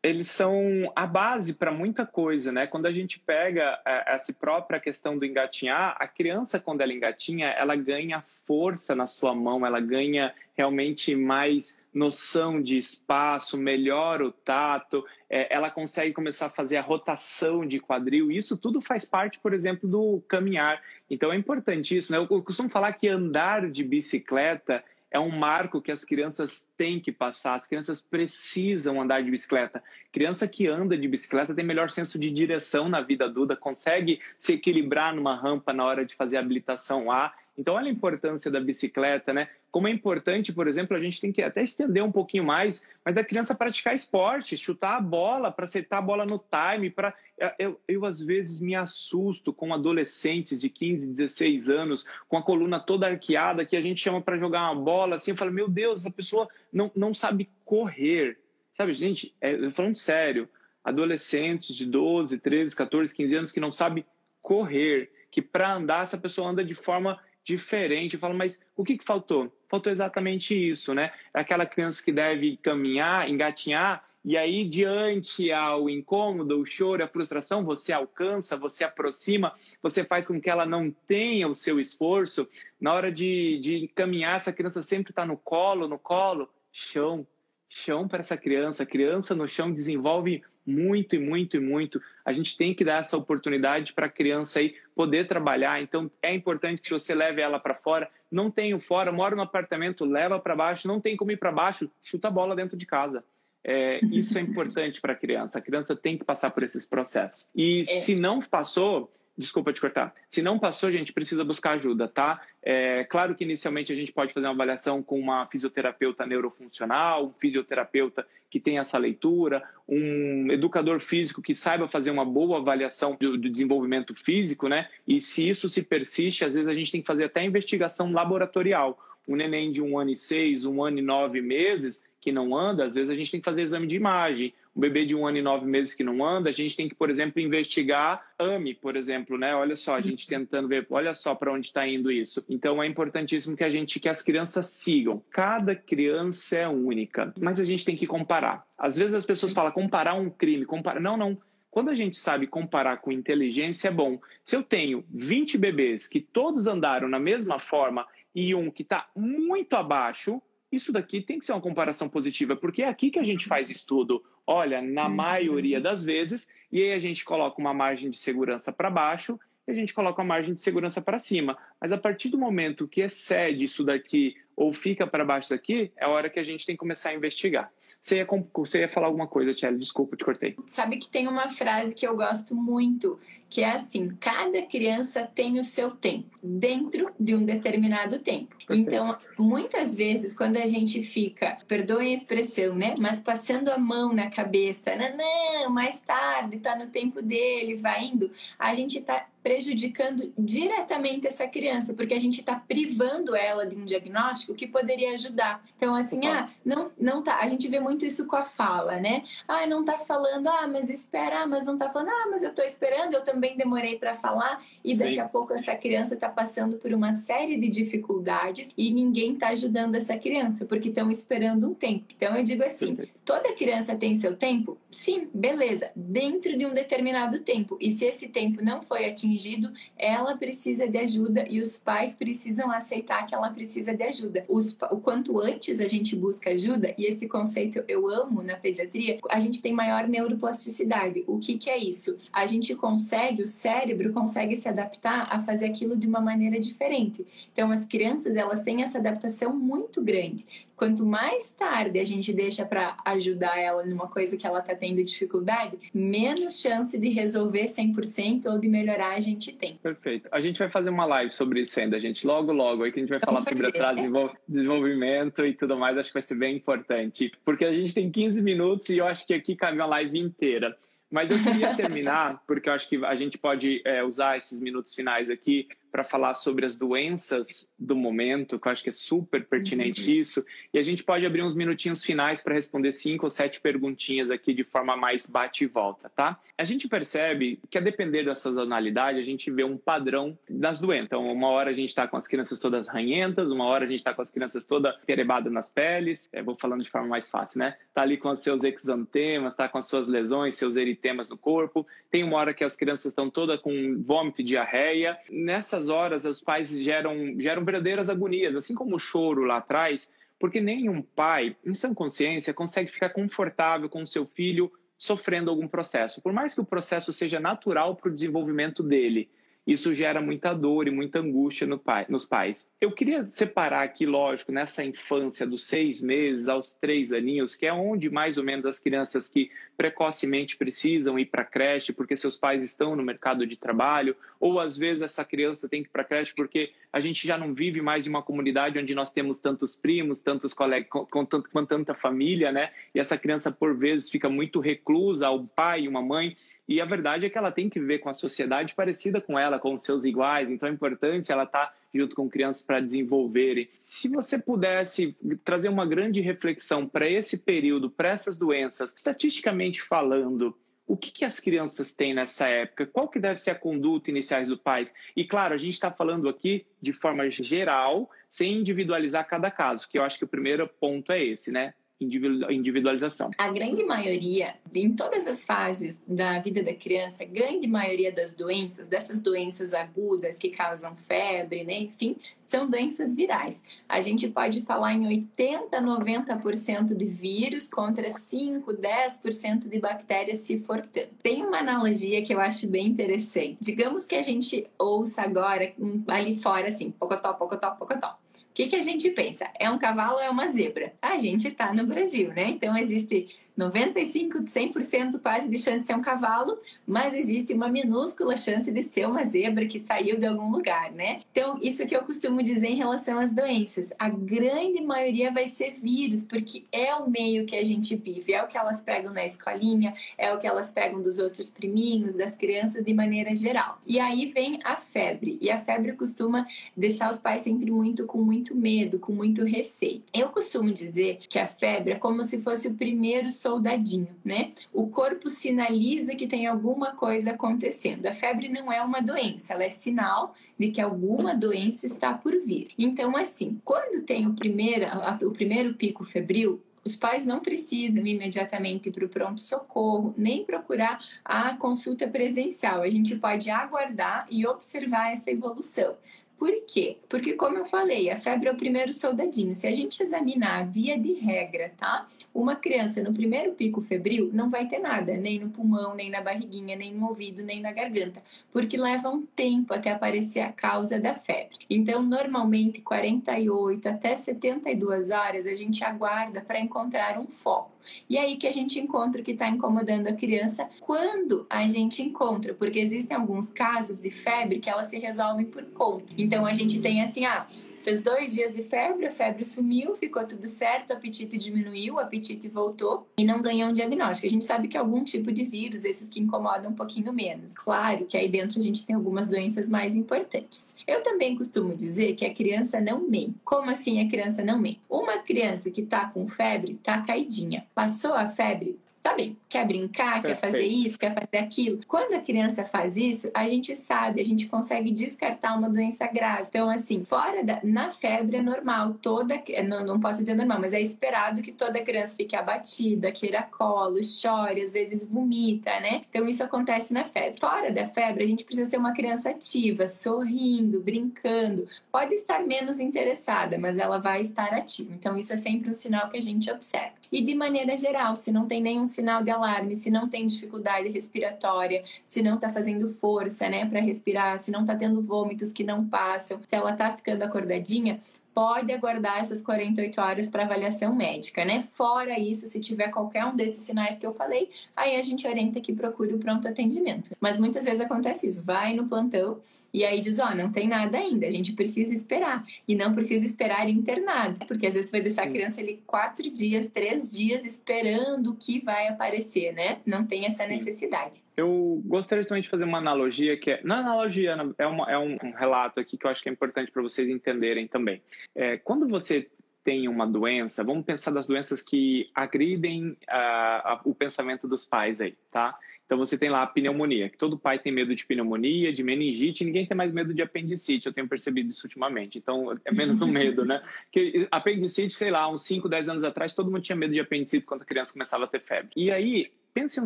eles 0.04 0.30
são 0.30 0.92
a 0.94 1.08
base 1.08 1.54
para 1.54 1.72
muita 1.72 2.06
coisa, 2.06 2.52
né? 2.52 2.68
Quando 2.68 2.88
a 2.88 2.92
gente 2.92 3.18
pega 3.18 3.80
é, 3.86 4.14
essa 4.14 4.34
própria 4.34 4.78
questão 4.78 5.18
do 5.18 5.26
engatinhar, 5.26 5.96
a 5.98 6.06
criança, 6.06 6.60
quando 6.60 6.82
ela 6.82 6.92
engatinha, 6.92 7.48
ela 7.48 7.74
ganha 7.74 8.22
força 8.46 8.94
na 8.94 9.08
sua 9.08 9.34
mão, 9.34 9.66
ela 9.66 9.80
ganha 9.80 10.34
realmente 10.58 11.16
mais 11.16 11.80
noção 11.94 12.62
de 12.62 12.78
espaço, 12.78 13.58
melhora 13.58 14.26
o 14.26 14.32
tato, 14.32 15.06
é, 15.30 15.48
ela 15.56 15.70
consegue 15.70 16.12
começar 16.12 16.48
a 16.48 16.50
fazer 16.50 16.76
a 16.76 16.82
rotação 16.82 17.66
de 17.66 17.80
quadril. 17.80 18.30
Isso 18.30 18.58
tudo 18.58 18.82
faz 18.82 19.06
parte, 19.06 19.40
por 19.40 19.54
exemplo, 19.54 19.88
do 19.88 20.22
caminhar. 20.28 20.82
Então 21.10 21.32
é 21.32 21.38
importantíssimo. 21.38 22.20
Né? 22.20 22.28
Eu 22.30 22.44
costumo 22.44 22.68
falar 22.68 22.92
que 22.94 23.08
andar 23.08 23.70
de 23.72 23.84
bicicleta 23.86 24.84
é 25.14 25.20
um 25.20 25.30
marco 25.30 25.80
que 25.80 25.92
as 25.92 26.04
crianças 26.04 26.68
têm 26.76 27.00
que 27.00 27.12
passar, 27.12 27.54
as 27.54 27.68
crianças 27.68 28.02
precisam 28.02 29.00
andar 29.00 29.24
de 29.24 29.30
bicicleta. 29.30 29.82
Criança 30.12 30.48
que 30.48 30.68
anda 30.68 30.98
de 30.98 31.08
bicicleta 31.08 31.54
tem 31.54 31.64
melhor 31.64 31.92
senso 31.92 32.18
de 32.18 32.32
direção 32.32 32.90
na 32.90 33.00
vida 33.00 33.26
adulta, 33.26 33.56
consegue 33.56 34.20
se 34.40 34.54
equilibrar 34.54 35.16
numa 35.16 35.36
rampa 35.36 35.72
na 35.72 35.86
hora 35.86 36.04
de 36.04 36.16
fazer 36.16 36.38
a 36.38 36.40
habilitação 36.40 37.12
A. 37.12 37.32
Então, 37.56 37.76
olha 37.76 37.88
a 37.88 37.94
importância 37.94 38.50
da 38.50 38.60
bicicleta, 38.60 39.32
né? 39.32 39.50
Como 39.74 39.88
é 39.88 39.92
importante, 39.92 40.54
por 40.54 40.68
exemplo, 40.68 40.96
a 40.96 41.00
gente 41.00 41.20
tem 41.20 41.32
que 41.32 41.42
até 41.42 41.64
estender 41.64 42.04
um 42.04 42.12
pouquinho 42.12 42.44
mais, 42.44 42.88
mas 43.04 43.18
a 43.18 43.24
criança 43.24 43.56
praticar 43.56 43.96
esporte, 43.96 44.56
chutar 44.56 44.98
a 44.98 45.02
bola, 45.02 45.52
para 45.52 45.66
acertar 45.66 45.98
a 45.98 46.02
bola 46.04 46.28
no 46.28 46.38
time. 46.38 46.92
Pra... 46.92 47.12
Eu, 47.58 47.82
eu, 47.88 48.06
às 48.06 48.22
vezes, 48.22 48.62
me 48.62 48.76
assusto 48.76 49.52
com 49.52 49.74
adolescentes 49.74 50.62
de 50.62 50.70
15, 50.70 51.08
16 51.08 51.70
anos, 51.70 52.06
com 52.30 52.38
a 52.38 52.44
coluna 52.44 52.80
toda 52.80 53.08
arqueada, 53.08 53.66
que 53.66 53.76
a 53.76 53.82
gente 53.82 54.00
chama 54.00 54.22
para 54.22 54.38
jogar 54.38 54.70
uma 54.70 54.80
bola, 54.80 55.16
assim, 55.16 55.32
eu 55.32 55.38
falo, 55.38 55.52
meu 55.52 55.68
Deus, 55.68 56.02
essa 56.02 56.12
pessoa 56.12 56.48
não, 56.72 56.92
não 56.96 57.12
sabe 57.12 57.50
correr. 57.66 58.38
Sabe, 58.78 58.94
gente, 58.94 59.36
é, 59.42 59.72
falando 59.72 59.96
sério, 59.96 60.48
adolescentes 60.84 61.76
de 61.76 61.88
12, 61.88 62.38
13, 62.38 62.76
14, 62.76 63.16
15 63.16 63.36
anos 63.36 63.52
que 63.52 63.60
não 63.60 63.72
sabe 63.72 64.06
correr, 64.40 65.12
que 65.32 65.42
para 65.42 65.74
andar 65.74 66.04
essa 66.04 66.18
pessoa 66.20 66.52
anda 66.52 66.64
de 66.64 66.76
forma 66.76 67.20
diferente. 67.44 68.14
Eu 68.14 68.20
falo, 68.20 68.34
mas 68.34 68.62
o 68.76 68.84
que, 68.84 68.98
que 68.98 69.04
faltou? 69.04 69.52
Faltou 69.68 69.92
exatamente 69.92 70.54
isso, 70.54 70.94
né? 70.94 71.12
Aquela 71.34 71.66
criança 71.66 72.04
que 72.04 72.12
deve 72.12 72.58
caminhar, 72.58 73.30
engatinhar, 73.30 74.04
e 74.26 74.38
aí, 74.38 74.64
diante 74.64 75.52
ao 75.52 75.90
incômodo, 75.90 76.58
o 76.58 76.66
choro, 76.66 77.04
a 77.04 77.08
frustração, 77.10 77.66
você 77.66 77.92
alcança, 77.92 78.56
você 78.56 78.86
aproxima, 78.86 79.54
você 79.82 80.06
faz 80.06 80.28
com 80.28 80.40
que 80.40 80.50
ela 80.50 80.66
não 80.66 80.90
tenha 80.90 81.46
o 81.46 81.54
seu 81.54 81.78
esforço. 81.78 82.48
Na 82.80 82.94
hora 82.94 83.12
de, 83.12 83.60
de 83.60 83.90
caminhar, 83.90 84.38
essa 84.38 84.54
criança 84.54 84.82
sempre 84.82 85.12
está 85.12 85.26
no 85.26 85.36
colo, 85.36 85.90
no 85.90 86.00
colo, 86.00 86.50
chão, 86.72 87.28
chão 87.74 88.08
para 88.08 88.22
essa 88.22 88.38
criança. 88.38 88.84
A 88.84 88.86
criança 88.86 89.34
no 89.36 89.48
chão 89.48 89.72
desenvolve 89.72 90.44
muito 90.66 91.16
e 91.16 91.20
muito 91.20 91.58
e 91.58 91.60
muito. 91.60 92.02
A 92.24 92.32
gente 92.32 92.56
tem 92.56 92.74
que 92.74 92.86
dar 92.86 93.02
essa 93.02 93.18
oportunidade 93.18 93.94
para 93.94 94.06
a 94.06 94.10
criança 94.10 94.60
aí 94.60 94.76
poder 94.96 95.28
trabalhar. 95.28 95.82
Então 95.82 96.10
é 96.22 96.34
importante 96.34 96.82
que 96.82 96.92
você 96.92 97.14
leve 97.14 97.42
ela 97.42 97.60
para 97.60 97.76
fora. 97.76 98.10
Não 98.32 98.50
tenho 98.50 98.80
fora, 98.80 99.12
moro 99.12 99.36
no 99.36 99.42
apartamento, 99.42 100.06
leva 100.06 100.40
para 100.40 100.56
baixo. 100.56 100.88
Não 100.88 101.02
tem 101.02 101.18
como 101.18 101.32
ir 101.32 101.38
para 101.38 101.52
baixo, 101.52 101.90
chuta 102.02 102.28
a 102.28 102.32
bola 102.32 102.56
dentro 102.56 102.78
de 102.78 102.86
casa. 102.86 103.24
É, 103.66 104.04
isso 104.06 104.38
é 104.38 104.42
importante 104.42 105.00
para 105.00 105.14
a 105.14 105.16
criança. 105.16 105.58
A 105.58 105.62
criança 105.62 105.96
tem 105.96 106.18
que 106.18 106.26
passar 106.26 106.52
por 106.52 106.64
esses 106.64 106.86
processos. 106.86 107.50
E 107.56 107.82
é. 107.82 107.86
se 107.86 108.14
não 108.14 108.42
passou, 108.42 109.12
Desculpa 109.36 109.74
te 109.74 109.82
cortar. 109.82 110.14
Se 110.30 110.44
não 110.44 110.60
passou, 110.60 110.90
a 110.90 110.92
gente 110.92 111.12
precisa 111.12 111.44
buscar 111.44 111.72
ajuda, 111.72 112.08
tá? 112.08 112.40
É, 112.62 113.04
claro 113.06 113.34
que 113.34 113.44
inicialmente 113.44 113.92
a 113.92 113.96
gente 113.96 114.12
pode 114.12 114.32
fazer 114.32 114.46
uma 114.46 114.54
avaliação 114.54 115.02
com 115.02 115.20
uma 115.20 115.48
fisioterapeuta 115.48 116.24
neurofuncional, 116.26 117.26
um 117.26 117.34
fisioterapeuta 117.34 118.28
que 118.48 118.60
tem 118.60 118.78
essa 118.78 119.00
leitura, 119.00 119.64
um 119.90 120.52
educador 120.52 121.00
físico 121.00 121.42
que 121.42 121.56
saiba 121.56 121.88
fazer 121.88 122.12
uma 122.12 122.24
boa 122.24 122.60
avaliação 122.60 123.18
do, 123.20 123.36
do 123.36 123.50
desenvolvimento 123.50 124.14
físico, 124.14 124.68
né? 124.68 124.88
E 125.08 125.20
se 125.20 125.50
isso 125.50 125.68
se 125.68 125.82
persiste, 125.82 126.46
às 126.46 126.54
vezes 126.54 126.70
a 126.70 126.76
gente 126.76 126.92
tem 126.92 127.02
que 127.02 127.08
fazer 127.08 127.24
até 127.24 127.44
investigação 127.44 128.12
laboratorial. 128.12 129.00
Um 129.28 129.36
neném 129.36 129.72
de 129.72 129.82
um 129.82 129.98
ano 129.98 130.12
e 130.12 130.16
seis, 130.16 130.64
um 130.64 130.84
ano 130.84 131.00
e 131.00 131.02
nove 131.02 131.42
meses, 131.42 132.04
que 132.22 132.32
não 132.32 132.56
anda, 132.56 132.86
às 132.86 132.94
vezes 132.94 133.10
a 133.10 133.16
gente 133.16 133.32
tem 133.32 133.40
que 133.40 133.46
fazer 133.46 133.64
exame 133.64 133.88
de 133.88 133.96
imagem. 133.96 134.54
Um 134.76 134.82
bebê 134.82 135.06
de 135.06 135.16
um 135.16 135.28
ano 135.28 135.38
e 135.38 135.42
nove 135.42 135.66
meses 135.66 135.94
que 135.94 136.04
não 136.04 136.26
anda, 136.26 136.50
a 136.50 136.54
gente 136.54 136.76
tem 136.76 136.90
que, 136.90 136.96
por 136.96 137.10
exemplo, 137.10 137.40
investigar 137.40 138.26
AME, 138.40 138.74
por 138.74 138.96
exemplo, 138.96 139.38
né? 139.38 139.56
Olha 139.56 139.76
só, 139.76 139.96
a 139.96 140.02
gente 140.02 140.28
tentando 140.28 140.68
ver, 140.68 140.88
olha 140.90 141.14
só 141.14 141.36
para 141.36 141.54
onde 141.54 141.68
está 141.68 141.88
indo 141.88 142.12
isso. 142.12 142.44
Então 142.50 142.82
é 142.82 142.88
importantíssimo 142.88 143.56
que 143.56 143.64
a 143.64 143.70
gente, 143.70 144.00
que 144.00 144.10
as 144.10 144.22
crianças 144.22 144.68
sigam. 144.68 145.24
Cada 145.30 145.76
criança 145.76 146.58
é 146.58 146.68
única, 146.68 147.34
mas 147.40 147.60
a 147.60 147.66
gente 147.66 147.86
tem 147.86 147.96
que 147.96 148.08
comparar. 148.08 148.66
Às 148.78 148.98
vezes 148.98 149.14
as 149.14 149.26
pessoas 149.26 149.54
falam 149.54 149.72
comparar 149.72 150.16
um 150.16 150.30
crime, 150.30 150.66
comparar. 150.66 151.00
Não, 151.00 151.16
não. 151.16 151.38
Quando 151.70 151.90
a 151.90 151.96
gente 151.96 152.18
sabe 152.18 152.46
comparar 152.46 152.98
com 152.98 153.12
inteligência, 153.12 153.88
é 153.88 153.92
bom. 153.92 154.20
Se 154.46 154.56
eu 154.56 154.62
tenho 154.62 155.04
20 155.12 155.58
bebês 155.58 156.08
que 156.08 156.20
todos 156.20 156.68
andaram 156.68 157.08
na 157.08 157.20
mesma 157.20 157.58
forma 157.58 158.06
e 158.36 158.54
um 158.54 158.70
que 158.70 158.84
está 158.84 159.10
muito 159.16 159.76
abaixo, 159.76 160.42
isso 160.76 160.92
daqui 160.92 161.22
tem 161.22 161.38
que 161.38 161.46
ser 161.46 161.52
uma 161.52 161.62
comparação 161.62 162.10
positiva, 162.10 162.56
porque 162.56 162.82
é 162.82 162.88
aqui 162.88 163.12
que 163.12 163.20
a 163.20 163.24
gente 163.24 163.46
faz 163.46 163.70
estudo. 163.70 164.24
Olha, 164.46 164.82
na 164.82 165.08
uhum. 165.08 165.16
maioria 165.16 165.80
das 165.80 166.04
vezes, 166.04 166.48
e 166.72 166.82
aí 166.82 166.94
a 166.94 167.00
gente 167.00 167.24
coloca 167.24 167.62
uma 167.62 167.74
margem 167.74 168.10
de 168.10 168.18
segurança 168.18 168.72
para 168.72 168.90
baixo 168.90 169.40
e 169.68 169.72
a 169.72 169.74
gente 169.76 169.94
coloca 169.94 170.22
a 170.22 170.26
margem 170.26 170.54
de 170.54 170.62
segurança 170.62 171.02
para 171.02 171.20
cima. 171.20 171.58
Mas 171.80 171.92
a 171.92 171.98
partir 171.98 172.30
do 172.30 172.38
momento 172.38 172.88
que 172.88 173.02
excede 173.02 173.66
isso 173.66 173.84
daqui 173.84 174.36
ou 174.56 174.74
fica 174.74 175.06
para 175.06 175.24
baixo 175.24 175.52
daqui, 175.52 175.92
é 175.96 176.06
a 176.06 176.10
hora 176.10 176.30
que 176.30 176.40
a 176.40 176.44
gente 176.44 176.66
tem 176.66 176.76
que 176.76 176.80
começar 176.80 177.10
a 177.10 177.14
investigar. 177.14 177.72
Você 178.02 178.18
ia, 178.18 178.28
você 178.54 178.80
ia 178.80 178.90
falar 178.90 179.08
alguma 179.08 179.28
coisa, 179.28 179.54
Tchelle, 179.54 179.78
desculpa, 179.78 180.18
te 180.18 180.26
cortei. 180.26 180.58
Sabe 180.68 180.98
que 180.98 181.08
tem 181.08 181.26
uma 181.26 181.50
frase 181.50 181.96
que 181.96 182.06
eu 182.06 182.18
gosto 182.18 182.54
muito, 182.54 183.18
que 183.54 183.62
é 183.62 183.70
assim: 183.70 184.10
cada 184.20 184.64
criança 184.64 185.30
tem 185.32 185.60
o 185.60 185.64
seu 185.64 185.92
tempo, 185.92 186.36
dentro 186.42 187.14
de 187.20 187.36
um 187.36 187.46
determinado 187.46 188.18
tempo. 188.18 188.56
Então, 188.68 189.16
muitas 189.38 189.96
vezes, 189.96 190.36
quando 190.36 190.58
a 190.58 190.66
gente 190.66 191.04
fica, 191.04 191.60
perdoem 191.68 192.10
a 192.10 192.14
expressão, 192.14 192.74
né? 192.74 192.96
Mas 193.00 193.20
passando 193.20 193.70
a 193.70 193.78
mão 193.78 194.12
na 194.12 194.28
cabeça, 194.28 194.96
não, 194.96 195.16
não 195.16 195.70
mais 195.70 196.02
tarde, 196.02 196.58
tá 196.58 196.76
no 196.76 196.88
tempo 196.88 197.22
dele, 197.22 197.76
vai 197.76 198.06
indo, 198.06 198.32
a 198.58 198.74
gente 198.74 199.00
tá 199.02 199.28
prejudicando 199.44 200.34
diretamente 200.38 201.28
essa 201.28 201.46
criança, 201.46 201.94
porque 201.94 202.14
a 202.14 202.20
gente 202.20 202.40
está 202.40 202.56
privando 202.56 203.36
ela 203.36 203.66
de 203.66 203.76
um 203.76 203.84
diagnóstico 203.84 204.56
que 204.56 204.66
poderia 204.66 205.12
ajudar. 205.12 205.62
Então, 205.76 205.94
assim, 205.94 206.26
ah, 206.26 206.48
não, 206.64 206.92
não 206.98 207.22
tá. 207.22 207.40
A 207.40 207.48
gente 207.48 207.68
vê 207.68 207.80
muito 207.80 208.06
isso 208.06 208.26
com 208.26 208.38
a 208.38 208.46
fala, 208.46 209.02
né? 209.02 209.24
Ah, 209.46 209.68
não 209.68 209.84
tá 209.84 209.98
falando, 209.98 210.48
ah, 210.48 210.66
mas 210.66 210.90
espera, 210.90 211.42
ah, 211.42 211.48
mas 211.48 211.66
não 211.66 211.78
tá 211.78 211.90
falando, 211.90 212.10
ah, 212.10 212.28
mas 212.32 212.42
eu 212.42 212.54
tô 212.54 212.64
esperando, 212.64 213.14
eu 213.14 213.24
também 213.24 213.43
demorei 213.56 213.98
para 213.98 214.14
falar, 214.14 214.64
e 214.84 214.96
daqui 214.96 215.16
Sim. 215.16 215.20
a 215.20 215.28
pouco 215.28 215.54
essa 215.54 215.76
criança 215.76 216.16
tá 216.16 216.30
passando 216.30 216.78
por 216.78 216.94
uma 216.94 217.14
série 217.14 217.58
de 217.58 217.68
dificuldades 217.68 218.70
e 218.78 218.92
ninguém 218.92 219.36
tá 219.36 219.50
ajudando 219.50 219.96
essa 219.96 220.18
criança, 220.18 220.66
porque 220.66 220.90
estão 220.90 221.12
esperando 221.12 221.70
um 221.70 221.74
tempo. 221.74 222.06
Então, 222.16 222.36
eu 222.36 222.44
digo 222.44 222.64
assim: 222.64 222.98
toda 223.26 223.54
criança 223.54 223.96
tem 223.96 224.16
seu 224.16 224.36
tempo? 224.36 224.78
Sim, 224.90 225.28
beleza, 225.34 225.92
dentro 225.96 226.58
de 226.58 226.66
um 226.66 226.74
determinado 226.74 227.40
tempo. 227.40 227.78
E 227.80 227.92
se 227.92 228.06
esse 228.06 228.30
tempo 228.30 228.64
não 228.64 228.82
foi 228.82 229.06
atingido, 229.06 229.34
atingido, 229.34 229.74
ela 229.98 230.36
precisa 230.38 230.88
de 230.88 230.98
ajuda 230.98 231.46
e 231.50 231.60
os 231.60 231.78
pais 231.78 232.16
precisam 232.16 232.72
aceitar 232.72 233.26
que 233.26 233.34
ela 233.34 233.50
precisa 233.50 233.94
de 233.96 234.04
ajuda. 234.04 234.46
Os, 234.48 234.78
o 234.92 234.98
quanto 234.98 235.40
antes 235.40 235.80
a 235.80 235.88
gente 235.88 236.16
busca 236.16 236.52
ajuda, 236.52 236.94
e 236.98 237.06
esse 237.06 237.28
conceito 237.28 237.84
eu 237.88 238.08
amo 238.08 238.42
na 238.42 238.56
pediatria, 238.56 239.20
a 239.30 239.40
gente 239.40 239.62
tem 239.62 239.74
maior 239.74 240.08
neuroplasticidade. 240.08 241.24
O 241.28 241.40
que, 241.40 241.58
que 241.58 241.70
é 241.70 241.78
isso? 241.78 242.18
A 242.32 242.46
gente 242.46 242.76
consegue, 242.76 243.33
o 243.42 243.48
cérebro 243.48 244.14
consegue 244.14 244.56
se 244.56 244.70
adaptar 244.70 245.28
a 245.32 245.40
fazer 245.40 245.66
aquilo 245.66 245.98
de 245.98 246.06
uma 246.06 246.22
maneira 246.22 246.60
diferente. 246.60 247.26
Então, 247.52 247.72
as 247.72 247.86
crianças, 247.86 248.36
elas 248.36 248.62
têm 248.62 248.84
essa 248.84 249.00
adaptação 249.00 249.56
muito 249.56 250.04
grande. 250.04 250.46
Quanto 250.76 251.06
mais 251.06 251.50
tarde 251.50 251.98
a 251.98 252.04
gente 252.04 252.32
deixa 252.34 252.66
para 252.66 252.98
ajudar 253.06 253.58
ela 253.60 253.86
numa 253.86 254.08
coisa 254.08 254.38
que 254.38 254.46
ela 254.46 254.60
está 254.60 254.76
tendo 254.76 255.04
dificuldade, 255.04 255.78
menos 255.94 256.60
chance 256.60 256.98
de 256.98 257.10
resolver 257.10 257.66
100% 257.66 258.46
ou 258.46 258.60
de 258.60 258.68
melhorar 258.68 259.24
gente 259.24 259.54
tem. 259.54 259.76
Perfeito. 259.82 260.30
A 260.32 260.40
gente 260.40 260.60
vai 260.60 260.70
fazer 260.70 260.90
uma 260.90 261.06
live 261.06 261.32
sobre 261.32 261.62
isso 261.62 261.80
ainda, 261.80 262.00
gente. 262.00 262.28
Logo, 262.28 262.52
logo 262.52 262.84
aí 262.84 262.92
que 262.92 263.00
a 263.00 263.04
gente 263.04 263.10
vai 263.10 263.20
falar 263.20 263.42
sobre 263.42 263.66
atraso 263.66 264.02
de 264.02 264.30
desenvolvimento 264.48 265.46
e 265.46 265.54
tudo 265.54 265.78
mais. 265.78 265.98
Acho 265.98 266.10
que 266.10 266.14
vai 266.14 266.22
ser 266.22 266.36
bem 266.36 266.56
importante. 266.58 267.32
Porque 267.44 267.66
a 267.66 267.74
gente 267.74 267.96
tem 267.96 268.12
15 268.12 268.42
minutos 268.42 268.90
e 268.90 268.98
eu 268.98 269.08
acho 269.08 269.26
que 269.26 269.34
aqui 269.34 269.56
cabe 269.56 269.78
uma 269.78 269.86
live 269.88 270.20
inteira. 270.20 270.78
Mas 271.14 271.30
eu 271.30 271.38
queria 271.38 271.76
terminar, 271.76 272.42
porque 272.48 272.68
eu 272.68 272.74
acho 272.74 272.90
que 272.90 273.06
a 273.06 273.16
gente 273.16 273.38
pode 273.38 273.84
é, 273.86 274.04
usar 274.04 274.36
esses 274.36 274.60
minutos 274.60 274.96
finais 274.96 275.30
aqui 275.30 275.68
para 275.94 276.04
falar 276.04 276.34
sobre 276.34 276.66
as 276.66 276.76
doenças 276.76 277.70
do 277.78 277.96
momento, 277.96 278.60
que 278.60 278.68
eu 278.68 278.72
acho 278.72 278.82
que 278.82 278.90
é 278.90 278.92
super 278.92 279.46
pertinente 279.46 280.10
uhum. 280.10 280.20
isso. 280.20 280.46
E 280.74 280.80
a 280.80 280.82
gente 280.82 281.04
pode 281.04 281.24
abrir 281.24 281.44
uns 281.44 281.54
minutinhos 281.54 282.04
finais 282.04 282.42
para 282.42 282.56
responder 282.56 282.92
cinco 282.92 283.28
ou 283.28 283.30
sete 283.30 283.62
perguntinhas 283.62 284.32
aqui 284.32 284.56
de 284.56 284.64
forma 284.64 284.98
mais 284.98 285.28
bate 285.28 285.66
e 285.66 285.68
volta, 285.68 286.10
tá? 286.10 286.40
A 286.58 286.64
gente 286.64 286.88
percebe 286.88 287.60
que, 287.70 287.78
a 287.78 287.82
depender 287.82 288.24
da 288.24 288.34
sazonalidade, 288.34 289.20
a 289.20 289.24
gente 289.24 289.52
vê 289.52 289.64
um 289.64 289.78
padrão 289.78 290.38
das 290.50 290.80
doenças. 290.80 291.06
Então, 291.06 291.32
uma 291.32 291.50
hora 291.50 291.72
a 291.72 291.74
gente 291.74 291.90
está 291.90 292.08
com 292.08 292.16
as 292.16 292.28
crianças 292.28 292.58
todas 292.58 292.88
ranhentas, 292.88 293.52
uma 293.52 293.66
hora 293.66 293.86
a 293.86 293.88
gente 293.88 294.00
está 294.00 294.14
com 294.14 294.22
as 294.22 294.32
crianças 294.32 294.64
todas 294.64 294.96
perebadas 295.06 295.52
nas 295.52 295.72
peles. 295.72 296.30
É, 296.32 296.42
vou 296.42 296.56
falando 296.56 296.84
de 296.84 296.90
forma 296.90 297.08
mais 297.08 297.30
fácil, 297.30 297.60
né? 297.60 297.76
Tá 297.94 298.02
ali 298.02 298.18
com 298.18 298.30
os 298.30 298.42
seus 298.42 298.64
exantemas, 298.64 299.56
tá 299.56 299.68
com 299.68 299.78
as 299.78 299.88
suas 299.88 300.08
lesões, 300.08 300.56
seus 300.56 300.76
eritemas 300.76 301.30
no 301.30 301.38
corpo. 301.38 301.86
Tem 302.10 302.24
uma 302.24 302.38
hora 302.38 302.54
que 302.54 302.64
as 302.64 302.76
crianças 302.76 303.08
estão 303.08 303.30
todas 303.30 303.60
com 303.60 304.02
vômito 304.04 304.42
e 304.42 304.44
diarreia. 304.44 305.18
Nessas 305.30 305.83
horas 305.90 306.26
os 306.26 306.42
pais 306.42 306.70
geram, 306.70 307.40
geram 307.40 307.64
verdadeiras 307.64 308.10
agonias, 308.10 308.56
assim 308.56 308.76
como 308.76 308.96
o 308.96 309.00
choro 309.00 309.44
lá 309.44 309.58
atrás, 309.58 310.12
porque 310.40 310.60
nenhum 310.60 311.02
pai, 311.02 311.56
em 311.66 311.74
sã 311.74 311.94
consciência, 311.94 312.54
consegue 312.54 312.92
ficar 312.92 313.10
confortável 313.10 313.88
com 313.88 314.04
o 314.04 314.08
seu 314.08 314.26
filho 314.26 314.72
sofrendo 314.98 315.50
algum 315.50 315.68
processo, 315.68 316.22
por 316.22 316.32
mais 316.32 316.54
que 316.54 316.62
o 316.62 316.66
processo 316.66 317.12
seja 317.12 317.40
natural 317.40 317.96
para 317.96 318.10
o 318.10 318.14
desenvolvimento 318.14 318.82
dele. 318.82 319.30
isso 319.66 319.94
gera 319.94 320.22
muita 320.22 320.54
dor 320.54 320.88
e 320.88 320.92
muita 320.92 321.20
angústia 321.20 321.66
no 321.66 321.80
pai, 321.80 322.06
nos 322.10 322.26
pais. 322.26 322.68
Eu 322.82 322.92
queria 322.92 323.24
separar 323.24 323.84
aqui, 323.84 324.06
lógico, 324.06 324.52
nessa 324.52 324.84
infância 324.84 325.48
dos 325.48 325.66
seis 325.66 326.02
meses 326.02 326.50
aos 326.50 326.74
três 326.76 327.14
aninhos, 327.14 327.56
que 327.56 327.66
é 327.66 327.74
onde 327.74 328.10
mais 328.10 328.38
ou 328.38 328.44
menos 328.44 328.66
as 328.66 328.80
crianças 328.80 329.30
que 329.30 329.50
precocemente 329.76 330.56
precisam 330.56 331.18
ir 331.18 331.26
para 331.26 331.42
a 331.42 331.46
creche 331.46 331.92
porque 331.94 332.16
seus 332.16 332.36
pais 332.36 332.64
estão 332.64 332.96
no 332.96 333.04
mercado 333.04 333.46
de 333.46 333.58
trabalho, 333.58 334.16
ou 334.40 334.60
às 334.60 334.78
vezes 334.78 335.02
essa 335.02 335.26
criança 335.26 335.68
tem 335.68 335.82
que 335.82 335.90
ir 335.90 335.92
para 335.92 336.02
a 336.02 336.06
creche 336.06 336.34
porque 336.36 336.72
a 336.92 337.00
gente 337.00 337.28
já 337.28 337.38
não 337.38 337.54
vive 337.54 337.82
mais 337.82 338.06
em 338.06 338.10
uma 338.10 338.22
comunidade 338.22 338.78
onde 338.78 338.94
nós 338.94 339.12
temos 339.12 339.40
tantos 339.40 339.76
primos, 339.76 340.22
tantos 340.22 340.54
colegas, 340.54 340.90
com, 340.90 341.06
com, 341.06 341.26
com 341.26 341.66
tanta 341.66 341.94
família, 341.94 342.52
né? 342.52 342.72
E 342.94 343.00
essa 343.00 343.18
criança, 343.18 343.52
por 343.52 343.76
vezes, 343.76 344.10
fica 344.10 344.30
muito 344.30 344.60
reclusa 344.60 345.28
ao 345.28 345.44
pai 345.44 345.82
e 345.82 345.88
uma 345.88 346.02
mãe 346.02 346.36
e 346.68 346.80
a 346.80 346.86
verdade 346.86 347.26
é 347.26 347.30
que 347.30 347.38
ela 347.38 347.52
tem 347.52 347.70
que 347.70 347.80
viver 347.80 348.00
com 348.00 348.10
a 348.10 348.14
sociedade 348.14 348.74
parecida 348.74 349.20
com 349.20 349.38
ela, 349.38 349.60
com 349.60 349.74
os 349.74 349.82
seus 349.82 350.06
iguais, 350.06 350.50
então 350.50 350.70
é 350.70 350.72
importante 350.72 351.32
ela 351.32 351.44
estar 351.44 351.68
tá 351.68 351.74
junto 351.94 352.16
com 352.16 352.30
crianças 352.30 352.64
para 352.64 352.80
desenvolverem. 352.80 353.70
Se 353.74 354.08
você 354.08 354.40
pudesse 354.40 355.16
trazer 355.44 355.70
uma 355.70 355.86
grande 355.86 356.22
reflexão 356.22 356.88
para 356.88 357.10
esse 357.10 357.38
período, 357.38 357.90
para 357.90 358.10
essas 358.10 358.36
doenças, 358.36 358.94
estatisticamente 358.96 359.82
falando, 359.82 360.58
o 360.86 360.98
que, 360.98 361.12
que, 361.12 361.26
as 361.26 361.40
crianças 361.40 361.94
têm 361.94 362.14
nessa 362.14 362.48
época? 362.48 362.86
Qual 362.86 363.08
que 363.08 363.20
deve 363.20 363.42
ser 363.42 363.52
a 363.52 363.56
conduta 363.56 364.10
iniciais 364.10 364.50
do 364.50 364.58
pais? 364.58 364.94
E 365.16 365.24
claro, 365.24 365.54
a 365.54 365.58
gente 365.58 365.74
está 365.74 365.90
falando 365.90 366.28
aqui 366.28 366.66
de 366.82 366.92
forma 366.92 367.30
geral, 367.30 368.10
sem 368.30 368.58
individualizar 368.58 369.26
cada 369.28 369.50
caso, 369.50 369.88
que 369.88 369.98
eu 369.98 370.04
acho 370.04 370.18
que 370.18 370.26
o 370.26 370.28
primeiro 370.28 370.68
ponto 370.68 371.12
é 371.12 371.24
esse, 371.24 371.52
né? 371.52 371.74
Individualização. 372.04 373.32
A 373.38 373.50
grande 373.50 373.84
maioria, 373.84 374.56
em 374.74 374.94
todas 374.94 375.28
as 375.28 375.46
fases 375.46 376.02
da 376.08 376.40
vida 376.40 376.64
da 376.64 376.74
criança, 376.74 377.24
a 377.24 377.26
grande 377.26 377.68
maioria 377.68 378.12
das 378.12 378.34
doenças, 378.34 378.88
dessas 378.88 379.22
doenças 379.22 379.74
agudas 379.74 380.38
que 380.38 380.50
causam 380.50 380.96
febre, 380.96 381.64
né, 381.64 381.80
enfim, 381.80 382.16
são 382.42 382.70
doenças 382.70 383.16
virais. 383.16 383.64
A 383.88 384.02
gente 384.02 384.28
pode 384.28 384.62
falar 384.62 384.94
em 384.94 385.08
80, 385.08 385.82
90% 385.82 386.96
de 386.96 387.06
vírus 387.06 387.70
contra 387.70 388.10
5, 388.10 388.74
10% 388.74 389.68
de 389.68 389.80
bactérias, 389.80 390.40
se 390.40 390.60
for 390.60 390.82
tanto. 390.82 391.10
Tem 391.22 391.44
uma 391.44 391.60
analogia 391.60 392.22
que 392.22 392.34
eu 392.34 392.40
acho 392.40 392.68
bem 392.68 392.88
interessante. 392.88 393.58
Digamos 393.62 394.06
que 394.06 394.16
a 394.16 394.22
gente 394.22 394.68
ouça 394.78 395.22
agora 395.22 395.74
ali 396.08 396.36
fora 396.36 396.70
assim, 396.70 396.92
pocotó, 396.92 397.34
pocotó, 397.34 397.72
pocotó. 397.72 398.23
O 398.54 398.56
que, 398.56 398.68
que 398.68 398.76
a 398.76 398.82
gente 398.82 399.10
pensa? 399.10 399.50
É 399.60 399.68
um 399.68 399.80
cavalo 399.80 400.18
ou 400.18 400.22
é 400.22 400.30
uma 400.30 400.48
zebra? 400.48 400.94
A 401.02 401.18
gente 401.18 401.48
está 401.48 401.74
no 401.74 401.88
Brasil, 401.88 402.32
né? 402.32 402.50
Então 402.50 402.78
existe 402.78 403.36
95, 403.56 404.40
100% 404.40 405.20
quase 405.22 405.48
de 405.48 405.58
chance 405.58 405.82
de 405.82 405.88
ser 405.88 405.96
um 405.96 406.02
cavalo, 406.02 406.58
mas 406.88 407.14
existe 407.14 407.54
uma 407.54 407.70
minúscula 407.70 408.36
chance 408.36 408.72
de 408.72 408.82
ser 408.82 409.08
uma 409.08 409.24
zebra 409.26 409.66
que 409.66 409.78
saiu 409.78 410.18
de 410.18 410.26
algum 410.26 410.50
lugar, 410.50 410.92
né? 410.92 411.22
Então, 411.32 411.60
isso 411.62 411.86
que 411.86 411.96
eu 411.96 412.04
costumo 412.04 412.42
dizer 412.42 412.68
em 412.68 412.76
relação 412.76 413.20
às 413.20 413.32
doenças. 413.32 413.92
A 414.00 414.10
grande 414.10 414.82
maioria 414.82 415.32
vai 415.32 415.48
ser 415.48 415.72
vírus, 415.72 416.24
porque 416.24 416.66
é 416.72 416.96
o 416.96 417.10
meio 417.10 417.46
que 417.46 417.56
a 417.56 417.64
gente 417.64 417.96
vive, 417.96 418.34
é 418.34 418.44
o 418.44 418.48
que 418.48 418.58
elas 418.58 418.82
pegam 418.82 419.14
na 419.14 419.24
escolinha, 419.24 419.94
é 420.18 420.34
o 420.34 420.40
que 420.40 420.48
elas 420.48 420.72
pegam 420.72 421.02
dos 421.02 421.20
outros 421.20 421.50
priminhos, 421.50 422.16
das 422.16 422.36
crianças 422.36 422.84
de 422.84 422.94
maneira 422.94 423.36
geral. 423.36 423.80
E 423.86 424.00
aí 424.00 424.26
vem 424.26 424.60
a 424.64 424.78
febre, 424.78 425.38
e 425.40 425.52
a 425.52 425.60
febre 425.60 425.94
costuma 425.94 426.48
deixar 426.76 427.12
os 427.12 427.20
pais 427.20 427.42
sempre 427.42 427.70
muito 427.70 428.06
com 428.06 428.20
muito 428.20 428.56
medo, 428.56 428.98
com 428.98 429.14
muito 429.14 429.44
receio. 429.44 430.02
Eu 430.14 430.30
costumo 430.30 430.72
dizer 430.72 431.20
que 431.30 431.38
a 431.38 431.48
febre 431.48 431.94
é 431.94 432.00
como 432.00 432.24
se 432.24 432.42
fosse 432.42 432.68
o 432.68 432.74
primeiro 432.74 433.32
soldadinho, 433.44 434.16
né? 434.24 434.54
O 434.72 434.88
corpo 434.88 435.30
sinaliza 435.30 436.16
que 436.16 436.26
tem 436.26 436.48
alguma 436.48 436.94
coisa 436.94 437.32
acontecendo. 437.32 438.06
A 438.06 438.14
febre 438.14 438.48
não 438.48 438.72
é 438.72 438.82
uma 438.82 439.02
doença, 439.02 439.54
ela 439.54 439.66
é 439.66 439.70
sinal 439.70 440.34
de 440.58 440.72
que 440.72 440.80
alguma 440.80 441.36
doença 441.36 441.86
está 441.86 442.14
por 442.14 442.34
vir. 442.40 442.70
Então, 442.78 443.18
assim, 443.18 443.60
quando 443.66 444.04
tem 444.04 444.26
o 444.26 444.34
primeiro, 444.34 444.86
o 445.22 445.32
primeiro 445.32 445.74
pico 445.74 446.06
febril, 446.06 446.62
os 446.86 446.96
pais 446.96 447.26
não 447.26 447.40
precisam 447.40 448.06
imediatamente 448.06 448.90
ir 448.90 448.92
para 448.92 449.06
o 449.06 449.10
pronto-socorro, 449.10 450.14
nem 450.18 450.44
procurar 450.44 451.00
a 451.24 451.56
consulta 451.56 452.08
presencial. 452.08 452.82
A 452.82 452.90
gente 452.90 453.16
pode 453.16 453.50
aguardar 453.50 454.26
e 454.30 454.46
observar 454.46 455.12
essa 455.12 455.32
evolução. 455.32 455.96
Por 456.44 456.66
quê? 456.68 456.98
Porque, 457.08 457.36
como 457.36 457.58
eu 457.58 457.64
falei, 457.64 458.10
a 458.10 458.18
febre 458.18 458.50
é 458.50 458.52
o 458.52 458.58
primeiro 458.58 458.92
soldadinho. 458.92 459.56
Se 459.56 459.66
a 459.66 459.72
gente 459.72 460.04
examinar 460.04 460.68
via 460.68 461.00
de 461.00 461.14
regra, 461.14 461.72
tá? 461.78 462.06
Uma 462.34 462.54
criança 462.54 463.02
no 463.02 463.14
primeiro 463.14 463.54
pico 463.54 463.80
febril 463.80 464.30
não 464.34 464.50
vai 464.50 464.68
ter 464.68 464.80
nada, 464.80 465.16
nem 465.16 465.40
no 465.40 465.50
pulmão, 465.50 465.96
nem 465.96 466.10
na 466.10 466.20
barriguinha, 466.20 466.76
nem 466.76 466.94
no 466.94 467.08
ouvido, 467.08 467.42
nem 467.42 467.62
na 467.62 467.72
garganta, 467.72 468.22
porque 468.52 468.76
leva 468.76 469.08
um 469.08 469.26
tempo 469.26 469.74
até 469.74 469.92
aparecer 469.92 470.42
a 470.42 470.52
causa 470.52 471.00
da 471.00 471.14
febre. 471.14 471.60
Então, 471.70 472.04
normalmente, 472.04 472.82
48 472.82 473.88
até 473.88 474.14
72 474.14 475.12
horas 475.12 475.48
a 475.48 475.54
gente 475.54 475.82
aguarda 475.82 476.42
para 476.42 476.60
encontrar 476.60 477.18
um 477.18 477.26
foco. 477.26 477.73
E 478.10 478.18
aí 478.18 478.38
que 478.38 478.48
a 478.48 478.52
gente 478.52 478.80
encontra 478.80 479.22
o 479.22 479.24
que 479.24 479.32
está 479.32 479.48
incomodando 479.48 480.08
a 480.08 480.14
criança 480.14 480.70
quando 480.80 481.46
a 481.50 481.68
gente 481.68 482.02
encontra, 482.02 482.54
porque 482.54 482.80
existem 482.80 483.16
alguns 483.16 483.50
casos 483.50 484.00
de 484.00 484.12
febre 484.12 484.60
que 484.60 484.70
elas 484.70 484.88
se 484.88 484.98
resolvem 485.00 485.46
por 485.46 485.64
conta. 485.66 486.06
Então 486.18 486.46
a 486.46 486.54
gente 486.54 486.80
tem 486.80 487.02
assim, 487.02 487.26
ah, 487.26 487.48
Fez 487.84 488.02
dois 488.02 488.34
dias 488.34 488.56
de 488.56 488.64
febre, 488.64 489.06
a 489.06 489.12
febre 489.12 489.46
sumiu, 489.46 489.94
ficou 489.98 490.26
tudo 490.26 490.48
certo, 490.48 490.92
o 490.92 490.94
apetite 490.94 491.36
diminuiu, 491.36 491.96
o 491.96 492.00
apetite 492.00 492.48
voltou 492.48 493.06
e 493.18 493.26
não 493.26 493.42
ganhou 493.42 493.70
um 493.70 493.74
diagnóstico. 493.74 494.26
A 494.26 494.30
gente 494.30 494.46
sabe 494.46 494.70
que 494.70 494.78
algum 494.78 495.04
tipo 495.04 495.34
de 495.34 495.44
vírus, 495.44 495.84
esses 495.84 496.08
que 496.08 496.18
incomodam 496.18 496.72
um 496.72 496.76
pouquinho 496.76 497.12
menos. 497.12 497.54
Claro 497.54 498.06
que 498.06 498.16
aí 498.16 498.30
dentro 498.30 498.58
a 498.58 498.62
gente 498.62 498.86
tem 498.86 498.96
algumas 498.96 499.28
doenças 499.28 499.68
mais 499.68 499.98
importantes. 499.98 500.74
Eu 500.88 501.04
também 501.04 501.36
costumo 501.36 501.76
dizer 501.76 502.16
que 502.16 502.26
a 502.26 502.34
criança 502.34 502.80
não 502.80 503.02
mente. 503.02 503.36
Como 503.44 503.70
assim 503.70 504.00
a 504.00 504.08
criança 504.08 504.42
não 504.46 504.58
mente? 504.58 504.80
Uma 504.90 505.18
criança 505.18 505.70
que 505.70 505.82
tá 505.82 506.08
com 506.08 506.26
febre, 506.26 506.80
tá 506.82 507.02
caidinha. 507.02 507.68
Passou 507.76 508.14
a 508.14 508.30
febre, 508.30 508.80
tá 509.04 509.14
bem, 509.14 509.38
quer 509.50 509.68
brincar, 509.68 510.22
Perfeito. 510.22 510.40
quer 510.40 510.48
fazer 510.48 510.66
isso, 510.66 510.98
quer 510.98 511.14
fazer 511.14 511.38
aquilo. 511.38 511.82
Quando 511.86 512.14
a 512.14 512.22
criança 512.22 512.64
faz 512.64 512.96
isso, 512.96 513.30
a 513.34 513.46
gente 513.46 513.76
sabe, 513.76 514.22
a 514.22 514.24
gente 514.24 514.48
consegue 514.48 514.92
descartar 514.92 515.56
uma 515.56 515.70
doença 515.70 516.08
grave. 516.08 516.48
Então, 516.48 516.70
assim, 516.70 517.04
fora 517.04 517.44
da. 517.44 517.60
Na 517.64 517.92
febre 517.92 518.38
é 518.38 518.42
normal, 518.42 518.94
toda. 519.02 519.44
Não, 519.68 519.86
não 519.86 520.00
posso 520.00 520.22
dizer 520.22 520.36
normal, 520.36 520.60
mas 520.62 520.74
é 520.74 520.80
esperado 520.80 521.42
que 521.42 521.52
toda 521.52 521.84
criança 521.84 522.16
fique 522.16 522.36
abatida, 522.36 523.12
queira 523.12 523.44
colo, 523.44 524.02
chore, 524.02 524.62
às 524.62 524.72
vezes 524.72 525.04
vomita, 525.04 525.78
né? 525.82 526.04
Então, 526.10 526.26
isso 526.26 526.44
acontece 526.44 526.94
na 526.94 527.04
febre. 527.04 527.40
Fora 527.42 527.72
da 527.72 527.86
febre, 527.86 528.24
a 528.24 528.28
gente 528.28 528.46
precisa 528.46 528.70
ser 528.70 528.78
uma 528.78 528.94
criança 528.94 529.32
ativa, 529.32 529.90
sorrindo, 529.90 530.80
brincando. 530.80 531.68
Pode 531.92 532.14
estar 532.14 532.40
menos 532.40 532.80
interessada, 532.80 533.58
mas 533.58 533.78
ela 533.78 533.98
vai 533.98 534.22
estar 534.22 534.54
ativa. 534.54 534.94
Então, 534.94 535.18
isso 535.18 535.34
é 535.34 535.38
sempre 535.38 535.70
um 535.70 535.74
sinal 535.74 536.08
que 536.08 536.18
a 536.18 536.22
gente 536.22 536.50
observa. 536.50 537.03
E 537.14 537.22
de 537.22 537.36
maneira 537.36 537.78
geral, 537.78 538.16
se 538.16 538.32
não 538.32 538.48
tem 538.48 538.60
nenhum 538.60 538.88
sinal 538.88 539.24
de 539.24 539.30
alarme, 539.30 539.76
se 539.76 539.92
não 539.92 540.10
tem 540.10 540.26
dificuldade 540.26 540.90
respiratória, 540.90 541.84
se 542.04 542.24
não 542.24 542.34
está 542.34 542.50
fazendo 542.50 542.90
força, 542.90 543.48
né, 543.48 543.68
para 543.68 543.80
respirar, 543.80 544.40
se 544.40 544.50
não 544.50 544.62
está 544.62 544.76
tendo 544.76 545.00
vômitos 545.00 545.54
que 545.54 545.64
não 545.64 545.86
passam, 545.86 546.40
se 546.48 546.56
ela 546.56 546.72
está 546.72 546.92
ficando 546.92 547.22
acordadinha, 547.22 548.00
pode 548.34 548.72
aguardar 548.74 549.20
essas 549.20 549.44
48 549.44 550.02
horas 550.02 550.28
para 550.28 550.42
avaliação 550.42 550.96
médica, 550.96 551.46
né? 551.46 551.62
Fora 551.62 552.20
isso, 552.20 552.48
se 552.48 552.60
tiver 552.60 552.90
qualquer 552.90 553.24
um 553.26 553.36
desses 553.36 553.62
sinais 553.62 553.96
que 554.00 554.08
eu 554.08 554.12
falei, 554.12 554.50
aí 554.76 554.96
a 554.96 555.02
gente 555.04 555.28
orienta 555.28 555.62
que 555.62 555.72
procure 555.72 556.16
o 556.16 556.18
pronto 556.18 556.48
atendimento. 556.48 557.16
Mas 557.22 557.38
muitas 557.38 557.64
vezes 557.64 557.80
acontece 557.80 558.26
isso, 558.26 558.44
vai 558.44 558.74
no 558.74 558.88
plantão 558.88 559.40
e 559.74 559.84
aí 559.84 560.00
diz, 560.00 560.20
ó, 560.20 560.30
oh, 560.32 560.36
não 560.36 560.52
tem 560.52 560.68
nada 560.68 560.98
ainda, 560.98 561.26
a 561.26 561.32
gente 561.32 561.54
precisa 561.54 561.94
esperar. 561.94 562.46
E 562.68 562.76
não 562.76 562.94
precisa 562.94 563.26
esperar 563.26 563.68
internado, 563.68 564.46
porque 564.46 564.68
às 564.68 564.76
vezes 564.76 564.92
vai 564.92 565.02
deixar 565.02 565.24
a 565.24 565.30
criança 565.30 565.60
ali 565.60 565.82
quatro 565.88 566.30
dias, 566.30 566.70
três 566.70 567.12
dias 567.12 567.44
esperando 567.44 568.32
o 568.32 568.36
que 568.36 568.64
vai 568.64 568.88
aparecer, 568.88 569.52
né? 569.54 569.80
Não 569.86 570.06
tem 570.06 570.26
essa 570.26 570.46
necessidade. 570.46 571.24
Eu 571.36 571.82
gostaria 571.86 572.24
também 572.24 572.44
de 572.44 572.50
fazer 572.50 572.66
uma 572.66 572.78
analogia 572.78 573.36
que 573.36 573.50
é, 573.50 573.62
não 573.64 573.78
é 573.78 573.80
analogia, 573.80 574.38
é, 574.60 574.68
uma, 574.68 574.92
é 574.92 574.98
um 574.98 575.18
relato 575.32 575.80
aqui 575.80 575.98
que 575.98 576.06
eu 576.06 576.12
acho 576.12 576.22
que 576.22 576.30
é 576.30 576.32
importante 576.32 576.72
para 576.72 576.84
vocês 576.84 577.10
entenderem 577.10 577.68
também. 577.68 578.02
É, 578.36 578.58
quando 578.58 578.88
você 578.88 579.28
tem 579.64 579.88
uma 579.88 580.06
doença, 580.06 580.64
vamos 580.64 580.86
pensar 580.86 581.12
das 581.12 581.26
doenças 581.26 581.62
que 581.62 582.10
agridem 582.14 582.90
uh, 582.90 583.80
o 583.86 583.96
pensamento 583.96 584.48
dos 584.48 584.66
pais 584.66 585.00
aí, 585.00 585.16
tá? 585.32 585.58
Então 585.86 585.98
você 585.98 586.18
tem 586.18 586.30
lá 586.30 586.44
a 586.44 586.48
pneumonia, 586.48 587.10
que 587.10 587.18
todo 587.18 587.38
pai 587.38 587.60
tem 587.60 587.72
medo 587.72 587.94
de 587.94 588.06
pneumonia, 588.06 588.72
de 588.74 588.84
meningite, 588.84 589.44
ninguém 589.44 589.66
tem 589.66 589.76
mais 589.76 589.92
medo 589.92 590.14
de 590.14 590.22
apendicite, 590.22 590.88
eu 590.88 590.94
tenho 590.94 591.08
percebido 591.08 591.50
isso 591.50 591.66
ultimamente. 591.66 592.18
Então 592.18 592.58
é 592.66 592.74
menos 592.74 593.02
um 593.02 593.08
medo, 593.08 593.46
né? 593.46 593.62
Que 593.92 594.28
apendicite, 594.32 594.94
sei 594.94 595.12
lá, 595.12 595.30
uns 595.30 595.44
5, 595.44 595.68
10 595.70 595.90
anos 595.90 596.04
atrás, 596.04 596.34
todo 596.34 596.50
mundo 596.50 596.64
tinha 596.64 596.76
medo 596.76 596.94
de 596.94 597.00
apendicite 597.00 597.46
quando 597.46 597.62
a 597.62 597.66
criança 597.66 597.94
começava 597.94 598.24
a 598.24 598.28
ter 598.28 598.42
febre. 598.42 598.70
E 598.76 598.92
aí, 598.92 599.32
Pense 599.54 599.80
o 599.80 599.86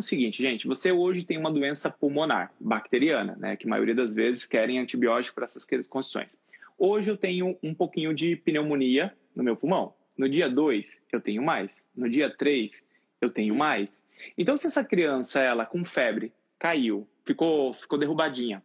seguinte, 0.00 0.42
gente, 0.42 0.66
você 0.66 0.90
hoje 0.90 1.26
tem 1.26 1.36
uma 1.36 1.52
doença 1.52 1.90
pulmonar, 1.90 2.50
bacteriana, 2.58 3.36
né, 3.38 3.54
que 3.54 3.66
a 3.66 3.68
maioria 3.68 3.94
das 3.94 4.14
vezes 4.14 4.46
querem 4.46 4.78
antibiótico 4.78 5.34
para 5.34 5.44
essas 5.44 5.66
condições. 5.86 6.38
Hoje 6.78 7.10
eu 7.10 7.18
tenho 7.18 7.58
um 7.62 7.74
pouquinho 7.74 8.14
de 8.14 8.34
pneumonia 8.34 9.12
no 9.36 9.44
meu 9.44 9.54
pulmão. 9.54 9.92
No 10.16 10.26
dia 10.26 10.48
2, 10.48 10.98
eu 11.12 11.20
tenho 11.20 11.42
mais. 11.42 11.82
No 11.94 12.08
dia 12.08 12.30
3, 12.30 12.82
eu 13.20 13.28
tenho 13.28 13.54
mais. 13.54 14.02
Então, 14.36 14.56
se 14.56 14.66
essa 14.66 14.84
criança, 14.84 15.40
ela 15.40 15.66
com 15.66 15.84
febre, 15.84 16.32
caiu, 16.58 17.08
ficou, 17.24 17.72
ficou 17.72 17.98
derrubadinha, 17.98 18.62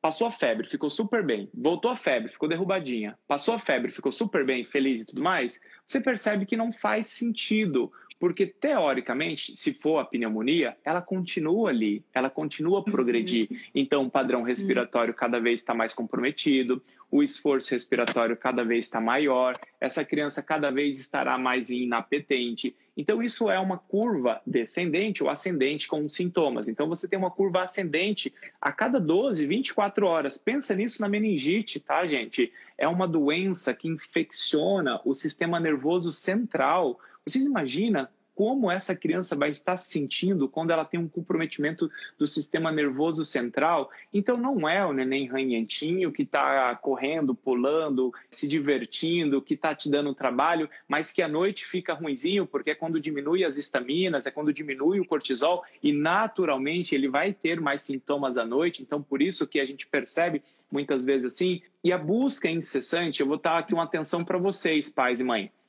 passou 0.00 0.26
a 0.26 0.30
febre, 0.30 0.66
ficou 0.66 0.90
super 0.90 1.24
bem, 1.24 1.48
voltou 1.54 1.90
a 1.90 1.96
febre, 1.96 2.30
ficou 2.30 2.48
derrubadinha, 2.48 3.18
passou 3.28 3.54
a 3.54 3.58
febre, 3.58 3.92
ficou 3.92 4.10
super 4.10 4.44
bem, 4.44 4.64
feliz 4.64 5.02
e 5.02 5.06
tudo 5.06 5.22
mais, 5.22 5.60
você 5.86 6.00
percebe 6.00 6.46
que 6.46 6.56
não 6.56 6.72
faz 6.72 7.06
sentido, 7.06 7.92
porque 8.20 8.46
teoricamente, 8.46 9.56
se 9.56 9.72
for 9.72 9.98
a 9.98 10.04
pneumonia, 10.04 10.76
ela 10.84 11.00
continua 11.00 11.70
ali, 11.70 12.04
ela 12.12 12.28
continua 12.28 12.80
a 12.80 12.82
progredir. 12.82 13.48
Uhum. 13.50 13.58
Então, 13.74 14.04
o 14.04 14.10
padrão 14.10 14.42
respiratório 14.42 15.14
cada 15.14 15.40
vez 15.40 15.60
está 15.60 15.72
mais 15.72 15.94
comprometido, 15.94 16.82
o 17.10 17.22
esforço 17.22 17.70
respiratório 17.70 18.36
cada 18.36 18.62
vez 18.62 18.84
está 18.84 19.00
maior, 19.00 19.56
essa 19.80 20.04
criança 20.04 20.42
cada 20.42 20.70
vez 20.70 21.00
estará 21.00 21.38
mais 21.38 21.70
inapetente. 21.70 22.76
Então, 22.94 23.22
isso 23.22 23.50
é 23.50 23.58
uma 23.58 23.78
curva 23.78 24.42
descendente 24.46 25.24
ou 25.24 25.30
ascendente 25.30 25.88
com 25.88 26.06
sintomas. 26.06 26.68
Então, 26.68 26.86
você 26.86 27.08
tem 27.08 27.18
uma 27.18 27.30
curva 27.30 27.62
ascendente 27.62 28.34
a 28.60 28.70
cada 28.70 29.00
12, 29.00 29.46
24 29.46 30.06
horas. 30.06 30.36
Pensa 30.36 30.74
nisso 30.74 31.00
na 31.00 31.08
meningite, 31.08 31.80
tá, 31.80 32.06
gente? 32.06 32.52
É 32.76 32.86
uma 32.86 33.08
doença 33.08 33.72
que 33.72 33.88
infecciona 33.88 35.00
o 35.06 35.14
sistema 35.14 35.58
nervoso 35.58 36.12
central 36.12 37.00
vocês 37.26 37.44
imaginam 37.44 38.08
como 38.40 38.70
essa 38.70 38.96
criança 38.96 39.36
vai 39.36 39.50
estar 39.50 39.76
se 39.76 39.90
sentindo 39.90 40.48
quando 40.48 40.70
ela 40.70 40.82
tem 40.82 40.98
um 40.98 41.06
comprometimento 41.06 41.90
do 42.18 42.26
sistema 42.26 42.72
nervoso 42.72 43.22
central. 43.22 43.90
Então, 44.14 44.38
não 44.38 44.66
é 44.66 44.82
o 44.82 44.94
neném 44.94 45.26
ranhentinho 45.26 46.10
que 46.10 46.22
está 46.22 46.74
correndo, 46.76 47.34
pulando, 47.34 48.10
se 48.30 48.48
divertindo, 48.48 49.42
que 49.42 49.52
está 49.52 49.74
te 49.74 49.90
dando 49.90 50.14
trabalho, 50.14 50.70
mas 50.88 51.12
que 51.12 51.20
à 51.20 51.28
noite 51.28 51.66
fica 51.66 51.92
ruinzinho, 51.92 52.46
porque 52.46 52.70
é 52.70 52.74
quando 52.74 52.98
diminui 52.98 53.44
as 53.44 53.58
estaminas, 53.58 54.24
é 54.24 54.30
quando 54.30 54.54
diminui 54.54 55.00
o 55.00 55.04
cortisol 55.04 55.62
e 55.82 55.92
naturalmente 55.92 56.94
ele 56.94 57.10
vai 57.10 57.34
ter 57.34 57.60
mais 57.60 57.82
sintomas 57.82 58.38
à 58.38 58.46
noite. 58.46 58.82
Então, 58.82 59.02
por 59.02 59.20
isso 59.20 59.46
que 59.46 59.60
a 59.60 59.66
gente 59.66 59.86
percebe 59.86 60.42
muitas 60.72 61.04
vezes 61.04 61.26
assim. 61.26 61.60
E 61.84 61.92
a 61.92 61.98
busca 61.98 62.48
incessante, 62.48 63.20
eu 63.20 63.26
vou 63.26 63.36
dar 63.36 63.58
aqui 63.58 63.74
uma 63.74 63.84
atenção 63.84 64.24
para 64.24 64.38
vocês, 64.38 64.88
pais 64.88 65.20
e 65.20 65.24
mães 65.24 65.59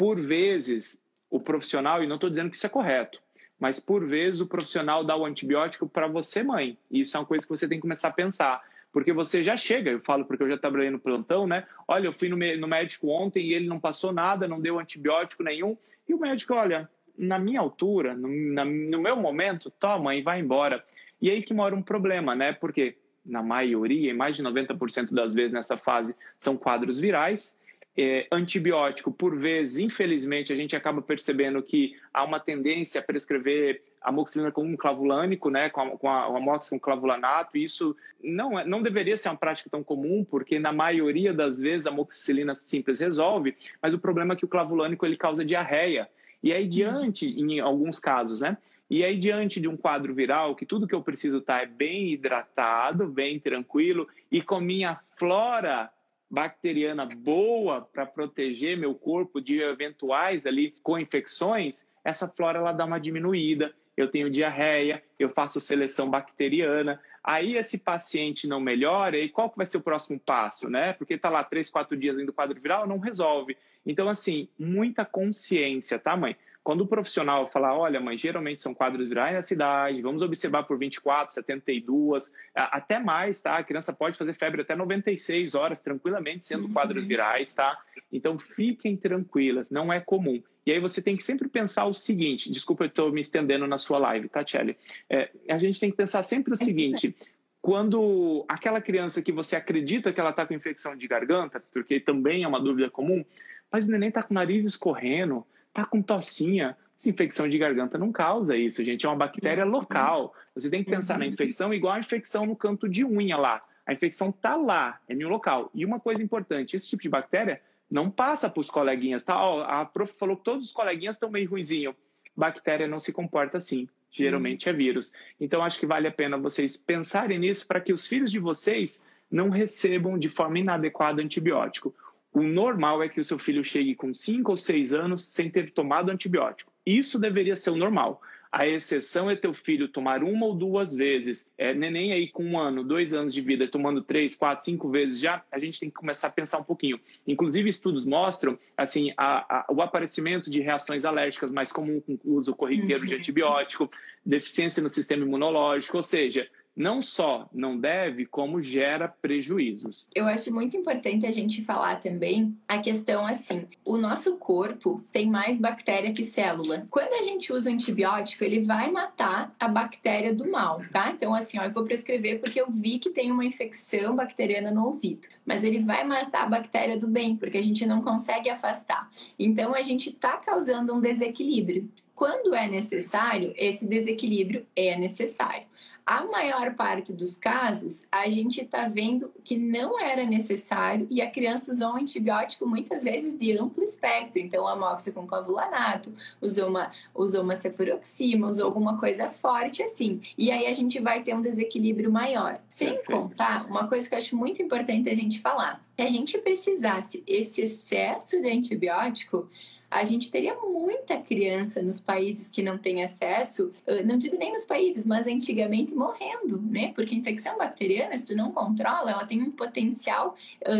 por 0.00 0.18
vezes, 0.18 0.98
o 1.28 1.38
profissional, 1.38 2.02
e 2.02 2.06
não 2.06 2.14
estou 2.14 2.30
dizendo 2.30 2.48
que 2.48 2.56
isso 2.56 2.64
é 2.64 2.70
correto, 2.70 3.20
mas 3.58 3.78
por 3.78 4.06
vezes 4.06 4.40
o 4.40 4.46
profissional 4.46 5.04
dá 5.04 5.14
o 5.14 5.26
antibiótico 5.26 5.86
para 5.86 6.06
você, 6.06 6.42
mãe. 6.42 6.78
E 6.90 7.02
isso 7.02 7.18
é 7.18 7.20
uma 7.20 7.26
coisa 7.26 7.44
que 7.44 7.50
você 7.50 7.68
tem 7.68 7.76
que 7.76 7.82
começar 7.82 8.08
a 8.08 8.10
pensar. 8.10 8.62
Porque 8.90 9.12
você 9.12 9.44
já 9.44 9.58
chega, 9.58 9.90
eu 9.90 10.00
falo 10.00 10.24
porque 10.24 10.42
eu 10.42 10.48
já 10.48 10.56
trabalhei 10.56 10.88
no 10.88 10.98
plantão, 10.98 11.46
né? 11.46 11.66
Olha, 11.86 12.06
eu 12.06 12.14
fui 12.14 12.30
no, 12.30 12.36
no 12.36 12.66
médico 12.66 13.08
ontem 13.08 13.44
e 13.44 13.52
ele 13.52 13.68
não 13.68 13.78
passou 13.78 14.10
nada, 14.10 14.48
não 14.48 14.58
deu 14.58 14.78
antibiótico 14.78 15.42
nenhum. 15.42 15.76
E 16.08 16.14
o 16.14 16.18
médico, 16.18 16.54
olha, 16.54 16.88
na 17.18 17.38
minha 17.38 17.60
altura, 17.60 18.14
no, 18.14 18.26
na, 18.54 18.64
no 18.64 19.02
meu 19.02 19.16
momento, 19.16 19.70
toma 19.70 20.14
e 20.14 20.22
vai 20.22 20.40
embora. 20.40 20.82
E 21.20 21.30
aí 21.30 21.42
que 21.42 21.52
mora 21.52 21.76
um 21.76 21.82
problema, 21.82 22.34
né? 22.34 22.54
Porque 22.54 22.96
na 23.22 23.42
maioria, 23.42 24.14
mais 24.14 24.34
de 24.34 24.42
90% 24.42 25.12
das 25.12 25.34
vezes 25.34 25.52
nessa 25.52 25.76
fase, 25.76 26.16
são 26.38 26.56
quadros 26.56 26.98
virais 26.98 27.54
é, 27.96 28.26
antibiótico, 28.30 29.12
por 29.12 29.36
vezes, 29.38 29.78
infelizmente, 29.78 30.52
a 30.52 30.56
gente 30.56 30.76
acaba 30.76 31.02
percebendo 31.02 31.62
que 31.62 31.96
há 32.12 32.24
uma 32.24 32.38
tendência 32.38 33.00
a 33.00 33.04
prescrever 33.04 33.82
amoxicilina 34.00 34.50
com 34.50 34.62
um 34.62 34.76
clavulânico, 34.76 35.50
né, 35.50 35.68
com 35.68 35.80
a, 35.80 35.90
com 35.98 36.08
a, 36.08 36.24
amox 36.24 36.70
com 36.70 36.80
clavulanato, 36.80 37.56
e 37.56 37.64
isso 37.64 37.94
não, 38.22 38.58
é, 38.58 38.64
não 38.64 38.82
deveria 38.82 39.16
ser 39.16 39.28
uma 39.28 39.36
prática 39.36 39.68
tão 39.68 39.82
comum, 39.82 40.24
porque 40.24 40.58
na 40.58 40.72
maioria 40.72 41.32
das 41.34 41.58
vezes 41.58 41.86
a 41.86 41.90
amoxicilina 41.90 42.54
simples 42.54 43.00
resolve, 43.00 43.56
mas 43.82 43.92
o 43.92 43.98
problema 43.98 44.32
é 44.32 44.36
que 44.36 44.44
o 44.44 44.48
clavulânico 44.48 45.04
ele 45.04 45.16
causa 45.16 45.44
diarreia. 45.44 46.08
E 46.42 46.52
aí, 46.52 46.66
diante, 46.66 47.26
em 47.26 47.60
alguns 47.60 47.98
casos, 47.98 48.40
né, 48.40 48.56
e 48.88 49.04
aí, 49.04 49.16
diante 49.16 49.60
de 49.60 49.68
um 49.68 49.76
quadro 49.76 50.12
viral, 50.12 50.56
que 50.56 50.66
tudo 50.66 50.86
que 50.86 50.94
eu 50.94 51.00
preciso 51.02 51.38
estar 51.38 51.58
tá 51.58 51.62
é 51.62 51.66
bem 51.66 52.10
hidratado, 52.12 53.06
bem 53.06 53.38
tranquilo, 53.38 54.08
e 54.32 54.42
com 54.42 54.58
minha 54.58 54.98
flora 55.16 55.88
bacteriana 56.30 57.04
boa 57.04 57.80
para 57.80 58.06
proteger 58.06 58.78
meu 58.78 58.94
corpo 58.94 59.40
de 59.40 59.60
eventuais 59.60 60.46
ali 60.46 60.74
co-infecções, 60.82 61.86
essa 62.04 62.28
flora 62.28 62.58
ela 62.58 62.72
dá 62.72 62.84
uma 62.84 63.00
diminuída. 63.00 63.74
Eu 63.96 64.08
tenho 64.08 64.30
diarreia, 64.30 65.02
eu 65.18 65.28
faço 65.28 65.60
seleção 65.60 66.08
bacteriana. 66.08 67.00
Aí 67.22 67.56
esse 67.56 67.76
paciente 67.76 68.46
não 68.46 68.60
melhora, 68.60 69.18
e 69.18 69.28
qual 69.28 69.50
que 69.50 69.58
vai 69.58 69.66
ser 69.66 69.76
o 69.76 69.82
próximo 69.82 70.18
passo, 70.18 70.70
né? 70.70 70.94
Porque 70.94 71.14
está 71.14 71.28
lá 71.28 71.44
três, 71.44 71.68
quatro 71.68 71.96
dias 71.96 72.18
indo 72.18 72.32
quadro 72.32 72.58
viral, 72.58 72.86
não 72.86 72.98
resolve. 72.98 73.58
Então, 73.84 74.08
assim, 74.08 74.48
muita 74.58 75.04
consciência, 75.04 75.98
tá, 75.98 76.16
mãe? 76.16 76.34
Quando 76.62 76.82
o 76.82 76.86
profissional 76.86 77.48
falar, 77.48 77.74
olha, 77.74 78.00
mas 78.00 78.20
geralmente 78.20 78.60
são 78.60 78.74
quadros 78.74 79.08
virais 79.08 79.34
na 79.34 79.42
cidade, 79.42 80.02
vamos 80.02 80.20
observar 80.20 80.64
por 80.64 80.78
24, 80.78 81.34
72, 81.34 82.32
até 82.54 82.98
mais, 82.98 83.40
tá? 83.40 83.56
A 83.56 83.64
criança 83.64 83.92
pode 83.92 84.18
fazer 84.18 84.34
febre 84.34 84.60
até 84.60 84.76
96 84.76 85.54
horas 85.54 85.80
tranquilamente 85.80 86.46
sendo 86.46 86.66
uhum. 86.66 86.72
quadros 86.72 87.06
virais, 87.06 87.54
tá? 87.54 87.78
Então 88.12 88.38
fiquem 88.38 88.96
tranquilas, 88.96 89.70
não 89.70 89.90
é 89.90 90.00
comum. 90.00 90.42
E 90.66 90.72
aí 90.72 90.78
você 90.78 91.00
tem 91.00 91.16
que 91.16 91.24
sempre 91.24 91.48
pensar 91.48 91.86
o 91.86 91.94
seguinte, 91.94 92.52
desculpa 92.52 92.84
eu 92.84 92.88
estou 92.88 93.10
me 93.10 93.22
estendendo 93.22 93.66
na 93.66 93.78
sua 93.78 93.98
live, 93.98 94.28
tá, 94.28 94.44
Tchelle? 94.44 94.76
É, 95.08 95.30
a 95.48 95.56
gente 95.56 95.80
tem 95.80 95.90
que 95.90 95.96
pensar 95.96 96.22
sempre 96.22 96.52
o 96.52 96.56
seguinte, 96.56 97.16
quando 97.62 98.44
aquela 98.48 98.80
criança 98.80 99.22
que 99.22 99.32
você 99.32 99.56
acredita 99.56 100.12
que 100.12 100.20
ela 100.20 100.30
está 100.30 100.46
com 100.46 100.54
infecção 100.54 100.94
de 100.94 101.06
garganta, 101.08 101.62
porque 101.72 102.00
também 102.00 102.42
é 102.42 102.48
uma 102.48 102.60
dúvida 102.60 102.90
comum, 102.90 103.24
mas 103.70 103.86
o 103.86 103.90
neném 103.90 104.08
está 104.08 104.22
com 104.22 104.32
o 104.32 104.34
nariz 104.34 104.64
escorrendo, 104.64 105.46
tá 105.72 105.84
com 105.84 106.02
tossinha. 106.02 106.76
Infecção 107.06 107.48
de 107.48 107.56
garganta 107.56 107.96
não 107.96 108.12
causa 108.12 108.56
isso, 108.56 108.84
gente. 108.84 109.06
É 109.06 109.08
uma 109.08 109.16
bactéria 109.16 109.64
uhum. 109.64 109.70
local. 109.70 110.34
Você 110.54 110.68
tem 110.68 110.84
que 110.84 110.90
pensar 110.90 111.18
na 111.18 111.24
uhum. 111.24 111.32
infecção 111.32 111.72
igual 111.72 111.94
a 111.94 111.98
infecção 111.98 112.44
no 112.44 112.54
canto 112.54 112.88
de 112.88 113.04
unha 113.04 113.36
lá. 113.36 113.62
A 113.86 113.92
infecção 113.92 114.30
tá 114.30 114.54
lá, 114.54 115.00
é 115.08 115.14
no 115.14 115.28
local. 115.28 115.70
E 115.74 115.84
uma 115.84 115.98
coisa 115.98 116.22
importante, 116.22 116.76
esse 116.76 116.88
tipo 116.88 117.02
de 117.02 117.08
bactéria 117.08 117.60
não 117.90 118.10
passa 118.10 118.48
para 118.48 118.60
os 118.60 118.70
coleguinhas, 118.70 119.24
tá? 119.24 119.42
Ó, 119.42 119.62
a 119.62 119.84
prof 119.84 120.12
falou 120.12 120.36
que 120.36 120.44
todos 120.44 120.66
os 120.66 120.72
coleguinhas 120.72 121.16
estão 121.16 121.30
meio 121.30 121.48
ruizinho. 121.48 121.96
Bactéria 122.36 122.86
não 122.86 123.00
se 123.00 123.12
comporta 123.12 123.58
assim. 123.58 123.88
Geralmente 124.10 124.68
é 124.68 124.72
vírus. 124.72 125.12
Então 125.40 125.62
acho 125.62 125.78
que 125.78 125.86
vale 125.86 126.06
a 126.06 126.12
pena 126.12 126.36
vocês 126.36 126.76
pensarem 126.76 127.38
nisso 127.38 127.66
para 127.66 127.80
que 127.80 127.92
os 127.92 128.06
filhos 128.06 128.30
de 128.30 128.38
vocês 128.38 129.02
não 129.30 129.48
recebam 129.48 130.18
de 130.18 130.28
forma 130.28 130.58
inadequada 130.58 131.22
antibiótico. 131.22 131.94
O 132.32 132.42
normal 132.42 133.02
é 133.02 133.08
que 133.08 133.20
o 133.20 133.24
seu 133.24 133.38
filho 133.38 133.64
chegue 133.64 133.94
com 133.94 134.14
5 134.14 134.50
ou 134.50 134.56
6 134.56 134.92
anos 134.92 135.26
sem 135.26 135.50
ter 135.50 135.70
tomado 135.70 136.10
antibiótico. 136.10 136.72
Isso 136.86 137.18
deveria 137.18 137.56
ser 137.56 137.70
o 137.70 137.76
normal. 137.76 138.22
A 138.52 138.66
exceção 138.66 139.30
é 139.30 139.36
teu 139.36 139.54
filho 139.54 139.86
tomar 139.86 140.24
uma 140.24 140.44
ou 140.44 140.54
duas 140.54 140.92
vezes. 140.92 141.48
É, 141.56 141.72
neném 141.72 142.12
aí 142.12 142.28
com 142.28 142.44
um 142.44 142.58
ano, 142.58 142.82
dois 142.82 143.14
anos 143.14 143.32
de 143.32 143.40
vida, 143.40 143.68
tomando 143.68 144.02
três, 144.02 144.34
quatro, 144.34 144.64
cinco 144.64 144.88
vezes 144.90 145.20
já, 145.20 145.44
a 145.52 145.58
gente 145.58 145.78
tem 145.78 145.88
que 145.88 145.94
começar 145.94 146.26
a 146.26 146.32
pensar 146.32 146.58
um 146.58 146.64
pouquinho. 146.64 146.98
Inclusive, 147.28 147.70
estudos 147.70 148.04
mostram 148.04 148.58
assim 148.76 149.12
a, 149.16 149.58
a, 149.58 149.66
o 149.72 149.80
aparecimento 149.80 150.50
de 150.50 150.60
reações 150.60 151.04
alérgicas 151.04 151.52
mais 151.52 151.70
comum 151.70 152.00
com 152.00 152.18
o 152.24 152.34
uso 152.34 152.54
corriqueiro 152.56 153.06
de 153.06 153.14
uhum. 153.14 153.20
antibiótico, 153.20 153.90
deficiência 154.26 154.82
no 154.82 154.88
sistema 154.88 155.24
imunológico, 155.24 155.96
ou 155.96 156.02
seja, 156.02 156.48
não 156.76 157.02
só 157.02 157.48
não 157.52 157.78
deve, 157.78 158.24
como 158.24 158.60
gera 158.60 159.08
prejuízos. 159.08 160.08
Eu 160.14 160.26
acho 160.26 160.52
muito 160.52 160.76
importante 160.76 161.26
a 161.26 161.30
gente 161.30 161.64
falar 161.64 162.00
também 162.00 162.56
a 162.66 162.78
questão 162.78 163.26
assim: 163.26 163.66
o 163.84 163.96
nosso 163.96 164.36
corpo 164.36 165.04
tem 165.12 165.28
mais 165.28 165.58
bactéria 165.58 166.12
que 166.12 166.24
célula. 166.24 166.86
Quando 166.90 167.12
a 167.12 167.22
gente 167.22 167.52
usa 167.52 167.70
o 167.70 167.72
antibiótico, 167.72 168.44
ele 168.44 168.62
vai 168.62 168.90
matar 168.90 169.54
a 169.58 169.68
bactéria 169.68 170.34
do 170.34 170.50
mal, 170.50 170.82
tá? 170.90 171.10
Então, 171.10 171.34
assim, 171.34 171.58
ó, 171.58 171.64
eu 171.64 171.72
vou 171.72 171.84
prescrever 171.84 172.40
porque 172.40 172.60
eu 172.60 172.70
vi 172.70 172.98
que 172.98 173.10
tem 173.10 173.30
uma 173.30 173.44
infecção 173.44 174.14
bacteriana 174.16 174.70
no 174.70 174.86
ouvido, 174.86 175.28
mas 175.44 175.64
ele 175.64 175.80
vai 175.80 176.04
matar 176.04 176.44
a 176.44 176.48
bactéria 176.48 176.96
do 176.96 177.06
bem, 177.06 177.36
porque 177.36 177.58
a 177.58 177.62
gente 177.62 177.84
não 177.84 178.00
consegue 178.00 178.48
afastar. 178.48 179.10
Então, 179.38 179.74
a 179.74 179.82
gente 179.82 180.10
está 180.10 180.36
causando 180.36 180.94
um 180.94 181.00
desequilíbrio. 181.00 181.90
Quando 182.14 182.54
é 182.54 182.68
necessário, 182.68 183.54
esse 183.56 183.86
desequilíbrio 183.86 184.66
é 184.76 184.96
necessário 184.96 185.69
a 186.06 186.24
maior 186.24 186.74
parte 186.74 187.12
dos 187.12 187.36
casos, 187.36 188.04
a 188.10 188.28
gente 188.28 188.60
está 188.60 188.88
vendo 188.88 189.32
que 189.44 189.56
não 189.56 189.98
era 189.98 190.24
necessário 190.24 191.06
e 191.10 191.20
a 191.20 191.30
criança 191.30 191.70
usou 191.70 191.88
um 191.88 191.96
antibiótico 191.96 192.66
muitas 192.66 193.02
vezes 193.02 193.38
de 193.38 193.56
amplo 193.56 193.82
espectro. 193.82 194.40
Então, 194.40 194.66
amoxicilina 194.66 195.20
com 195.20 195.26
clavulanato, 195.26 196.14
usou 196.40 196.68
uma, 196.68 196.90
usou 197.14 197.42
uma 197.42 197.56
cefuroxima, 197.56 198.46
usou 198.46 198.66
alguma 198.66 198.98
coisa 198.98 199.30
forte 199.30 199.82
assim. 199.82 200.20
E 200.36 200.50
aí 200.50 200.66
a 200.66 200.72
gente 200.72 201.00
vai 201.00 201.22
ter 201.22 201.34
um 201.34 201.40
desequilíbrio 201.40 202.10
maior. 202.10 202.60
Sem 202.68 202.94
Perfeito. 202.94 203.12
contar, 203.12 203.66
uma 203.66 203.88
coisa 203.88 204.08
que 204.08 204.14
eu 204.14 204.18
acho 204.18 204.36
muito 204.36 204.62
importante 204.62 205.08
a 205.08 205.14
gente 205.14 205.40
falar. 205.40 205.84
Se 205.96 206.02
a 206.02 206.10
gente 206.10 206.38
precisasse 206.38 207.22
esse 207.26 207.62
excesso 207.62 208.40
de 208.40 208.48
antibiótico, 208.48 209.48
a 209.90 210.04
gente 210.04 210.30
teria 210.30 210.54
muita 210.54 211.18
criança 211.18 211.82
nos 211.82 212.00
países 212.00 212.48
que 212.48 212.62
não 212.62 212.78
têm 212.78 213.02
acesso, 213.02 213.72
não 214.04 214.16
digo 214.16 214.36
nem 214.36 214.52
nos 214.52 214.64
países, 214.64 215.04
mas 215.04 215.26
antigamente 215.26 215.94
morrendo, 215.94 216.60
né? 216.62 216.92
Porque 216.94 217.14
infecção 217.14 217.58
bacteriana, 217.58 218.16
se 218.16 218.26
tu 218.26 218.36
não 218.36 218.52
controla, 218.52 219.10
ela 219.10 219.26
tem 219.26 219.42
um 219.42 219.50
potencial 219.50 220.34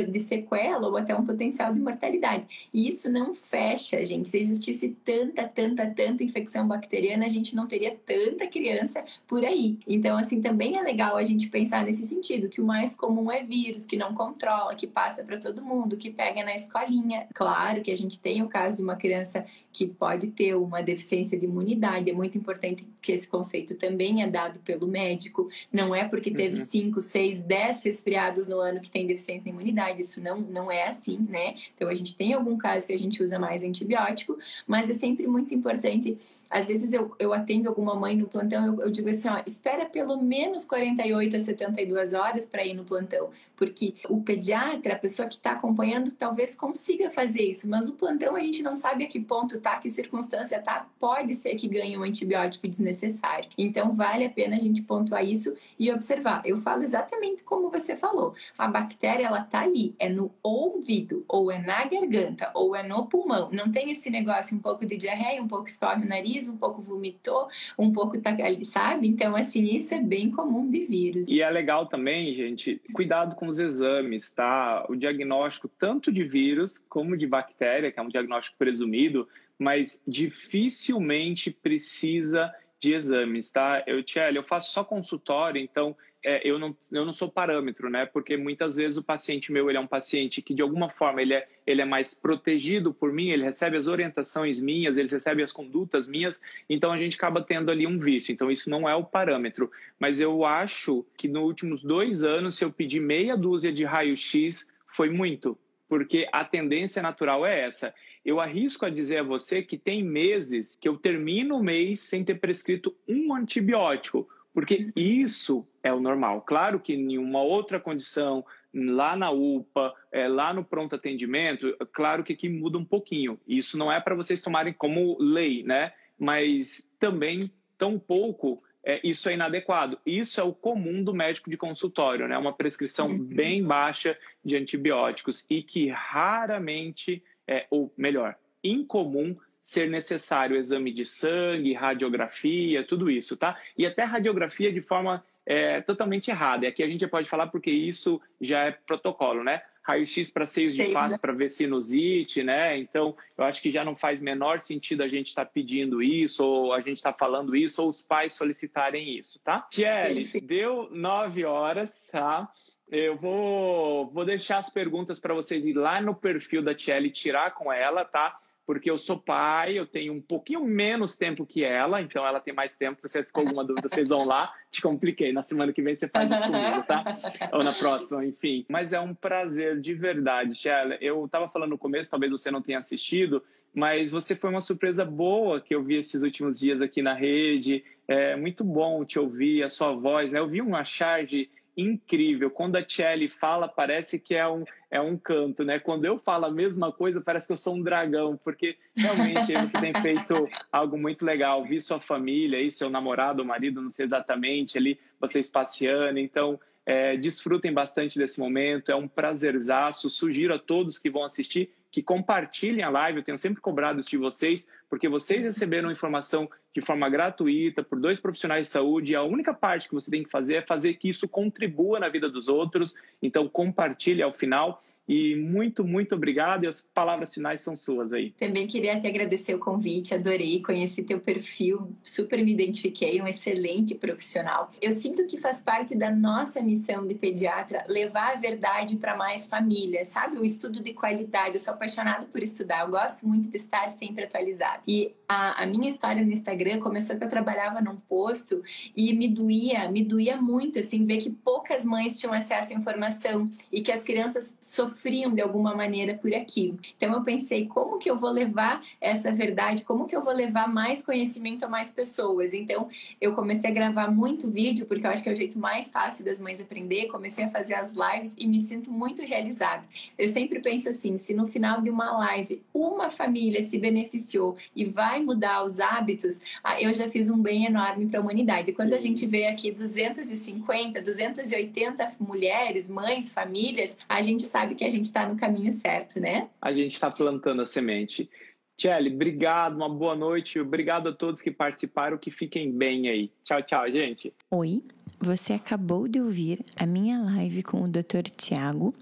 de 0.09 0.21
sequela 0.21 0.87
ou 0.89 0.97
até 0.97 1.15
um 1.15 1.25
potencial 1.25 1.73
de 1.73 1.81
mortalidade. 1.81 2.45
E 2.73 2.87
isso 2.89 3.11
não 3.11 3.35
fecha, 3.35 4.05
gente. 4.05 4.29
Se 4.29 4.39
existisse 4.39 4.97
tanta, 5.05 5.47
tanta, 5.47 5.87
tanta 5.87 6.23
infecção 6.23 6.67
bacteriana, 6.69 7.27
a 7.27 7.29
gente 7.29 7.57
não 7.57 7.67
teria 7.67 7.97
tanta 8.07 8.47
criança 8.47 9.05
por 9.27 9.45
aí. 9.45 9.79
Então, 9.87 10.17
assim, 10.17 10.41
também 10.41 10.77
é 10.77 10.83
legal 10.83 11.17
a 11.17 11.23
gente 11.23 11.49
pensar 11.49 11.85
nesse 11.85 12.07
sentido, 12.07 12.49
que 12.49 12.61
o 12.61 12.65
mais 12.65 12.95
comum 12.95 13.31
é 13.31 13.43
vírus, 13.43 13.87
que 13.87 13.97
não 13.97 14.15
controla, 14.15 14.75
que 14.75 14.87
passa 14.87 15.25
para 15.25 15.39
todo 15.39 15.63
mundo, 15.63 15.97
que 15.97 16.11
pega 16.11 16.45
na 16.45 16.55
escolinha. 16.55 17.27
Claro 17.35 17.83
que 17.83 17.91
a 17.91 17.97
gente 17.97 18.21
tem 18.21 18.43
o 18.43 18.49
caso 18.49 18.77
de 18.77 18.83
uma 18.83 19.00
criança 19.01 19.45
que 19.73 19.87
pode 19.87 20.29
ter 20.29 20.55
uma 20.55 20.83
deficiência 20.83 21.39
de 21.39 21.45
imunidade. 21.45 22.11
É 22.11 22.13
muito 22.13 22.37
importante 22.37 22.87
que 23.01 23.13
esse 23.13 23.29
conceito 23.29 23.75
também 23.77 24.23
é 24.23 24.27
dado 24.27 24.59
pelo 24.61 24.87
médico. 24.87 25.49
Não 25.73 25.95
é 25.95 26.09
porque 26.09 26.31
teve 26.31 26.57
5, 26.57 27.01
6, 27.01 27.41
10 27.43 27.83
resfriados 27.83 28.47
no 28.47 28.59
ano 28.59 28.81
que 28.81 28.91
tem 28.91 29.07
deficiência 29.07 29.45
de 29.45 29.51
imunidade. 29.51 30.01
Isso 30.01 30.21
não, 30.23 30.41
não 30.41 30.71
é 30.71 30.89
assim, 30.89 31.19
né? 31.29 31.55
Então 31.75 31.89
a 31.89 31.95
gente 31.95 32.17
tem 32.17 32.33
algum 32.33 32.57
caso 32.57 32.87
que 32.87 32.93
a 32.93 32.99
gente 32.99 33.23
usa 33.23 33.39
mais 33.39 33.63
antibiótico, 33.63 34.37
mas 34.67 34.91
é 34.91 34.95
sempre 34.95 35.27
muito 35.27 35.55
importante. 35.55 36.19
Às 36.49 36.67
vezes 36.67 36.93
eu, 36.93 37.15
eu 37.19 37.33
atendo 37.33 37.69
alguma 37.69 37.95
mãe 37.95 38.17
no 38.17 38.27
plantão, 38.27 38.67
eu, 38.67 38.81
eu 38.81 38.91
digo 38.91 39.09
assim: 39.09 39.29
ó, 39.29 39.41
espera 39.47 39.87
pelo 39.87 40.21
menos 40.21 40.65
48 40.65 41.37
a 41.37 41.39
72 41.39 42.13
horas 42.13 42.45
para 42.45 42.67
ir 42.67 42.75
no 42.75 42.85
plantão, 42.85 43.31
porque 43.55 43.95
o 44.09 44.21
pediatra, 44.21 44.95
a 44.95 44.99
pessoa 44.99 45.29
que 45.29 45.37
está 45.37 45.53
acompanhando, 45.53 46.11
talvez 46.11 46.57
consiga 46.57 47.09
fazer 47.09 47.43
isso, 47.43 47.69
mas 47.69 47.89
o 47.89 47.93
plantão 47.93 48.35
a 48.35 48.41
gente 48.41 48.63
não 48.63 48.75
sabe 48.75 49.05
a 49.05 49.07
que 49.07 49.21
ponto 49.21 49.60
tá, 49.61 49.79
que 49.79 49.89
circunstância 49.89 50.61
tá, 50.61 50.87
pode 50.99 51.35
ser 51.35 51.55
que 51.55 51.69
ganhe 51.69 51.97
um 51.97 52.03
antibiótico 52.03 52.67
desnecessário. 52.67 53.49
Então 53.57 53.93
vale 53.93 54.25
a 54.25 54.31
pena 54.31 54.57
a 54.57 54.59
gente 54.59 54.83
pontuar 54.83 55.25
isso 55.25 55.55
e 55.79 55.91
observar. 55.93 56.43
Eu 56.45 56.57
falo 56.57 56.83
exatamente 56.83 57.45
como 57.45 57.71
você 57.71 57.97
falou. 57.97 58.35
A 58.59 58.67
bactéria 58.67 59.27
ela 59.27 59.43
tá 59.43 59.61
ali, 59.61 59.95
é 59.99 60.09
no 60.09 60.31
ouvido, 60.43 61.25
ou 61.29 61.51
é 61.51 61.59
na 61.59 61.85
garganta, 61.85 62.51
ou 62.55 62.75
é 62.75 62.83
no 62.83 63.07
pulmão. 63.07 63.51
Não 63.53 63.71
tem 63.71 63.91
esse 63.91 64.11
negócio 64.11 64.57
um 64.57 64.61
pouco 64.61 64.87
de 64.87 64.97
diarreia, 64.97 65.43
um 65.43 65.49
pouco 65.49 65.67
escorre 65.67 66.05
o 66.05 66.09
nariz, 66.09 66.49
um 66.49 66.57
pouco 66.57 66.83
vomitou, 66.83 67.49
um 67.79 67.93
pouco 67.93 68.21
tá 68.21 68.31
ali, 68.31 68.65
sabe? 68.65 69.07
Então 69.09 69.37
assim, 69.37 69.65
isso 69.65 69.95
é 69.95 70.01
bem 70.01 70.31
comum 70.31 70.69
de 70.69 70.81
vírus. 70.81 71.29
E 71.29 71.41
é 71.41 71.51
legal 71.51 71.87
também, 71.87 72.35
gente, 72.35 72.81
cuidado 72.93 73.37
com 73.37 73.47
os 73.47 73.59
exames, 73.59 74.31
tá? 74.33 74.87
O 74.89 74.97
diagnóstico 74.97 75.69
tanto 75.69 76.11
de 76.13 76.25
vírus 76.25 76.83
como 76.89 77.17
de 77.17 77.27
bactéria, 77.27 77.91
que 77.91 77.99
é 77.99 78.03
um 78.03 78.09
diagnóstico 78.09 78.57
presumido, 78.59 79.29
mas 79.61 80.01
dificilmente 80.09 81.51
precisa 81.51 82.51
de 82.79 82.95
exames, 82.95 83.51
tá? 83.51 83.85
Eu, 83.87 84.03
Tchelle, 84.03 84.39
eu 84.39 84.43
faço 84.43 84.73
só 84.73 84.83
consultório, 84.83 85.61
então 85.61 85.95
é, 86.25 86.41
eu, 86.49 86.59
não, 86.59 86.75
eu 86.91 87.05
não 87.05 87.13
sou 87.13 87.31
parâmetro, 87.31 87.91
né? 87.91 88.07
Porque 88.07 88.39
muitas 88.39 88.77
vezes 88.77 88.97
o 88.97 89.05
paciente 89.05 89.53
meu 89.53 89.69
ele 89.69 89.77
é 89.77 89.81
um 89.81 89.87
paciente 89.87 90.41
que, 90.41 90.55
de 90.55 90.63
alguma 90.63 90.89
forma, 90.89 91.21
ele 91.21 91.35
é, 91.35 91.47
ele 91.67 91.83
é 91.83 91.85
mais 91.85 92.15
protegido 92.15 92.95
por 92.95 93.13
mim, 93.13 93.29
ele 93.29 93.45
recebe 93.45 93.77
as 93.77 93.87
orientações 93.87 94.59
minhas, 94.59 94.97
ele 94.97 95.11
recebe 95.11 95.43
as 95.43 95.53
condutas 95.53 96.09
minhas, 96.09 96.41
então 96.71 96.91
a 96.91 96.97
gente 96.97 97.17
acaba 97.17 97.43
tendo 97.43 97.71
ali 97.71 97.87
um 97.87 97.99
vício. 97.99 98.33
Então, 98.33 98.51
isso 98.51 98.71
não 98.71 98.89
é 98.89 98.95
o 98.95 99.05
parâmetro. 99.05 99.71
Mas 99.99 100.19
eu 100.19 100.47
acho 100.47 101.05
que 101.19 101.29
nos 101.29 101.43
últimos 101.43 101.83
dois 101.83 102.23
anos, 102.23 102.55
se 102.57 102.65
eu 102.65 102.73
pedir 102.73 103.01
meia 103.01 103.37
dúzia 103.37 103.71
de 103.71 103.85
raio-x, 103.85 104.67
foi 104.87 105.11
muito, 105.11 105.57
porque 105.91 106.29
a 106.31 106.45
tendência 106.45 107.03
natural 107.03 107.45
é 107.45 107.67
essa. 107.67 107.93
Eu 108.25 108.39
arrisco 108.39 108.87
a 108.87 108.91
dizer 108.91 109.19
a 109.19 109.23
você 109.25 109.61
que 109.61 109.77
tem 109.77 110.05
meses 110.05 110.79
que 110.81 110.89
eu 110.89 110.97
termino 110.97 111.57
o 111.57 111.63
mês 111.65 111.99
sem 111.99 112.25
ter 112.25 112.37
prescrito 112.37 112.95
um 113.09 113.35
antibiótico, 113.35 114.29
porque 114.55 114.93
isso 114.95 115.67
é 115.83 115.93
o 115.93 115.99
normal. 115.99 116.43
Claro 116.43 116.79
que 116.79 116.95
em 116.95 117.19
uma 117.19 117.43
outra 117.43 117.81
condição, 117.81 118.45
lá 118.73 119.17
na 119.17 119.33
UPA, 119.33 119.93
é, 120.13 120.29
lá 120.29 120.55
no 120.55 120.65
pronto 120.65 120.95
atendimento, 120.95 121.77
claro 121.93 122.23
que 122.23 122.35
aqui 122.35 122.49
muda 122.49 122.79
um 122.79 122.85
pouquinho. 122.85 123.41
Isso 123.45 123.77
não 123.77 123.91
é 123.91 123.99
para 123.99 124.15
vocês 124.15 124.41
tomarem 124.41 124.73
como 124.73 125.17
lei, 125.19 125.65
né? 125.65 125.93
Mas 126.17 126.89
também 127.01 127.51
tão 127.77 127.99
pouco 127.99 128.63
é, 128.85 129.01
isso 129.05 129.29
é 129.29 129.35
inadequado. 129.35 129.99
Isso 130.07 130.41
é 130.41 130.45
o 130.45 130.53
comum 130.53 131.03
do 131.03 131.15
médico 131.15 131.51
de 131.51 131.57
consultório, 131.57 132.27
né? 132.27 132.37
Uma 132.39 132.53
prescrição 132.53 133.09
uhum. 133.09 133.19
bem 133.19 133.63
baixa 133.63 134.17
de 134.45 134.57
antibióticos 134.57 135.47
e 135.51 135.63
que 135.63 135.89
raramente 135.89 137.23
é, 137.51 137.67
ou 137.69 137.93
melhor, 137.97 138.37
incomum 138.63 139.37
ser 139.63 139.91
necessário 139.91 140.57
exame 140.57 140.93
de 140.93 141.05
sangue, 141.05 141.75
radiografia, 141.75 142.85
tudo 142.85 143.11
isso, 143.11 143.37
tá? 143.37 143.59
E 143.77 143.85
até 143.85 144.05
radiografia 144.05 144.73
de 144.73 144.81
forma 144.81 145.25
é, 145.45 145.81
totalmente 145.81 146.31
errada. 146.31 146.65
E 146.65 146.69
aqui 146.69 146.83
a 146.83 146.87
gente 146.87 147.07
pode 147.09 147.29
falar 147.29 147.49
porque 147.49 147.71
isso 147.71 148.21
já 148.41 148.67
é 148.67 148.71
protocolo, 148.71 149.43
né? 149.43 149.63
Raio-X 149.91 150.31
para 150.31 150.47
seios 150.47 150.75
de 150.75 150.93
face 150.93 151.21
para 151.21 151.33
ver 151.33 151.51
sinusite, 151.51 152.43
né? 152.43 152.79
Então, 152.79 153.17
eu 153.37 153.45
acho 153.45 153.61
que 153.61 153.71
já 153.71 153.85
não 153.85 153.97
faz 153.97 154.21
menor 154.21 154.61
sentido 154.61 155.03
a 155.03 155.09
gente 155.09 155.29
estar 155.29 155.45
tá 155.45 155.51
pedindo 155.53 156.03
isso, 156.03 156.45
ou 156.45 156.73
a 156.73 156.81
gente 156.81 156.97
estar 156.97 157.13
tá 157.13 157.19
falando 157.19 157.57
isso, 157.57 157.83
ou 157.83 157.89
os 157.89 158.01
pais 158.01 158.33
solicitarem 158.33 159.19
isso, 159.19 159.41
tá? 159.41 159.67
Tiele, 159.71 160.25
deu 160.41 160.89
nove 160.91 161.45
horas, 161.45 162.07
tá? 162.11 162.49
Eu 162.89 163.17
vou, 163.17 164.11
vou 164.11 164.25
deixar 164.25 164.59
as 164.59 164.71
perguntas 164.71 165.19
para 165.19 165.35
vocês 165.35 165.65
ir 165.65 165.75
lá 165.75 166.01
no 166.01 166.15
perfil 166.15 166.63
da 166.63 166.75
Tiele 166.75 167.11
tirar 167.11 167.53
com 167.53 167.73
ela, 167.73 168.05
tá? 168.05 168.37
Porque 168.71 168.89
eu 168.89 168.97
sou 168.97 169.19
pai, 169.19 169.77
eu 169.77 169.85
tenho 169.85 170.13
um 170.13 170.21
pouquinho 170.21 170.65
menos 170.65 171.17
tempo 171.17 171.45
que 171.45 171.65
ela, 171.65 172.01
então 172.01 172.25
ela 172.25 172.39
tem 172.39 172.55
mais 172.55 172.77
tempo. 172.77 173.01
Se 173.01 173.09
você 173.09 173.25
ficou 173.25 173.41
alguma 173.43 173.65
dúvida, 173.65 173.89
vocês 173.89 174.07
vão 174.07 174.25
lá. 174.25 174.55
Te 174.71 174.81
compliquei. 174.81 175.33
Na 175.33 175.43
semana 175.43 175.73
que 175.73 175.83
vem 175.83 175.97
você 175.97 176.07
faz 176.07 176.31
isso 176.31 176.43
comigo, 176.45 176.83
tá? 176.85 177.05
Ou 177.53 177.65
na 177.65 177.73
próxima, 177.73 178.25
enfim. 178.25 178.65
Mas 178.69 178.93
é 178.93 179.01
um 179.01 179.13
prazer 179.13 179.81
de 179.81 179.93
verdade, 179.93 180.55
Tiele. 180.55 180.97
Eu 181.01 181.25
estava 181.25 181.49
falando 181.49 181.71
no 181.71 181.79
começo, 181.79 182.13
talvez 182.13 182.31
você 182.31 182.49
não 182.49 182.63
tenha 182.63 182.79
assistido, 182.79 183.43
mas 183.75 184.13
você 184.13 184.37
foi 184.37 184.51
uma 184.51 184.61
surpresa 184.61 185.05
boa 185.05 185.61
que 185.61 185.75
eu 185.75 185.83
vi 185.83 185.97
esses 185.97 186.23
últimos 186.23 186.57
dias 186.61 186.81
aqui 186.81 187.03
na 187.03 187.13
rede. 187.13 187.83
É 188.07 188.37
muito 188.37 188.63
bom 188.63 189.05
te 189.05 189.19
ouvir, 189.19 189.65
a 189.65 189.69
sua 189.69 189.93
voz. 189.95 190.31
Né? 190.31 190.39
Eu 190.39 190.47
vi 190.47 190.63
uma 190.63 190.85
charge 190.85 191.51
incrível. 191.77 192.51
Quando 192.51 192.77
a 192.77 192.87
Chelly 192.87 193.29
fala, 193.29 193.69
parece 193.69 194.19
que 194.19 194.35
é 194.35 194.47
um, 194.47 194.65
é 194.91 195.01
um 195.01 195.17
canto, 195.17 195.65
né? 195.65 195.79
Quando 195.79 196.05
eu 196.05 196.19
falo 196.19 196.47
a 196.47 196.51
mesma 196.51 196.93
coisa, 196.93 197.21
parece 197.21 197.47
que 197.47 197.53
eu 197.53 197.57
sou 197.57 197.75
um 197.75 197.83
dragão, 197.83 198.39
porque 198.43 198.77
realmente 198.97 199.53
você 199.53 199.81
tem 199.81 199.95
feito 200.01 200.49
algo 200.71 200.99
muito 200.99 201.25
legal. 201.25 201.65
Vi 201.65 201.81
sua 201.81 202.01
família 202.01 202.59
aí, 202.59 202.71
seu 202.71 202.91
namorado, 202.91 203.45
marido, 203.45 203.81
não 203.81 203.91
sei 203.91 204.07
exatamente, 204.07 204.77
ali, 204.77 204.99
vocês 205.21 205.49
passeando. 205.49 206.19
Então, 206.19 206.59
é, 206.87 207.17
desfrutem 207.17 207.73
bastante 207.73 208.19
desse 208.19 208.41
momento, 208.41 208.91
é 208.91 208.97
um 208.97 209.07
prazerzaço. 209.07 210.11
Sugiro 210.11 210.55
a 210.55 210.59
todos 210.59 210.99
que 210.99 211.11
vão 211.11 211.25
assistir 211.25 211.71
que 211.91 212.03
compartilhem 212.03 212.83
a 212.83 212.89
live. 212.89 213.19
Eu 213.19 213.25
tenho 213.25 213.39
sempre 213.39 213.61
cobrado 213.61 214.01
isso 214.01 214.11
de 214.11 214.17
vocês, 214.17 214.67
porque 214.89 215.09
vocês 215.09 215.45
receberam 215.45 215.91
informação 215.91 216.49
de 216.73 216.81
forma 216.81 217.09
gratuita 217.09 217.83
por 217.83 217.99
dois 218.01 218.21
profissionais 218.21 218.67
de 218.67 218.73
saúde. 218.73 219.13
E 219.13 219.17
a 219.17 219.23
única 219.23 219.53
parte 219.53 219.89
que 219.89 219.95
você 219.95 220.11
tem 220.11 220.23
que 220.23 220.31
fazer 220.31 220.57
é 220.57 220.63
fazer 220.63 220.95
que 220.95 221.09
isso 221.09 221.29
contribua 221.29 221.99
na 221.99 222.09
vida 222.09 222.29
dos 222.29 222.49
outros. 222.49 222.95
Então, 223.21 223.49
compartilhe 223.49 224.23
ao 224.23 224.33
final. 224.33 224.83
E 225.11 225.35
muito, 225.35 225.85
muito 225.85 226.15
obrigado. 226.15 226.63
E 226.63 226.69
as 226.69 226.87
palavras 226.95 227.35
finais 227.35 227.63
são 227.63 227.75
suas 227.75 228.13
aí. 228.13 228.31
Também 228.31 228.69
queria 228.69 229.01
te 229.01 229.09
agradecer 229.09 229.53
o 229.53 229.59
convite, 229.59 230.15
adorei, 230.15 230.63
conheci 230.63 231.03
teu 231.03 231.19
perfil, 231.19 231.93
super 232.01 232.41
me 232.45 232.53
identifiquei, 232.53 233.21
um 233.21 233.27
excelente 233.27 233.93
profissional. 233.97 234.71
Eu 234.81 234.93
sinto 234.93 235.27
que 235.27 235.37
faz 235.37 235.61
parte 235.61 235.97
da 235.97 236.13
nossa 236.13 236.63
missão 236.63 237.05
de 237.05 237.17
pediatra 237.17 237.85
levar 237.89 238.37
a 238.37 238.41
verdade 238.41 238.99
para 238.99 239.17
mais 239.17 239.49
famílias, 239.49 240.07
sabe? 240.07 240.39
O 240.39 240.45
estudo 240.45 240.81
de 240.81 240.93
qualidade. 240.93 241.55
Eu 241.55 241.61
sou 241.61 241.75
apaixonada 241.75 242.27
por 242.27 242.41
estudar, 242.41 242.85
eu 242.85 242.91
gosto 242.93 243.27
muito 243.27 243.51
de 243.51 243.57
estar 243.57 243.91
sempre 243.91 244.27
atualizada. 244.27 244.81
E 244.87 245.13
a, 245.29 245.65
a 245.65 245.67
minha 245.67 245.89
história 245.89 246.25
no 246.25 246.31
Instagram 246.31 246.79
começou 246.79 247.17
que 247.17 247.25
eu 247.25 247.29
trabalhava 247.29 247.81
num 247.81 247.97
posto 247.97 248.63
e 248.97 249.13
me 249.13 249.27
doía, 249.27 249.91
me 249.91 250.05
doía 250.05 250.37
muito, 250.37 250.79
assim, 250.79 251.05
ver 251.05 251.19
que 251.19 251.31
poucas 251.31 251.85
mães 251.85 252.17
tinham 252.21 252.33
acesso 252.33 252.73
à 252.73 252.77
informação 252.77 253.51
e 253.73 253.81
que 253.81 253.91
as 253.91 254.05
crianças 254.05 254.57
sofriam 254.61 255.00
sofriam 255.01 255.33
de 255.33 255.41
alguma 255.41 255.75
maneira 255.75 256.15
por 256.15 256.33
aquilo. 256.35 256.79
Então 256.97 257.15
eu 257.15 257.23
pensei, 257.23 257.67
como 257.67 257.99
que 257.99 258.11
eu 258.11 258.17
vou 258.17 258.31
levar 258.31 258.83
essa 259.01 259.33
verdade? 259.33 259.85
Como 259.85 260.07
que 260.07 260.15
eu 260.15 260.23
vou 260.23 260.33
levar 260.33 260.69
mais 260.69 261.03
conhecimento 261.03 261.65
a 261.65 261.69
mais 261.69 261.91
pessoas? 261.91 262.53
Então 262.53 262.89
eu 263.21 263.33
comecei 263.35 263.71
a 263.71 263.73
gravar 263.73 264.11
muito 264.11 264.51
vídeo, 264.51 264.85
porque 264.85 265.07
eu 265.07 265.11
acho 265.11 265.23
que 265.23 265.31
é 265.31 265.33
o 265.33 265.37
jeito 265.37 265.59
mais 265.59 265.91
fácil 265.91 266.25
das 266.25 266.39
mães 266.39 266.61
aprender. 266.61 267.07
Comecei 267.07 267.45
a 267.45 267.51
fazer 267.51 267.75
as 267.75 267.95
lives 267.95 268.35
e 268.39 268.47
me 268.47 268.61
sinto 268.61 268.91
muito 268.91 269.23
realizada. 269.23 269.89
Eu 270.19 270.29
sempre 270.29 270.61
penso 270.61 270.89
assim, 270.91 271.17
se 271.17 271.33
no 271.33 271.47
final 271.47 271.81
de 271.81 271.89
uma 271.89 272.11
live 272.19 272.63
uma 272.75 273.09
família 273.09 273.63
se 273.63 273.79
beneficiou 273.79 274.57
e 274.77 274.85
vai 274.85 275.23
mudar 275.23 275.65
os 275.65 275.81
hábitos, 275.81 276.41
ah, 276.63 276.81
eu 276.81 276.93
já 276.93 277.09
fiz 277.09 277.31
um 277.31 277.39
bem 277.39 277.65
enorme 277.65 278.07
para 278.07 278.19
a 278.19 278.23
humanidade. 278.23 278.73
Quando 278.73 278.93
a 278.93 278.99
gente 278.99 279.27
vê 279.27 279.47
aqui 279.47 279.71
250, 279.71 281.01
280 281.01 282.17
mulheres, 282.21 282.89
mães, 282.89 283.33
famílias, 283.33 283.97
a 284.09 284.21
gente 284.21 284.43
sabe 284.43 284.75
que 284.81 284.85
a 284.87 284.89
gente 284.89 285.05
está 285.05 285.29
no 285.29 285.37
caminho 285.37 285.71
certo, 285.71 286.19
né? 286.19 286.49
A 286.59 286.73
gente 286.73 286.95
está 286.95 287.11
plantando 287.11 287.61
a 287.61 287.67
semente. 287.67 288.31
Tchelle, 288.79 289.15
obrigado, 289.15 289.77
uma 289.77 289.91
boa 289.91 290.17
noite. 290.17 290.59
Obrigado 290.59 291.11
a 291.11 291.13
todos 291.13 291.43
que 291.43 291.51
participaram, 291.51 292.17
que 292.17 292.31
fiquem 292.31 292.73
bem 292.73 293.07
aí. 293.07 293.27
Tchau, 293.45 293.63
tchau, 293.63 293.93
gente. 293.93 294.33
Oi, 294.51 294.83
você 295.21 295.53
acabou 295.53 296.09
de 296.09 296.19
ouvir 296.19 296.65
a 296.79 296.87
minha 296.87 297.21
live 297.21 297.63
com 297.63 297.83
o 297.83 297.89
Dr. 297.89 298.31
Tiago 298.35 298.95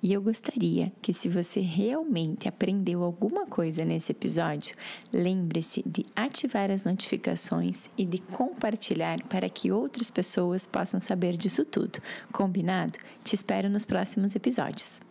e 0.00 0.12
eu 0.12 0.22
gostaria 0.22 0.92
que, 1.02 1.12
se 1.12 1.28
você 1.28 1.58
realmente 1.58 2.46
aprendeu 2.46 3.02
alguma 3.02 3.44
coisa 3.44 3.84
nesse 3.84 4.12
episódio, 4.12 4.76
lembre-se 5.12 5.82
de 5.84 6.06
ativar 6.14 6.70
as 6.70 6.84
notificações 6.84 7.90
e 7.98 8.06
de 8.06 8.18
compartilhar 8.18 9.20
para 9.24 9.48
que 9.48 9.72
outras 9.72 10.12
pessoas 10.12 10.64
possam 10.64 11.00
saber 11.00 11.36
disso 11.36 11.64
tudo. 11.64 11.98
Combinado? 12.30 13.00
Te 13.24 13.34
espero 13.34 13.68
nos 13.68 13.84
próximos 13.84 14.36
episódios. 14.36 15.02